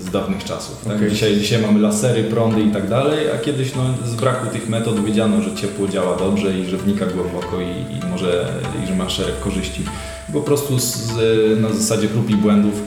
z 0.00 0.10
dawnych 0.10 0.44
czasów. 0.44 0.84
Tak? 0.84 0.96
Okej. 0.96 1.10
Dzisiaj, 1.10 1.36
dzisiaj 1.36 1.62
mamy 1.62 1.80
lasery, 1.80 2.24
prądy 2.24 2.62
i 2.62 2.70
tak 2.70 2.88
dalej, 2.88 3.30
a 3.30 3.38
kiedyś 3.38 3.74
no, 3.74 4.08
z 4.08 4.14
braku 4.14 4.46
tych 4.46 4.68
metod 4.68 5.04
wiedziano, 5.04 5.42
że 5.42 5.54
ciepło 5.54 5.88
działa 5.88 6.16
dobrze 6.16 6.58
i 6.58 6.66
że 6.66 6.76
wnika 6.76 7.06
głęboko 7.06 7.60
i, 7.60 7.96
i 7.96 8.10
może 8.10 8.46
i 8.84 8.86
że 8.86 8.94
ma 8.94 9.08
szereg 9.08 9.40
korzyści. 9.40 9.84
Po 10.32 10.40
prostu 10.40 10.78
z, 10.78 11.12
na 11.60 11.72
zasadzie 11.72 12.08
prób 12.08 12.30
i 12.30 12.36
błędów 12.36 12.82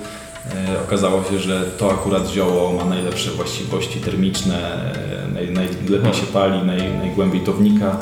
E, 0.56 0.82
Okazało 0.88 1.24
się, 1.24 1.40
że 1.40 1.64
to 1.78 1.92
akurat 1.92 2.30
zioło 2.30 2.74
ma 2.74 2.86
najlepsze 2.86 3.32
właściwości 3.32 4.00
termiczne, 4.00 4.56
e, 5.28 5.34
naj, 5.34 5.52
najlepiej 5.52 6.14
się 6.14 6.26
pali, 6.34 6.64
naj, 6.64 6.94
najgłębiej 6.94 7.42
to 7.42 7.54
wnika 7.54 7.98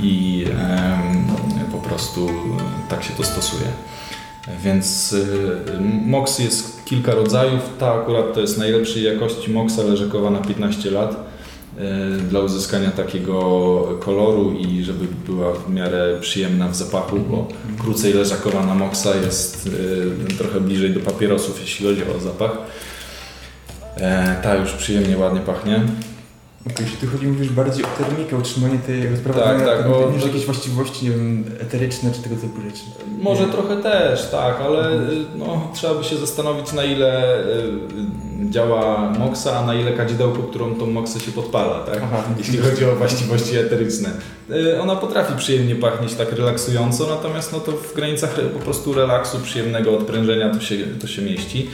i 0.00 0.44
em, 0.50 1.26
po 1.72 1.78
prostu 1.78 2.28
e, 2.28 2.32
tak 2.90 3.04
się 3.04 3.12
to 3.12 3.24
stosuje. 3.24 3.66
Więc 4.64 5.16
e, 5.74 5.80
moksy 6.06 6.42
jest 6.42 6.84
kilka 6.84 7.14
rodzajów. 7.14 7.60
Ta 7.78 7.94
akurat 7.94 8.34
to 8.34 8.40
jest 8.40 8.58
najlepszej 8.58 9.02
jakości 9.02 9.50
moksa, 9.50 9.82
leżakowa 9.82 10.30
na 10.30 10.38
15 10.38 10.90
lat 10.90 11.16
e, 11.78 12.16
dla 12.16 12.40
uzyskania 12.40 12.90
takiego 12.90 13.34
koloru 14.00 14.52
i 14.52 14.84
żeby 14.84 15.06
była 15.26 15.54
w 15.54 15.70
miarę 15.70 16.18
przyjemna 16.20 16.68
w 16.68 16.76
zapachu, 16.76 17.18
bo 17.18 17.48
krócej 17.78 18.12
leżakowana 18.12 18.74
moksa 18.74 19.16
jest 19.16 19.66
y, 19.66 20.34
trochę 20.38 20.60
bliżej 20.60 20.90
do 20.90 21.00
papierosów, 21.00 21.60
jeśli 21.60 21.86
chodzi 21.86 22.02
o 22.16 22.20
zapach. 22.20 22.50
E, 23.96 24.36
ta 24.42 24.54
już 24.54 24.72
przyjemnie, 24.72 25.18
ładnie 25.18 25.40
pachnie. 25.40 25.80
Okej, 26.70 26.86
jeśli 26.86 26.98
tu 27.08 27.12
chodzi, 27.12 27.26
mówisz 27.26 27.50
bardziej 27.50 27.84
o 27.84 27.88
termikę, 28.04 28.36
utrzymanie 28.36 28.78
tej 28.78 29.08
rozprawowania, 29.08 29.64
Tak, 29.64 29.78
tak, 29.78 29.88
bo- 29.88 30.10
niż 30.14 30.24
jakieś 30.26 30.44
właściwości, 30.46 31.04
nie 31.04 31.10
wiem, 31.10 31.44
eteryczne 31.60 32.12
czy 32.12 32.22
tego 32.22 32.36
typu 32.36 32.60
rzeczy. 32.60 32.82
Może 33.22 33.46
Nie. 33.46 33.52
trochę 33.52 33.76
też, 33.82 34.30
tak, 34.30 34.60
ale 34.60 34.92
y, 34.92 35.24
no, 35.36 35.70
trzeba 35.74 35.94
by 35.94 36.04
się 36.04 36.16
zastanowić 36.16 36.72
na 36.72 36.84
ile 36.84 37.38
y, 37.46 38.50
działa 38.50 39.10
moksa, 39.18 39.58
a 39.58 39.66
na 39.66 39.74
ile 39.74 39.92
kadzidełko, 39.92 40.42
którą 40.42 40.74
tą 40.74 40.86
moksę 40.86 41.20
się 41.20 41.32
podpala, 41.32 41.80
tak? 41.80 42.00
Aha, 42.04 42.22
Jeśli 42.38 42.58
chodzi 42.58 42.84
o 42.84 42.96
właściwości 42.96 43.56
eteryczne. 43.56 44.08
Y, 44.50 44.80
Ona 44.80 44.96
potrafi 44.96 45.32
przyjemnie 45.38 45.74
pachnieć 45.76 46.14
tak 46.14 46.32
relaksująco, 46.32 47.06
natomiast 47.06 47.52
no 47.52 47.60
to 47.60 47.72
w 47.72 47.94
granicach 47.94 48.34
po 48.52 48.58
prostu 48.58 48.92
relaksu, 48.94 49.38
przyjemnego 49.40 49.98
odprężenia 49.98 50.54
to 50.54 50.60
się, 50.60 50.76
to 51.00 51.06
się 51.06 51.22
mieści. 51.22 51.68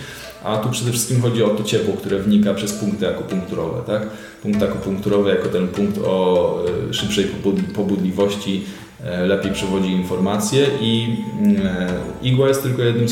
A 0.44 0.56
tu 0.56 0.70
przede 0.70 0.90
wszystkim 0.90 1.22
chodzi 1.22 1.42
o 1.44 1.48
to 1.48 1.64
ciepło, 1.64 1.94
które 1.94 2.18
wnika 2.18 2.54
przez 2.54 2.72
punkty 2.72 3.08
akupunkturowe. 3.08 3.82
Tak? 3.86 4.06
Punkt 4.42 4.62
akupunkturowy 4.62 5.30
jako 5.30 5.48
ten 5.48 5.68
punkt 5.68 5.98
o 6.06 6.56
y, 6.90 6.94
szybszej 6.94 7.24
pobud- 7.24 7.72
pobudliwości 7.74 8.64
e, 9.04 9.26
lepiej 9.26 9.52
przewodzi 9.52 9.90
informacje 9.90 10.66
i 10.80 11.16
e, 11.64 11.88
igła 12.22 12.48
jest 12.48 12.62
tylko 12.62 12.82
jednym 12.82 13.06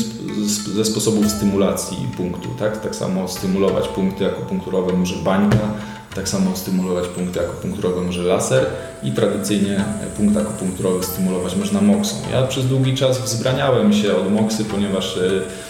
ze 0.75 0.85
sposobów 0.85 1.31
stymulacji 1.31 1.97
punktu. 2.17 2.49
Tak? 2.59 2.81
tak 2.81 2.95
samo 2.95 3.27
stymulować 3.27 3.87
punkty 3.87 4.25
akupunkturowe 4.25 4.93
może 4.93 5.15
bańka, 5.15 5.73
tak 6.15 6.29
samo 6.29 6.55
stymulować 6.55 7.07
punkty 7.07 7.39
akupunkturowe 7.39 8.01
może 8.01 8.23
laser 8.23 8.65
i 9.03 9.11
tradycyjnie 9.11 9.83
punkt 10.17 10.37
akupunkturowy 10.37 11.03
stymulować 11.03 11.55
można 11.55 11.81
moksą. 11.81 12.15
Ja 12.31 12.43
przez 12.43 12.67
długi 12.67 12.95
czas 12.95 13.21
wzbraniałem 13.21 13.93
się 13.93 14.15
od 14.15 14.31
moksy, 14.31 14.65
ponieważ 14.65 15.17
e, 15.17 15.21
e, 15.21 15.68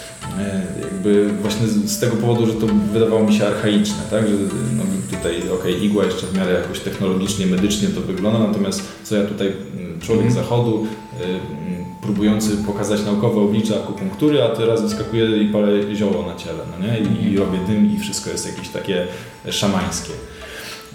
jakby 0.82 1.28
właśnie 1.42 1.66
z, 1.66 1.90
z 1.90 1.98
tego 1.98 2.16
powodu, 2.16 2.46
że 2.46 2.52
to 2.52 2.66
wydawało 2.92 3.24
mi 3.24 3.34
się 3.34 3.46
archaiczne, 3.46 4.02
tak? 4.10 4.28
że 4.28 4.34
no, 4.76 4.82
tutaj 5.10 5.50
okej, 5.60 5.84
igła 5.84 6.04
jeszcze 6.04 6.26
w 6.26 6.36
miarę 6.36 6.52
jakoś 6.52 6.80
technologicznie, 6.80 7.46
medycznie 7.46 7.88
to 7.88 8.00
wygląda, 8.00 8.38
natomiast 8.38 8.82
co 9.04 9.16
ja 9.16 9.24
tutaj, 9.24 9.46
mm, 9.76 10.00
człowiek 10.00 10.26
Mhm. 10.26 10.44
zachodu, 10.44 10.86
y, 11.20 11.24
mm, 11.24 11.84
próbujący 12.02 12.50
pokazać 12.66 13.04
naukowe 13.04 13.40
oblicze 13.40 13.76
akupunktury, 13.76 14.42
a 14.42 14.48
teraz 14.48 14.82
wyskakuję 14.82 15.42
i 15.42 15.48
palę 15.52 15.96
zioło 15.96 16.26
na 16.26 16.34
ciele, 16.34 16.58
no 16.70 16.86
nie? 16.86 16.98
I, 16.98 17.32
i 17.32 17.36
robię 17.36 17.58
dym 17.66 17.96
i 17.96 17.98
wszystko 17.98 18.30
jest 18.30 18.46
jakieś 18.46 18.68
takie 18.68 19.06
szamańskie. 19.50 20.12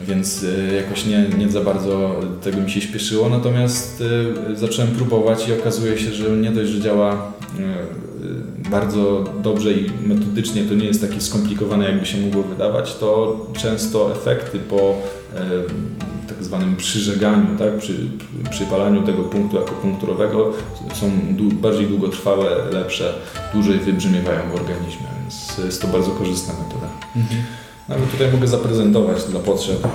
Więc 0.08 0.44
y, 0.44 0.74
jakoś 0.76 1.06
nie, 1.06 1.26
nie 1.38 1.50
za 1.50 1.62
bardzo 1.62 2.16
tego 2.44 2.58
mi 2.62 2.72
się 2.72 2.82
śpieszyło, 2.82 3.30
natomiast 3.30 4.04
zacząłem 4.56 4.92
próbować 4.92 5.48
i 5.48 5.54
okazuje 5.54 5.98
się, 5.98 6.12
że 6.12 6.30
nie 6.30 6.52
dość, 6.52 6.72
że 6.72 6.82
działa 6.82 7.34
bardzo 8.70 9.24
dobrze 9.44 9.74
i 9.74 9.92
metodycznie, 10.08 10.64
to 10.64 10.74
nie 10.74 10.86
jest 10.86 11.02
takie 11.02 11.22
skomplikowane, 11.22 11.86
jakby 11.86 12.06
się 12.06 12.18
mogło 12.18 12.44
wydawać, 12.44 12.96
to 12.96 13.38
często 13.58 14.12
efekty 14.12 14.60
po 14.60 14.76
y, 14.76 16.28
tak 16.28 16.44
zwanym 16.44 16.76
przyżeganiu, 16.76 17.48
tak, 17.60 17.78
przy, 17.78 17.94
przypalaniu 18.50 19.02
tego 19.02 19.24
punktu 19.24 19.60
akupunkturowego 19.60 20.54
są 20.94 21.12
dłu- 21.38 21.54
bardziej 21.54 21.88
długotrwałe, 21.88 22.50
lepsze, 22.72 23.14
dłużej 23.54 23.80
wybrzmiewają 23.80 24.40
w 24.52 24.56
organizmie, 24.56 25.08
więc 25.22 25.58
jest 25.66 25.82
to 25.82 25.88
bardzo 25.88 26.12
korzystna 26.12 26.54
metoda. 26.54 26.88
Mhm. 27.16 27.42
Nawet 27.90 28.12
tutaj 28.12 28.32
mogę 28.32 28.48
zaprezentować 28.48 29.24
dla 29.24 29.40
potrzeb 29.40 29.88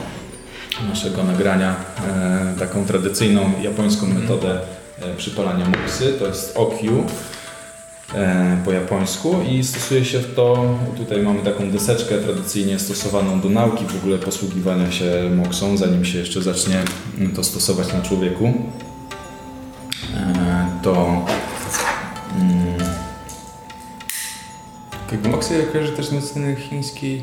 naszego 0.88 1.24
nagrania 1.24 1.76
e, 2.08 2.54
taką 2.58 2.84
tradycyjną 2.84 3.52
japońską 3.62 4.06
metodę 4.06 4.60
e, 4.98 5.14
przypalania 5.16 5.66
muksy. 5.68 6.12
To 6.18 6.26
jest 6.26 6.56
okyu 6.56 6.98
e, 6.98 7.39
po 8.64 8.72
japońsku 8.72 9.34
i 9.50 9.64
stosuje 9.64 10.04
się 10.04 10.20
to, 10.20 10.74
tutaj 10.96 11.22
mamy 11.22 11.40
taką 11.40 11.70
deseczkę 11.70 12.18
tradycyjnie 12.18 12.78
stosowaną 12.78 13.40
do 13.40 13.48
nauki 13.48 13.84
w 13.84 13.96
ogóle 13.96 14.18
posługiwania 14.18 14.90
się 14.90 15.30
moksą, 15.36 15.76
zanim 15.76 16.04
się 16.04 16.18
jeszcze 16.18 16.42
zacznie 16.42 16.82
to 17.36 17.44
stosować 17.44 17.92
na 17.92 18.02
człowieku. 18.02 18.52
E, 20.16 20.66
to 20.82 21.06
mm, 22.40 22.80
Jakby 25.12 25.28
moksy 25.28 25.58
ja 25.58 25.66
kojarzę 25.72 25.92
też 25.92 26.06
z 26.06 26.12
medycyny 26.12 26.56
chińskiej, 26.56 27.22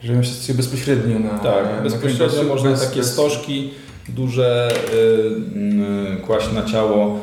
że 0.00 0.24
się 0.24 0.32
stosuje 0.32 0.56
bezpośrednio 0.56 1.18
na 1.18 1.38
Tak, 1.38 1.64
na 1.76 1.82
bezpośrednio 1.82 2.42
można 2.42 2.70
bez- 2.70 2.88
takie 2.88 3.04
stożki 3.04 3.70
duże 4.08 4.72
y, 4.94 6.18
y, 6.18 6.20
kłaść 6.26 6.52
na 6.52 6.62
ciało, 6.64 7.20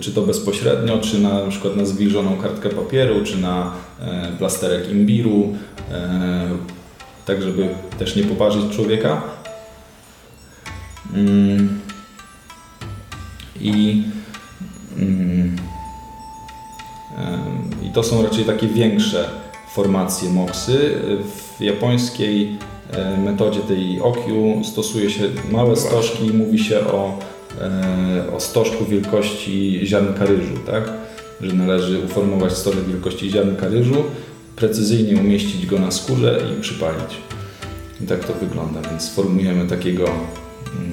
czy 0.00 0.12
to 0.12 0.22
bezpośrednio, 0.22 0.98
czy 0.98 1.18
na, 1.18 1.44
na 1.44 1.50
przykład 1.50 1.76
na 1.76 1.84
zwilżoną 1.84 2.36
kartkę 2.36 2.68
papieru, 2.68 3.24
czy 3.24 3.38
na 3.38 3.72
y, 4.34 4.38
plasterek 4.38 4.90
imbiru, 4.90 5.54
y, 5.78 5.92
tak 7.26 7.42
żeby 7.42 7.68
też 7.98 8.16
nie 8.16 8.24
poparzyć 8.24 8.76
człowieka. 8.76 9.22
Mm. 11.14 11.80
I, 13.60 14.02
mm, 14.98 15.56
em, 17.18 17.70
I 17.82 17.92
to 17.92 18.02
są 18.02 18.22
raczej 18.22 18.44
takie 18.44 18.66
większe 18.66 19.28
formacje 19.74 20.30
moksy. 20.30 20.94
W 21.58 21.60
japońskiej 21.60 22.58
e, 22.92 23.16
metodzie 23.16 23.60
tej 23.60 24.00
okyu 24.00 24.62
stosuje 24.64 25.10
się 25.10 25.22
małe 25.50 25.76
stożki 25.76 26.26
i 26.26 26.32
mówi 26.32 26.58
się 26.58 26.80
o, 26.80 27.18
e, 27.18 27.31
o 28.36 28.40
stożku 28.40 28.84
wielkości 28.84 29.80
ziarnka 29.84 30.26
ryżu, 30.26 30.54
tak? 30.66 30.84
Że 31.40 31.52
należy 31.52 32.04
uformować 32.04 32.52
stożek 32.52 32.84
wielkości 32.84 33.30
ziarnka 33.30 33.68
ryżu, 33.68 34.04
precyzyjnie 34.56 35.20
umieścić 35.20 35.66
go 35.66 35.78
na 35.78 35.90
skórze 35.90 36.40
i 36.52 36.60
przypalić. 36.60 37.16
I 38.00 38.06
tak 38.06 38.24
to 38.24 38.34
wygląda, 38.34 38.80
więc 38.90 39.14
formujemy 39.14 39.68
takiego 39.68 40.04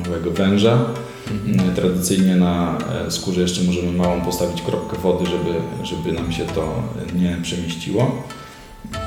małego 0.06 0.32
węża. 0.32 0.86
Mhm. 1.32 1.76
Tradycyjnie 1.76 2.36
na 2.36 2.78
e, 3.08 3.12
skórze 3.12 3.42
jeszcze 3.42 3.64
możemy 3.64 3.92
małą 3.92 4.22
postawić 4.22 4.62
kropkę 4.62 4.98
wody, 4.98 5.26
żeby, 5.26 5.54
żeby 5.84 6.12
nam 6.12 6.32
się 6.32 6.46
to 6.46 6.84
nie 7.16 7.38
przemieściło. 7.42 8.24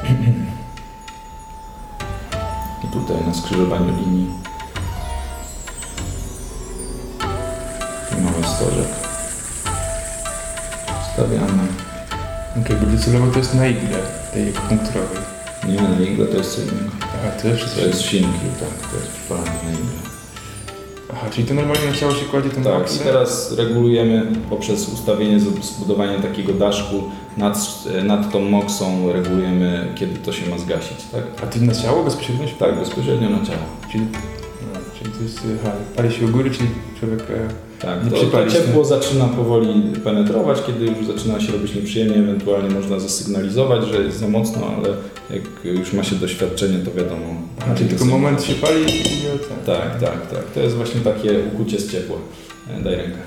I 2.84 2.86
tutaj 2.92 3.16
na 3.26 3.34
skrzyżowaniu 3.34 3.98
linii 3.98 4.26
stożek. 8.56 8.88
ustawiamy. 11.08 11.62
Okej, 12.60 12.76
bo 12.76 12.86
docelowo 12.86 13.32
to 13.32 13.38
jest 13.38 13.54
na 13.54 13.66
igle 13.66 13.98
tej 14.32 14.48
akupunkturowej. 14.48 15.18
Nie 15.68 15.82
na 15.82 16.00
igle 16.00 16.26
to 16.26 16.36
jest 16.36 16.54
co 16.56 16.62
innego. 16.62 16.90
Aha, 17.00 17.30
to 17.42 17.48
jest 17.48 17.74
To 17.74 17.86
jest 17.86 18.00
sinki, 18.00 18.46
tak, 18.60 18.90
to 18.90 18.96
jest 18.96 19.08
przepalanie 19.08 19.50
na 19.64 19.70
igle. 19.70 20.12
Aha, 21.12 21.26
czyli 21.30 21.48
to 21.48 21.54
normalnie 21.54 21.86
na 21.86 21.92
ciało 21.92 22.14
się 22.14 22.24
kładzie 22.24 22.50
tą 22.50 22.64
Tak, 22.64 22.96
i 22.96 22.98
teraz 22.98 23.52
regulujemy 23.52 24.26
poprzez 24.50 24.88
ustawienie, 24.88 25.40
zbudowanie 25.40 26.18
takiego 26.18 26.52
daszku 26.52 27.02
nad, 27.36 27.58
nad 28.04 28.32
tą 28.32 28.40
moksą, 28.40 29.12
regulujemy 29.12 29.92
kiedy 29.94 30.18
to 30.18 30.32
się 30.32 30.50
ma 30.50 30.58
zgasić, 30.58 30.98
tak? 31.12 31.22
A 31.42 31.46
ty 31.46 31.60
na 31.60 31.74
ciało 31.74 32.04
bezpośrednio 32.04 32.46
Tak, 32.58 32.78
bezpośrednio 32.78 33.30
na 33.30 33.46
ciało. 33.46 33.64
Czyli, 33.92 34.06
jest, 35.22 35.38
aha, 35.64 35.72
pali 35.96 36.12
się 36.12 36.24
u 36.26 36.28
góry, 36.28 36.50
czyli 36.50 36.68
człowiek... 37.00 37.20
e, 37.20 37.48
Tak, 37.80 38.04
Nie 38.04 38.10
to, 38.10 38.16
to 38.26 38.50
ciepło 38.50 38.84
zaczyna 38.84 39.24
powoli 39.24 39.82
penetrować, 40.04 40.58
kiedy 40.66 40.84
już 40.86 41.06
zaczyna 41.06 41.40
się 41.40 41.52
robić 41.52 41.74
nieprzyjemnie, 41.74 42.16
ewentualnie 42.16 42.70
można 42.74 43.00
zasygnalizować, 43.00 43.84
że 43.88 44.02
jest 44.02 44.18
za 44.18 44.28
mocno, 44.28 44.62
ale 44.76 44.88
jak 45.30 45.42
już 45.64 45.92
ma 45.92 46.04
się 46.04 46.16
doświadczenie, 46.16 46.78
to 46.78 46.90
wiadomo. 46.92 47.26
Aha, 47.60 47.74
czyli 47.76 47.88
tylko 47.88 48.04
moment 48.04 48.44
się 48.44 48.54
pali 48.54 48.82
i 48.84 49.02
ten. 49.48 49.58
Tak, 49.66 50.00
tak, 50.00 50.26
tak. 50.30 50.44
To 50.54 50.60
jest 50.60 50.76
właśnie 50.76 51.00
takie 51.00 51.38
ukucie 51.54 51.78
z 51.78 51.92
ciepła. 51.92 52.16
E, 52.70 52.82
Daj 52.82 52.96
rękę. 52.96 53.18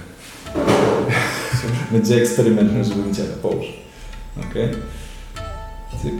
Będzie 1.91 2.15
eksperyment 2.21 2.77
na 2.77 2.83
żywym 2.83 3.15
ciele. 3.15 3.29
Połóż. 3.41 3.65
Okej. 4.51 4.67
Cyk. 6.01 6.13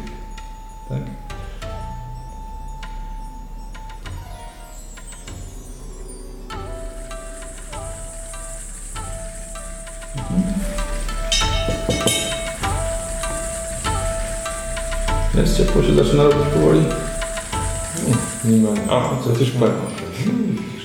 Tak. 0.90 1.25
Jest 15.38 15.58
ciepło 15.58 15.84
się 15.84 15.94
zaczyna 15.94 16.24
robić 16.24 16.48
powoli. 16.54 16.80
Nie 18.46 18.58
ma... 18.58 18.70
A, 18.90 19.10
to 19.24 19.30
też 19.30 19.52
pali. 19.52 19.72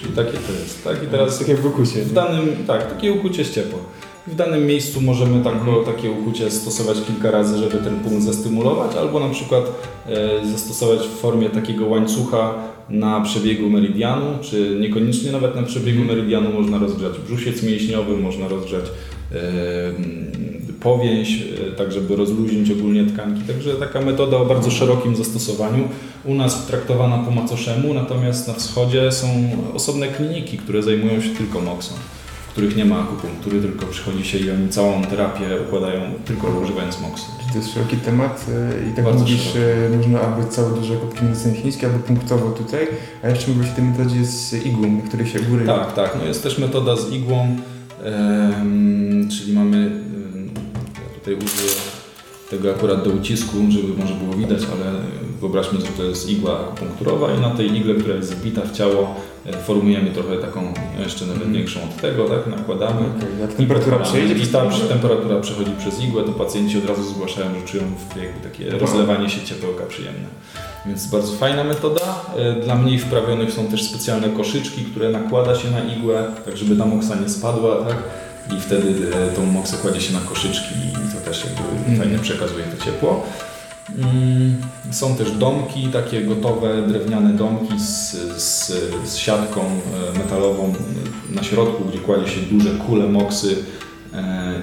Czyli 0.00 0.14
takie 0.16 0.32
to 0.32 0.52
jest. 0.52 0.84
Tak 0.84 1.02
i 1.02 1.06
Teraz 1.06 1.38
takie 1.38 1.54
w 1.54 1.66
ukucie. 1.66 2.02
w 2.02 2.12
danym, 2.12 2.48
tak, 2.66 2.92
takie 2.94 3.12
ukucie 3.12 3.44
z 3.44 3.54
ciepła. 3.54 3.78
W 4.26 4.34
danym 4.34 4.66
miejscu 4.66 5.00
możemy 5.00 5.44
tako, 5.44 5.82
takie 5.86 6.10
ukucie 6.10 6.50
stosować 6.50 6.96
kilka 7.06 7.30
razy, 7.30 7.58
żeby 7.58 7.78
ten 7.78 8.00
punkt 8.00 8.22
zastymulować, 8.22 8.96
albo 8.96 9.20
na 9.20 9.28
przykład 9.28 9.64
e, 10.06 10.46
zastosować 10.46 10.98
w 11.00 11.20
formie 11.20 11.50
takiego 11.50 11.86
łańcucha 11.86 12.54
na 12.88 13.20
przebiegu 13.20 13.70
meridianu, 13.70 14.38
czy 14.40 14.76
niekoniecznie 14.80 15.32
nawet 15.32 15.56
na 15.56 15.62
przebiegu 15.62 16.04
meridianu 16.04 16.52
można 16.52 16.78
rozgrzać 16.78 17.12
brzusiec 17.26 17.62
mięśniowy, 17.62 18.16
można 18.16 18.48
rozgrzać 18.48 18.84
powięź, 20.80 21.42
e, 21.68 21.72
tak 21.72 21.92
żeby 21.92 22.16
rozluźnić 22.16 22.70
ogólnie 22.70 23.04
tkanki. 23.06 23.42
Także 23.42 23.74
taka 23.74 24.00
metoda 24.00 24.36
o 24.36 24.46
bardzo 24.46 24.70
szerokim 24.70 25.16
zastosowaniu. 25.16 25.88
U 26.24 26.34
nas 26.34 26.66
traktowana 26.66 27.18
po 27.18 27.30
macoszemu, 27.30 27.94
natomiast 27.94 28.48
na 28.48 28.54
wschodzie 28.54 29.12
są 29.12 29.26
osobne 29.74 30.08
kliniki, 30.08 30.58
które 30.58 30.82
zajmują 30.82 31.20
się 31.20 31.28
tylko 31.30 31.60
moksą, 31.60 31.94
w 32.48 32.52
których 32.52 32.76
nie 32.76 32.84
ma 32.84 33.00
akupunktury, 33.00 33.60
tylko 33.60 33.86
przychodzi 33.86 34.24
się 34.24 34.38
i 34.38 34.50
oni 34.50 34.68
całą 34.68 35.02
terapię 35.02 35.44
układają 35.66 36.00
tylko 36.24 36.46
używając 36.48 37.00
moksu. 37.00 37.26
To 37.52 37.58
jest 37.58 37.74
szeroki 37.74 37.96
temat 37.96 38.46
e, 38.86 38.90
i 38.90 38.94
tak 38.94 39.04
Bardzo 39.04 39.20
mówisz, 39.20 39.42
szeroki. 39.52 39.94
e, 39.94 39.96
można 39.96 40.20
albo 40.20 40.48
całe 40.48 40.70
duże 40.74 40.96
kopki 40.96 41.24
medycyny 41.24 41.54
chińskiej, 41.54 41.90
albo 41.90 41.98
punktowo 41.98 42.50
tutaj, 42.50 42.86
a 43.22 43.28
jeszcze 43.28 43.50
mówisz 43.50 43.70
o 43.72 43.74
tej 43.74 43.84
metodzie 43.84 44.24
z 44.24 44.66
igłą, 44.66 44.90
na 44.92 45.02
której 45.08 45.26
się 45.26 45.40
góry... 45.40 45.66
Tak, 45.66 45.94
tak. 45.94 46.16
No 46.20 46.24
jest 46.28 46.42
też 46.42 46.58
metoda 46.58 46.96
z 46.96 47.12
igłą, 47.12 47.56
czyli 49.38 49.52
mamy, 49.52 49.90
tutaj 51.18 51.34
użyję 51.34 51.70
tego 52.50 52.70
akurat 52.70 53.04
do 53.04 53.10
ucisku, 53.10 53.56
żeby 53.70 53.88
może 54.02 54.14
było 54.14 54.34
widać, 54.34 54.60
ale 54.72 54.92
wyobraźmy, 55.40 55.80
że 55.80 55.86
to 55.86 56.04
jest 56.04 56.30
igła 56.30 56.60
akupunkturowa 56.60 57.34
i 57.34 57.40
na 57.40 57.50
tej 57.50 57.76
igle, 57.76 57.94
która 57.94 58.14
jest 58.14 58.34
wbita 58.34 58.60
w 58.62 58.72
ciało, 58.72 59.14
e, 59.46 59.52
formujemy 59.52 60.10
trochę 60.10 60.36
taką 60.38 60.72
jeszcze 60.98 61.24
nawet 61.26 61.42
Mhm. 61.42 61.54
większą 61.56 61.80
od 61.84 61.96
tego, 61.96 62.24
tak, 62.28 62.46
nakładamy. 62.46 63.00
A 63.44 63.56
temperatura 63.56 63.98
przejdzie 63.98 64.34
I 64.34 64.42
igłę? 64.42 64.70
temperatura 64.88 65.40
przechodzi 65.40 65.70
przez 65.78 66.02
igłę, 66.02 66.22
to 66.24 66.32
pacjenci 66.32 66.78
od 66.78 66.84
razu 66.86 67.02
zgłaszają, 67.02 67.46
że 67.60 67.66
czują 67.66 67.82
jakby 68.22 68.48
takie 68.48 68.70
rozlewanie 68.70 69.30
się 69.30 69.40
ciepełka 69.46 69.84
przyjemne. 69.86 70.28
Więc 70.86 71.06
bardzo 71.06 71.32
fajna 71.32 71.64
metoda. 71.64 72.24
E, 72.36 72.52
Dla 72.60 72.74
mniej 72.74 72.98
wprawionych 72.98 73.52
są 73.52 73.66
też 73.66 73.82
specjalne 73.82 74.28
koszyczki, 74.28 74.84
które 74.84 75.10
nakłada 75.10 75.54
się 75.58 75.70
na 75.70 75.80
igłę, 75.80 76.26
tak 76.44 76.56
żeby 76.56 76.76
ta 76.76 76.86
moksa 76.86 77.14
nie 77.16 77.28
spadła, 77.28 77.76
tak? 77.84 77.96
I 78.58 78.60
wtedy 78.60 78.94
e, 79.16 79.28
tą 79.36 79.46
moksę 79.46 79.76
kładzie 79.76 80.00
się 80.00 80.12
na 80.12 80.20
koszyczki 80.20 80.74
i 80.74 81.14
to 81.14 81.20
też 81.30 81.44
jakby 81.44 81.60
Mhm. 81.78 81.98
fajnie 81.98 82.18
przekazuje 82.18 82.64
to 82.64 82.84
ciepło. 82.84 83.26
Mm, 83.98 84.56
Są 84.90 85.16
też 85.16 85.30
domki, 85.30 85.88
takie 85.92 86.20
gotowe 86.24 86.82
drewniane 86.88 87.30
domki 87.32 87.80
z, 87.80 88.10
z, 88.42 88.72
z 89.04 89.16
siatką 89.16 89.60
e, 90.14 90.18
metalową 90.18 90.74
na 91.30 91.42
środku, 91.42 91.84
gdzie 91.84 91.98
kładzie 91.98 92.28
się 92.30 92.40
duże 92.40 92.70
kule 92.70 93.06
moksy 93.06 93.56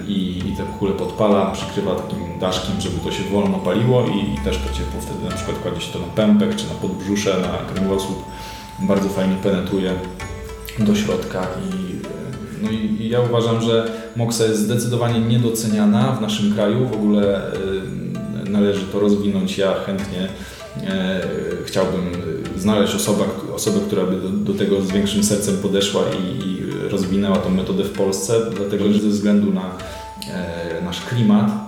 i, 0.07 0.43
i 0.45 0.55
te 0.57 0.63
kule 0.79 0.91
podpala, 0.91 1.51
przykrywa 1.51 1.95
takim 1.95 2.39
daszkiem, 2.39 2.81
żeby 2.81 2.99
to 2.99 3.11
się 3.11 3.23
wolno 3.23 3.57
paliło 3.57 4.05
i, 4.05 4.33
i 4.33 4.37
też 4.43 4.57
to 4.57 4.73
ciepło 4.73 5.01
wtedy 5.01 5.29
na 5.29 5.35
przykład 5.35 5.57
kładzie 5.57 5.81
się 5.81 5.93
to 5.93 5.99
na 5.99 6.05
pępek 6.05 6.55
czy 6.55 6.67
na 6.67 6.73
podbrzusze, 6.73 7.41
na 7.41 7.73
kręgosłup. 7.73 8.17
Bardzo 8.79 9.09
fajnie 9.09 9.35
penetruje 9.43 9.93
do 10.79 10.95
środka 10.95 11.41
i, 11.41 11.95
e, 12.05 12.27
no 12.61 12.71
i, 12.71 13.09
ja 13.09 13.21
uważam, 13.21 13.61
że 13.61 13.91
moksa 14.15 14.43
jest 14.43 14.59
zdecydowanie 14.59 15.19
niedoceniana 15.19 16.11
w 16.11 16.21
naszym 16.21 16.53
kraju. 16.53 16.87
W 16.87 16.93
ogóle 16.93 17.51
e, 18.45 18.49
należy 18.49 18.85
to 18.85 18.99
rozwinąć. 18.99 19.57
Ja 19.57 19.73
chętnie 19.85 20.29
e, 20.87 21.21
chciałbym 21.65 22.11
e, 22.55 22.59
znaleźć 22.59 22.95
osoba, 22.95 23.23
osobę, 23.55 23.79
która 23.87 24.05
by 24.05 24.21
do, 24.21 24.29
do 24.29 24.53
tego 24.53 24.81
z 24.81 24.91
większym 24.91 25.23
sercem 25.23 25.57
podeszła 25.57 26.01
i, 26.01 26.47
i 26.47 26.56
rozwinęła 26.89 27.37
tą 27.37 27.49
metodę 27.49 27.83
w 27.83 27.91
Polsce, 27.91 28.33
dlatego 28.57 28.91
że 28.93 28.99
ze 28.99 29.07
względu 29.07 29.53
na 29.53 29.61
e, 30.33 30.81
nasz 30.85 31.01
klimat 31.01 31.67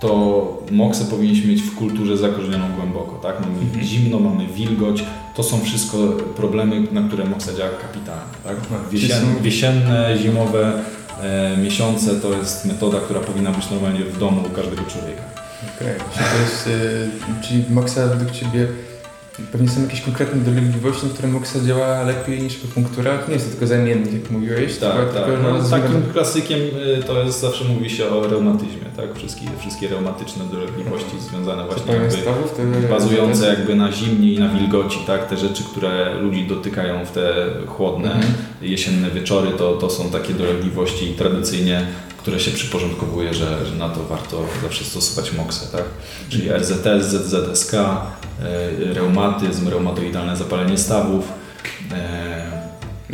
to 0.00 0.62
moksę 0.70 1.04
powinniśmy 1.04 1.48
mieć 1.50 1.62
w 1.62 1.74
kulturze 1.74 2.16
zakorzenioną 2.16 2.64
głęboko, 2.76 3.12
tak? 3.22 3.40
Mamy 3.40 3.52
Mhm. 3.52 3.84
zimno, 3.84 4.18
mamy 4.18 4.46
wilgoć, 4.46 5.04
to 5.34 5.42
są 5.42 5.60
wszystko 5.60 5.98
problemy, 6.36 6.82
na 6.92 7.02
które 7.08 7.24
moksa 7.24 7.52
działa 7.54 7.70
kapitalnie, 7.70 8.32
tak? 8.44 8.56
Czyli 8.90 9.02
Wiesien, 9.02 9.36
wiesienne, 9.42 10.18
zimowe 10.22 10.72
e, 11.22 11.56
miesiące 11.56 12.14
to 12.14 12.32
jest 12.32 12.64
metoda, 12.64 13.00
która 13.00 13.20
powinna 13.20 13.50
być 13.50 13.70
normalnie 13.70 14.00
w 14.04 14.18
domu 14.18 14.40
u 14.46 14.56
każdego 14.56 14.82
człowieka. 14.82 15.22
Okej, 15.76 15.94
czyli 16.14 16.24
to 16.34 16.40
jest, 16.42 16.68
e, 17.40 17.42
czyli 17.42 17.64
Moxa 17.70 18.06
według 18.08 18.30
Ciebie 18.30 18.68
pewnie 19.52 19.68
są 19.68 19.82
jakieś 19.82 20.00
konkretne 20.00 20.40
dolegliwości, 20.40 21.06
na 21.06 21.12
które 21.12 21.28
Moxa 21.28 21.54
działa 21.66 22.02
lepiej 22.02 22.42
niż 22.42 22.56
akupunktura? 22.56 23.18
To 23.18 23.28
nie 23.28 23.34
jest 23.34 23.46
to 23.46 23.50
tylko 23.50 23.66
zamiennik, 23.66 24.12
jak 24.12 24.30
mówiłeś, 24.30 24.76
Tak, 24.78 24.96
tylko, 24.96 25.12
tak. 25.14 25.24
tylko 25.24 25.42
No, 25.42 25.62
że 25.64 25.70
takim 25.70 26.02
klasykiem 26.12 26.58
y, 26.98 27.02
to 27.06 27.22
jest 27.22 27.40
zawsze 27.40 27.64
mówi 27.64 27.90
się 27.90 28.08
o 28.08 28.28
reumatyzmie, 28.28 28.84
tak? 28.96 29.14
Wszystkie, 29.14 29.46
wszystkie 29.60 29.88
reumatyczne 29.88 30.44
dolegliwości 30.44 31.20
związane 31.30 31.64
właśnie 31.66 31.92
jakby 31.92 32.10
stawów, 32.10 32.54
bazujące 32.90 33.46
jakby 33.46 33.74
na 33.74 33.92
zimnie 33.92 34.32
i 34.32 34.38
na 34.38 34.48
wilgoci, 34.48 34.98
tak? 35.06 35.28
Te 35.28 35.36
rzeczy, 35.36 35.64
które 35.64 36.14
ludzi 36.14 36.46
dotykają 36.46 37.04
w 37.06 37.10
te 37.10 37.34
chłodne, 37.66 38.12
Mhm. 38.14 38.32
jesienne 38.62 39.10
wieczory, 39.10 39.50
to, 39.58 39.72
to 39.72 39.90
są 39.90 40.10
takie 40.10 40.34
dolegliwości 40.34 41.14
tradycyjnie, 41.18 41.86
które 42.18 42.40
się 42.40 42.50
przyporządkowuje, 42.50 43.34
że, 43.34 43.66
że 43.66 43.74
na 43.76 43.88
to 43.88 44.02
warto 44.04 44.44
zawsze 44.62 44.84
stosować 44.84 45.32
moksę, 45.32 45.66
tak? 45.72 45.84
Czyli 46.28 46.48
RZS, 46.52 47.06
ZZSK, 47.06 47.72
reumatyzm, 48.94 49.68
reumatoidalne 49.68 50.36
zapalenie 50.36 50.78
stawów, 50.78 51.24
y, 51.92 51.94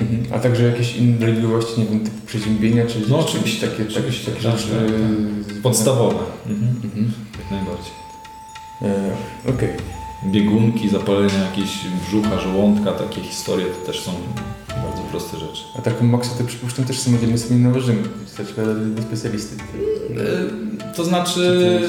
Mhm. 0.00 0.26
A 0.34 0.38
także 0.38 0.62
jakieś 0.64 0.96
inne 0.96 1.18
dolegliwości, 1.18 1.80
nie 1.80 1.86
wiem, 1.86 2.00
typu 2.00 2.26
przeziębienia, 2.26 2.86
czy 2.86 3.00
No, 3.08 3.24
czy 3.24 3.30
oczywiście, 3.30 3.68
takie, 3.68 3.84
takie, 3.84 4.00
takie 4.00 4.32
tak, 4.32 4.40
rzeczy. 4.42 4.68
tak, 5.48 5.56
podstawowe. 5.62 6.18
Mhm. 6.46 6.80
Mhm. 6.84 7.12
Jak 7.38 7.50
najbardziej. 7.50 7.92
E, 8.82 9.50
Okej. 9.54 9.68
Biegunki, 10.32 10.88
zapalenia 10.88 11.38
jakieś 11.50 11.70
brzucha, 12.08 12.40
żołądka, 12.40 12.92
takie 12.92 13.20
historie 13.20 13.66
to 13.66 13.86
też 13.86 14.00
są 14.00 14.12
bardzo 14.68 15.02
proste 15.10 15.38
rzeczy. 15.38 15.62
A 15.78 15.82
taką 15.82 16.04
to 16.38 16.44
przypuszczam 16.44 16.84
też 16.84 16.98
samodzielnie 16.98 17.38
sobie 17.38 17.56
nie 17.56 17.62
nałożymy, 17.68 18.02
do, 18.02 18.74
do 18.74 19.02
specjalisty. 19.02 19.56
E, 20.86 20.94
To 20.94 21.04
znaczy, 21.04 21.80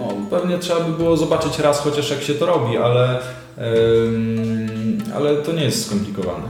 no 0.00 0.38
pewnie 0.38 0.58
trzeba 0.58 0.80
by 0.80 0.92
było 0.92 1.16
zobaczyć 1.16 1.58
raz 1.58 1.80
chociaż 1.80 2.10
jak 2.10 2.22
się 2.22 2.34
to 2.34 2.46
robi, 2.46 2.76
ale, 2.76 3.18
em, 3.58 4.98
ale 5.14 5.36
to 5.36 5.52
nie 5.52 5.64
jest 5.64 5.86
skomplikowane. 5.86 6.48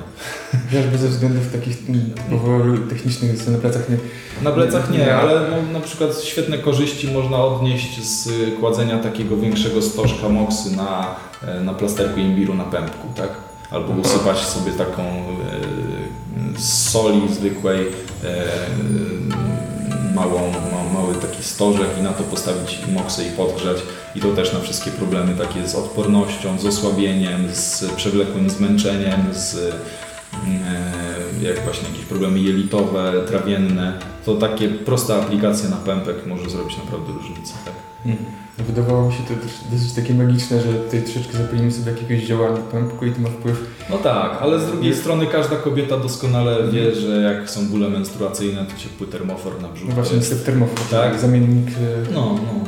Chociażby 0.66 0.98
ze 0.98 1.08
względów 1.08 1.52
takich 1.52 1.76
technicznych, 2.88 3.48
na 3.48 3.58
plecach 3.58 3.88
nie... 3.88 3.96
Na 4.42 4.50
plecach 4.50 4.90
nie, 4.90 5.14
ale 5.14 5.40
no, 5.50 5.72
na 5.72 5.80
przykład 5.80 6.22
świetne 6.24 6.58
korzyści 6.58 7.08
można 7.08 7.44
odnieść 7.44 8.04
z 8.04 8.28
kładzenia 8.60 8.98
takiego 8.98 9.36
większego 9.36 9.82
stożka 9.82 10.28
moksy 10.28 10.76
na, 10.76 11.14
e, 11.46 11.60
na 11.60 11.74
plasterku 11.74 12.20
imbiru 12.20 12.54
na 12.54 12.64
pępku, 12.64 13.08
tak? 13.16 13.30
Albo 13.70 13.92
usypać 13.92 14.38
sobie 14.38 14.72
taką 14.72 15.02
z 16.58 16.90
soli 16.90 17.34
zwykłej 17.34 17.86
małą, 20.14 20.30
małą 20.40 20.69
mały 20.92 21.14
taki 21.14 21.42
stożek 21.42 21.88
i 21.98 22.02
na 22.02 22.12
to 22.12 22.22
postawić 22.22 22.78
moksę 22.92 23.24
i 23.24 23.30
podgrzać. 23.30 23.76
I 24.14 24.20
to 24.20 24.34
też 24.34 24.52
na 24.52 24.60
wszystkie 24.60 24.90
problemy 24.90 25.34
takie 25.34 25.68
z 25.68 25.74
odpornością, 25.74 26.58
z 26.58 26.66
osłabieniem, 26.66 27.48
z 27.52 27.84
przewlekłym 27.96 28.50
zmęczeniem, 28.50 29.26
z 29.32 29.54
e, 29.56 29.72
jak 31.42 31.64
właśnie 31.64 31.88
jakieś 31.88 32.04
problemy 32.04 32.38
jelitowe, 32.38 33.12
trawienne. 33.28 33.98
To 34.24 34.34
takie 34.34 34.68
prosta 34.68 35.16
aplikacja 35.16 35.68
na 35.68 35.76
pępek 35.76 36.26
może 36.26 36.50
zrobić 36.50 36.76
naprawdę 36.78 37.12
różnicę. 37.12 37.52
Tak? 37.64 37.74
Mhm. 38.06 38.30
Wydawało 38.66 39.06
mi 39.06 39.12
się 39.12 39.18
to 39.22 39.34
też 39.34 39.52
dosyć 39.72 39.92
takie 39.92 40.14
magiczne, 40.14 40.60
że 40.60 40.72
tutaj 40.72 41.02
troszeczkę 41.02 41.38
zapalimy 41.38 41.72
sobie 41.72 41.92
jakiegoś 41.92 42.24
zioła 42.24 42.50
na 42.50 42.56
pępku 42.56 43.06
i 43.06 43.12
to 43.12 43.20
ma 43.20 43.28
wpływ. 43.28 43.64
No 43.90 43.98
tak, 43.98 44.38
ale 44.40 44.60
z 44.60 44.66
drugiej 44.66 44.94
strony 44.94 45.26
każda 45.26 45.56
kobieta 45.56 45.96
doskonale 45.96 46.68
wie, 46.72 46.94
że 46.94 47.16
jak 47.22 47.50
są 47.50 47.66
bóle 47.68 47.88
menstruacyjne, 47.90 48.64
to 48.64 48.76
ciepły 48.82 49.06
termofor 49.06 49.62
na 49.62 49.68
brzuchu. 49.68 49.88
No 49.88 49.94
właśnie, 49.94 50.16
jest- 50.16 50.30
jest 50.30 50.46
termofor, 50.46 50.78
Tak. 50.90 51.20
zamiennik. 51.20 51.68
e, 51.68 52.12
No, 52.14 52.20
no. 52.34 52.64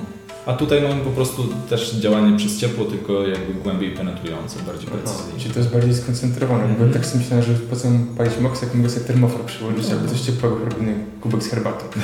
A 0.47 0.53
tutaj 0.53 0.83
mamy 0.83 1.01
po 1.05 1.11
prostu 1.11 1.43
też 1.71 1.95
działanie 1.95 2.37
przez 2.39 2.59
ciepło, 2.59 2.85
tylko 2.85 3.27
jakby 3.27 3.55
głębiej 3.55 3.91
penetrujące, 3.91 4.57
bardziej 4.67 4.87
precyzyjnie. 4.89 5.41
Czyli 5.41 5.55
to 5.55 5.61
jest 5.61 5.73
bardziej 5.73 5.95
skoncentrowane, 5.95 6.65
Mhm. 6.65 6.89
bo 6.89 6.95
tak 6.95 7.07
sobie 7.07 7.19
myślałem, 7.23 7.45
że 7.47 7.53
po 7.55 7.77
co 7.77 7.89
palić 8.19 8.33
moks, 8.41 8.63
jak 8.63 8.75
mogę 8.75 8.91
sobie 8.91 9.07
termofor 9.07 9.41
przyłożyć, 9.41 9.89
No. 9.89 9.95
albo 9.97 10.09
coś 10.09 10.21
ciepłego, 10.21 10.57
robimy 10.71 10.95
kubek 11.21 11.43
z 11.43 11.49
herbatą. 11.51 11.85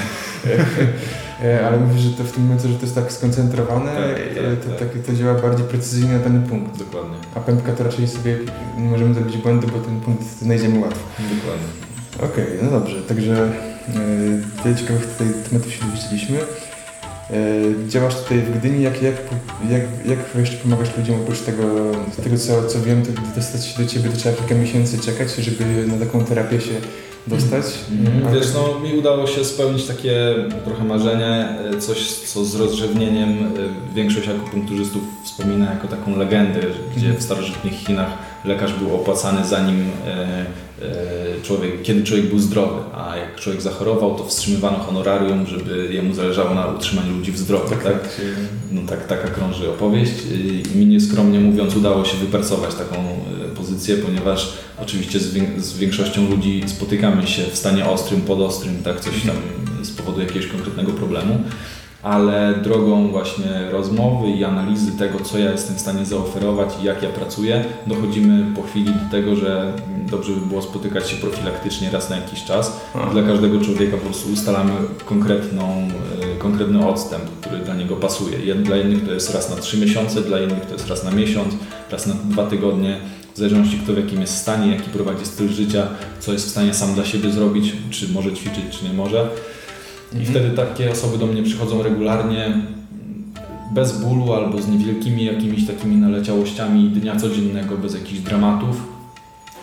E, 1.44 1.66
Ale 1.66 1.76
mówisz, 1.80 2.02
że 2.02 2.10
to 2.10 2.24
w 2.24 2.32
tym 2.32 2.42
momencie, 2.42 2.68
że 2.68 2.74
to 2.74 2.82
jest 2.82 2.94
tak 2.94 3.12
skoncentrowane, 3.12 3.92
Tak, 3.94 4.04
e, 4.44 4.56
tak, 4.56 4.64
to, 4.64 4.84
tak. 4.84 4.88
to 5.06 5.12
działa 5.14 5.34
bardziej 5.34 5.66
precyzyjnie 5.66 6.12
na 6.12 6.18
dany 6.18 6.40
punkt. 6.48 6.78
Dokładnie, 6.78 7.16
A 7.34 7.40
pępka 7.40 7.72
to 7.72 7.84
raczej 7.84 8.08
sobie 8.08 8.38
nie 8.78 8.88
możemy 8.90 9.14
zrobić 9.14 9.36
błędu, 9.36 9.66
bo 9.66 9.78
ten 9.78 10.00
punkt 10.00 10.22
znajdziemy 10.42 10.78
łatwo. 10.78 11.00
dokładnie. 11.18 11.68
Okej, 12.32 12.58
no 12.62 12.70
dobrze, 12.70 13.02
także 13.02 13.32
e, 13.34 14.62
tyle 14.62 14.76
ciekawych 14.76 15.06
tutaj 15.06 15.26
tematów 15.50 15.72
się 15.72 15.84
dowiedzieliśmy. 15.84 16.38
E, 17.30 17.88
działasz 17.88 18.16
tutaj 18.16 18.38
w 18.38 18.58
Gdyni, 18.58 18.82
jak, 18.82 19.02
jak, 19.02 19.14
jak, 19.70 19.82
jak 20.06 20.18
jeszcze 20.38 20.56
pomagasz 20.56 20.96
ludziom 20.96 21.20
oprócz 21.20 21.40
tego, 21.40 21.92
tego 22.24 22.38
co, 22.38 22.66
co 22.66 22.82
wiem, 22.82 23.02
to 23.02 23.08
dostać 23.36 23.66
się 23.66 23.82
do 23.82 23.88
Ciebie 23.88 24.10
to 24.10 24.16
trzeba 24.16 24.36
kilka 24.36 24.54
miesięcy 24.54 24.98
czekać, 24.98 25.34
żeby 25.34 25.86
na 25.86 26.06
taką 26.06 26.24
terapię 26.24 26.60
się 26.60 26.74
dostać. 27.28 27.64
Mhm. 27.92 28.26
Ale- 28.26 28.36
Wiesz, 28.40 28.48
no 28.54 28.80
mi 28.80 28.98
udało 28.98 29.26
się 29.26 29.44
spełnić 29.44 29.84
takie 29.84 30.34
trochę 30.64 30.84
marzenie, 30.84 31.48
e, 31.74 31.78
coś 31.78 32.12
co 32.12 32.44
z 32.44 32.54
rozrzewnieniem 32.54 33.28
e, 33.30 33.94
większość 33.94 34.28
akupunkturzystów 34.28 35.02
wspomina 35.24 35.70
jako 35.70 35.88
taką 35.88 36.16
legendę, 36.18 36.60
gdzie 36.96 37.06
Mhm. 37.06 37.16
w 37.16 37.22
starożytnych 37.22 37.72
Chinach 37.74 38.10
lekarz 38.44 38.72
był 38.74 38.94
opłacany 38.94 39.46
zanim 39.46 39.80
e, 40.06 40.44
człowiek, 41.42 41.82
kiedy 41.82 42.02
człowiek 42.02 42.26
był 42.26 42.38
zdrowy, 42.38 42.80
a 42.96 43.16
jak 43.16 43.36
człowiek 43.40 43.62
zachorował, 43.62 44.14
to 44.14 44.24
wstrzymywano 44.24 44.78
honorarium, 44.78 45.46
żeby 45.46 45.88
jemu 45.94 46.14
zależało 46.14 46.54
na 46.54 46.66
utrzymaniu 46.66 47.16
ludzi 47.16 47.32
w 47.32 47.38
zdrowiu. 47.38 47.68
tak, 47.70 47.82
tak? 47.84 48.02
tak. 48.02 48.10
No 48.72 48.80
tak, 48.88 49.06
taka 49.06 49.28
krąży 49.28 49.70
opowieść. 49.70 50.12
I 50.74 50.78
mi 50.78 50.86
nieskromnie 50.86 51.40
mówiąc 51.40 51.76
udało 51.76 52.04
się 52.04 52.16
wypracować 52.16 52.74
taką 52.74 52.96
pozycję, 53.78 53.96
ponieważ 53.96 54.52
oczywiście 54.82 55.20
z, 55.20 55.56
z 55.64 55.78
większością 55.78 56.30
ludzi 56.30 56.62
spotykamy 56.66 57.26
się 57.26 57.42
w 57.42 57.56
stanie 57.56 57.86
ostrym, 57.86 58.20
podostrym, 58.20 58.82
tak 58.84 59.00
coś 59.00 59.22
tam 59.22 59.36
z 59.82 59.90
powodu 59.90 60.20
jakiegoś 60.20 60.46
konkretnego 60.46 60.92
problemu, 60.92 61.38
ale 62.02 62.54
drogą 62.62 63.10
właśnie 63.10 63.70
rozmowy 63.70 64.30
i 64.30 64.44
analizy 64.44 64.92
tego, 64.92 65.20
co 65.20 65.38
ja 65.38 65.50
jestem 65.52 65.76
w 65.76 65.80
stanie 65.80 66.06
zaoferować 66.06 66.68
i 66.82 66.84
jak 66.84 67.02
ja 67.02 67.08
pracuję, 67.08 67.64
dochodzimy 67.86 68.54
po 68.56 68.62
chwili 68.62 68.92
do 68.92 69.10
tego, 69.10 69.36
że 69.36 69.72
dobrze 70.10 70.32
by 70.32 70.46
było 70.46 70.62
spotykać 70.62 71.10
się 71.10 71.16
profilaktycznie 71.16 71.90
raz 71.90 72.10
na 72.10 72.16
jakiś 72.16 72.44
czas. 72.44 72.80
Dla 73.12 73.22
każdego 73.22 73.60
człowieka 73.60 73.96
po 73.96 74.04
prostu 74.04 74.32
ustalamy 74.32 74.72
konkretną, 75.04 75.88
e, 76.34 76.38
konkretny 76.38 76.86
odstęp, 76.86 77.24
który 77.40 77.58
dla 77.58 77.74
niego 77.74 77.96
pasuje. 77.96 78.54
Dla 78.54 78.76
jednych 78.76 79.06
to 79.06 79.12
jest 79.12 79.34
raz 79.34 79.50
na 79.50 79.56
trzy 79.56 79.78
miesiące, 79.78 80.20
dla 80.20 80.40
innych 80.40 80.66
to 80.66 80.72
jest 80.72 80.88
raz 80.88 81.04
na 81.04 81.10
miesiąc, 81.10 81.54
raz 81.90 82.06
na 82.06 82.14
dwa 82.14 82.46
tygodnie, 82.46 83.00
w 83.38 83.40
zależności 83.40 83.78
kto 83.78 83.92
w 83.92 83.96
jakim 83.96 84.20
jest 84.20 84.36
stanie, 84.36 84.70
jaki 84.70 84.90
prowadzi 84.90 85.26
styl 85.26 85.48
życia, 85.48 85.86
co 86.20 86.32
jest 86.32 86.46
w 86.46 86.50
stanie 86.50 86.74
sam 86.74 86.94
dla 86.94 87.04
siebie 87.04 87.30
zrobić, 87.30 87.72
czy 87.90 88.08
może 88.08 88.32
ćwiczyć, 88.32 88.64
czy 88.70 88.84
nie 88.84 88.92
może. 88.92 89.28
I 90.12 90.16
Mhm. 90.16 90.30
wtedy 90.34 90.56
takie 90.56 90.90
osoby 90.92 91.18
do 91.18 91.26
mnie 91.26 91.42
przychodzą 91.42 91.82
regularnie, 91.82 92.62
bez 93.74 94.00
bólu 94.00 94.32
albo 94.32 94.62
z 94.62 94.68
niewielkimi 94.68 95.24
jakimiś 95.24 95.66
takimi 95.66 95.96
naleciałościami 95.96 96.90
dnia 96.90 97.16
codziennego, 97.16 97.76
bez 97.76 97.94
jakichś 97.94 98.18
dramatów. 98.20 98.76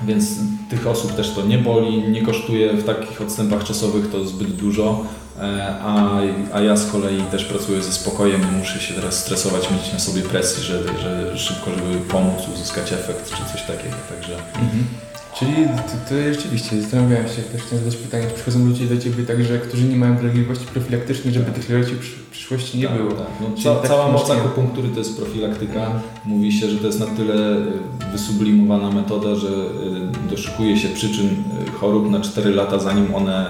Więc 0.08 0.30
tych 0.70 0.88
osób 0.88 1.16
też 1.16 1.32
to 1.32 1.42
nie 1.42 1.58
boli, 1.58 1.98
nie 1.98 2.22
kosztuje 2.22 2.74
w 2.74 2.84
takich 2.84 3.22
odstępach 3.22 3.64
czasowych 3.64 4.12
to 4.12 4.26
zbyt 4.26 4.56
dużo, 4.56 5.06
e, 5.40 5.76
a, 5.82 6.20
a 6.54 6.62
ja 6.62 6.78
z 6.78 6.92
kolei 6.92 7.22
też 7.22 7.46
pracuję 7.46 7.84
ze 7.84 7.94
spokojem, 7.94 8.42
nie 8.42 8.58
muszę 8.58 8.80
się 8.80 8.94
teraz 8.94 9.20
stresować, 9.20 9.72
mieć 9.72 9.94
na 9.94 10.00
sobie 10.00 10.22
presji, 10.22 10.64
że, 10.64 10.84
że 11.00 11.38
szybko, 11.38 11.72
żeby 11.72 12.00
pomóc, 12.00 12.40
uzyskać 12.56 12.94
efekt 12.94 13.30
czy 13.30 13.54
coś 13.54 13.62
takiego. 13.62 13.96
Także 14.10 14.36
Mhm. 14.36 15.05
Czyli 15.40 15.54
to, 15.66 16.10
to 16.10 16.34
rzeczywiście, 16.34 16.82
zastanawiałem 16.82 17.28
się, 17.28 17.42
też 17.42 17.62
chciałem 17.62 17.84
zadać 17.84 17.96
pytanie, 18.00 18.26
czy 18.28 18.34
przychodzą 18.34 18.66
ludzie 18.66 18.86
do 18.86 18.98
Ciebie 18.98 19.24
także, 19.24 19.60
którzy 19.60 19.84
nie 19.84 19.96
mają 19.96 20.18
dolegliwości 20.18 20.66
profilaktycznej, 20.66 21.34
żeby 21.34 21.52
tych 21.52 21.68
dolegliwości 21.68 21.96
w 22.06 22.30
przyszłości 22.30 22.78
nie 22.78 22.88
tak, 22.88 22.98
było. 22.98 23.12
Tak. 23.12 23.28
No, 23.42 23.48
ca, 23.64 23.76
tak 23.76 23.88
cała 23.88 24.12
moc 24.12 24.30
akupunktury 24.30 24.90
to 24.90 25.00
jest 25.00 25.18
profilaktyka. 25.18 25.92
Mówi 26.26 26.52
się, 26.52 26.70
że 26.70 26.78
to 26.78 26.88
jest 26.88 27.00
na 27.00 27.06
tyle 27.06 27.58
y, 27.58 28.12
wysublimowana 28.12 28.92
metoda, 28.92 29.36
że 29.36 29.48
y, 29.48 30.30
doszukuje 30.30 30.78
się 30.78 30.88
przyczyn 30.88 31.28
y, 31.28 31.72
chorób 31.72 32.10
na 32.10 32.20
4 32.22 32.50
lata, 32.50 32.80
zanim 32.80 33.16
one 33.16 33.48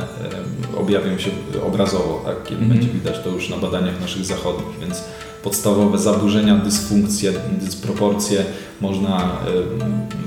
objawią 0.78 1.18
się 1.18 1.32
obrazowo, 1.68 2.22
tak? 2.26 2.44
kiedy 2.44 2.62
Mhm. 2.62 2.72
będzie 2.72 2.94
widać 2.94 3.20
to 3.24 3.30
już 3.30 3.50
na 3.50 3.58
badaniach 3.58 4.02
naszych 4.02 4.26
zachodnich. 4.26 4.80
Więc 4.80 5.04
podstawowe 5.44 5.98
zaburzenia, 5.98 6.56
dysfunkcje, 6.56 7.34
dysproporcje 7.62 8.46
można 8.82 9.38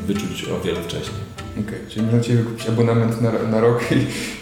wyczuć 0.06 0.44
o 0.44 0.64
wiele 0.64 0.82
wcześniej. 0.82 1.27
Okej, 1.60 1.78
czyli 1.88 2.06
można 2.06 2.20
Ciebie 2.20 2.42
kupić 2.42 2.68
abonament 2.68 3.20
na, 3.22 3.32
na 3.50 3.60
rok 3.60 3.92
i, 3.92 3.94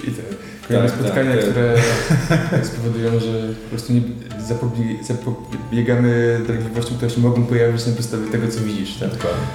i 0.09 0.13
te 0.13 0.23
kolejne 0.69 0.89
Tak, 0.91 0.99
spotkania, 0.99 1.31
tak, 1.31 1.41
tak. 1.41 1.51
które 1.51 1.75
spowodują, 2.73 3.21
że 3.21 3.49
po 3.65 3.69
prostu 3.71 3.93
nie 3.93 4.01
zapobie, 4.47 4.85
zapobiegamy 5.05 6.41
dolegliwościom, 6.47 6.97
które 6.97 7.11
się 7.11 7.21
mogą 7.21 7.47
pojawić 7.47 7.87
na 7.87 7.93
podstawie 7.93 8.27
tego, 8.31 8.49
co 8.49 8.61
widzisz. 8.61 8.97
Tak? 8.97 9.11
Dokładnie. 9.11 9.47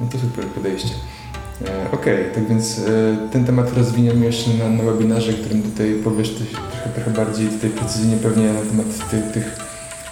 No 0.00 0.06
to 0.12 0.18
super 0.18 0.44
podejście. 0.44 0.88
E, 1.66 1.90
Okej, 1.90 2.24
tak 2.34 2.48
więc 2.48 2.78
e, 2.78 2.82
ten 3.32 3.44
temat 3.44 3.76
rozwiniemy 3.76 4.26
jeszcze 4.26 4.50
na, 4.50 4.68
na 4.68 4.82
webinarze, 4.82 5.32
którym 5.32 5.62
tutaj 5.62 5.94
powiesz 6.04 6.30
też 6.30 6.48
trochę, 6.48 6.90
trochę 6.94 7.10
bardziej 7.10 7.48
tutaj 7.48 7.70
precyzyjnie 7.70 8.16
pewnie 8.16 8.52
na 8.52 8.60
temat 8.60 9.10
tych, 9.10 9.32
tych, 9.32 9.56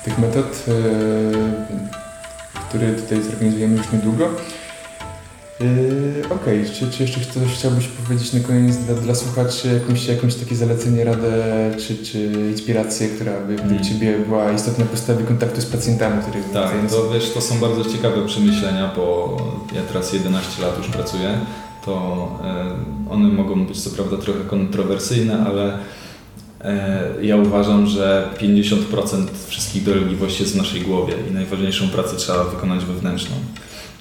tych 0.05 0.19
metod, 0.19 0.65
e, 0.69 0.73
który 2.69 2.93
tutaj 2.93 3.23
zorganizujemy 3.23 3.77
już 3.77 3.93
niedługo. 3.93 4.29
E, 5.61 6.35
Okej, 6.35 6.65
czy, 6.79 6.91
czy 6.91 7.03
jeszcze 7.03 7.21
coś 7.21 7.49
chciałbyś 7.59 7.87
powiedzieć 7.87 8.33
na 8.33 8.41
koniec 8.41 8.77
dla, 8.77 8.95
dla 8.95 9.15
słuchaczy, 9.15 9.69
jakąś, 9.81 10.07
jakąś 10.07 10.35
takie 10.35 10.57
zalecenie, 10.57 11.05
radę, 11.05 11.45
czy, 11.79 11.97
czy 11.97 12.19
inspirację, 12.51 13.09
która 13.09 13.41
by 13.41 13.55
Mm. 13.55 13.69
dla 13.69 13.81
Ciebie 13.81 14.19
była 14.19 14.53
istotna 14.53 14.85
na 14.85 14.91
podstawie 14.91 15.25
kontaktu 15.25 15.61
z 15.61 15.67
pacjentami, 15.67 16.23
których 16.23 16.51
Tak, 16.51 16.91
to 16.91 17.11
wiesz, 17.11 17.31
to 17.31 17.41
są 17.41 17.59
bardzo 17.59 17.85
ciekawe 17.91 18.27
przemyślenia, 18.27 18.93
bo 18.97 19.37
ja 19.75 19.83
teraz 19.83 20.13
11 20.13 20.63
lat 20.63 20.79
już 20.79 20.87
pracuję, 20.89 21.39
to 21.85 22.29
e, 23.09 23.13
one 23.13 23.29
mogą 23.29 23.67
być 23.67 23.83
co 23.83 23.91
prawda 23.91 24.17
trochę 24.17 24.41
kontrowersyjne, 24.41 25.47
ale 25.47 25.79
e, 26.61 27.05
ja 27.23 27.37
uważam, 27.37 27.87
że 27.87 28.29
50% 28.41 29.27
wszystkich 29.47 29.85
dolegliwości 29.85 30.43
jest 30.43 30.55
w 30.55 30.59
naszej 30.59 30.81
głowie 30.81 31.15
i 31.31 31.35
najważniejszą 31.35 31.89
pracę 31.89 32.17
trzeba 32.17 32.45
wykonać 32.45 32.85
wewnętrzną. 32.85 33.37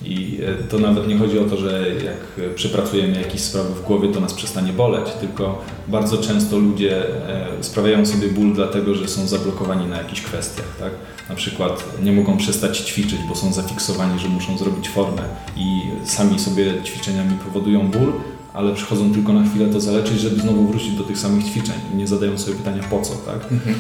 I 0.01 0.39
e, 0.61 0.63
to 0.63 0.79
nawet 0.79 1.07
nie 1.07 1.17
chodzi 1.17 1.39
o 1.39 1.45
to, 1.45 1.57
że 1.57 1.85
jak 2.05 2.45
e, 2.45 2.53
przepracujemy 2.53 3.21
jakieś 3.21 3.41
sprawy 3.41 3.69
w 3.69 3.81
głowie, 3.81 4.11
to 4.11 4.19
nas 4.19 4.33
przestanie 4.33 4.73
boleć, 4.73 5.11
tylko 5.19 5.61
bardzo 5.87 6.17
często 6.17 6.57
ludzie 6.57 7.07
e, 7.29 7.63
sprawiają 7.63 8.05
sobie 8.05 8.27
ból 8.27 8.53
dlatego, 8.53 8.95
że 8.95 9.07
są 9.07 9.27
zablokowani 9.27 9.85
na 9.85 9.97
jakichś 9.97 10.21
kwestiach. 10.21 10.77
Tak? 10.79 10.91
Na 11.29 11.35
przykład 11.35 11.83
nie 12.03 12.11
mogą 12.11 12.37
przestać 12.37 12.77
ćwiczyć, 12.77 13.19
bo 13.29 13.35
są 13.35 13.53
zafiksowani, 13.53 14.19
że 14.19 14.29
muszą 14.29 14.57
zrobić 14.57 14.89
formę 14.89 15.21
i 15.57 15.81
sami 16.03 16.39
sobie 16.39 16.83
ćwiczeniami 16.83 17.37
powodują 17.45 17.87
ból, 17.87 18.13
ale 18.53 18.73
przychodzą 18.73 19.13
tylko 19.13 19.33
na 19.33 19.49
chwilę 19.49 19.69
to 19.69 19.81
zaleczyć, 19.81 20.19
żeby 20.19 20.41
znowu 20.41 20.67
wrócić 20.67 20.91
do 20.91 21.03
tych 21.03 21.17
samych 21.17 21.45
ćwiczeń 21.45 21.75
i 21.93 21.95
nie 21.95 22.07
zadają 22.07 22.37
sobie 22.37 22.57
pytania 22.57 22.83
po 22.83 23.01
co, 23.01 23.13
tak? 23.13 23.51
Mhm. 23.51 23.75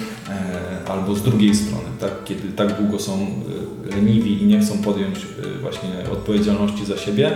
Albo 0.93 1.15
z 1.15 1.21
drugiej 1.21 1.55
strony, 1.55 1.83
tak, 1.99 2.11
kiedy 2.25 2.47
tak 2.51 2.81
długo 2.81 2.99
są 2.99 3.13
e, 3.13 3.95
leniwi 3.95 4.43
i 4.43 4.45
nie 4.45 4.59
chcą 4.59 4.77
podjąć 4.77 5.17
e, 5.17 5.59
właśnie 5.61 5.89
odpowiedzialności 6.11 6.85
za 6.85 6.97
siebie, 6.97 7.31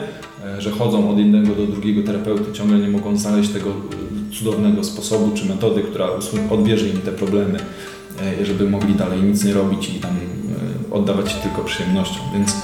e, 0.46 0.62
że 0.62 0.72
chodzą 0.72 1.10
od 1.10 1.18
jednego 1.18 1.56
do 1.56 1.68
drugiego 1.68 2.04
terapeuty, 2.04 2.54
ciągle 2.54 2.78
nie 2.78 2.90
mogą 2.90 3.18
znaleźć 3.18 3.50
tego 3.50 3.70
cudownego 4.40 4.84
sposobu 4.84 5.32
czy 5.36 5.46
metody, 5.46 5.82
która 5.82 6.08
odbierze 6.50 6.90
im 6.90 7.02
te 7.02 7.12
problemy, 7.12 7.60
żeby 8.44 8.70
mogli 8.70 8.94
dalej 8.94 9.22
nic 9.22 9.44
nie 9.44 9.54
robić 9.54 9.90
i 9.90 10.00
tam 10.00 10.12
oddawać 10.92 11.32
się 11.32 11.38
tylko 11.38 11.62
przyjemnością. 11.62 12.20
Więc 12.34 12.56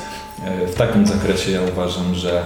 w 0.74 0.76
takim 0.76 1.08
zakresie 1.08 1.52
ja 1.52 1.62
uważam, 1.74 2.16
że, 2.16 2.44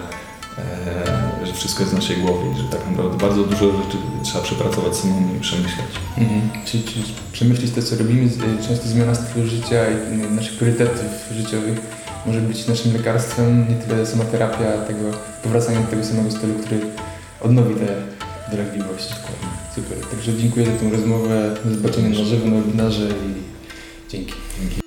że 1.47 1.53
wszystko 1.53 1.81
jest 1.83 1.93
w 1.93 1.95
naszej 1.95 2.17
głowie 2.17 2.51
i 2.53 2.57
że 2.57 2.63
tak 2.63 2.89
naprawdę 2.91 3.17
bardzo 3.17 3.43
dużo 3.43 3.65
rzeczy 3.71 3.97
trzeba 4.23 4.43
przepracować 4.43 4.95
samemu 4.95 5.35
i 5.35 5.39
przemyśleć. 5.39 5.85
Mhm. 6.17 6.41
Czyli, 6.65 6.83
czyli 6.83 7.03
przemyśleć 7.31 7.71
to, 7.71 7.81
co 7.81 7.95
robimy, 7.95 8.29
z- 8.29 8.67
często 8.67 8.87
zmiana 8.87 9.15
stylu 9.15 9.47
życia 9.47 9.85
i 9.89 10.21
y, 10.23 10.29
naszych 10.29 10.57
priorytetów 10.57 11.11
życiowych 11.37 11.79
może 12.25 12.41
być 12.41 12.67
naszym 12.67 12.93
lekarstwem, 12.93 13.65
nie 13.69 13.75
tyle 13.75 14.05
sama 14.05 14.23
terapia 14.25 14.71
tego, 14.87 15.11
powracanie 15.43 15.79
do 15.79 15.87
tego 15.87 16.03
samego 16.05 16.31
stylu, 16.31 16.53
który 16.65 16.79
odnowi 17.41 17.75
tę 17.75 17.87
dolegliwość. 18.51 19.07
Super. 19.75 19.97
Także 20.11 20.37
dziękuję 20.37 20.65
za 20.65 20.71
tę 20.71 20.89
rozmowę, 20.89 21.55
do 21.65 21.75
zobaczenia 21.75 22.09
na 22.09 22.25
żywo 22.25 22.47
na 22.47 22.55
webinarze 22.61 23.09
i 23.09 23.33
dzięki. 24.11 24.33
Dzięki. 24.61 24.86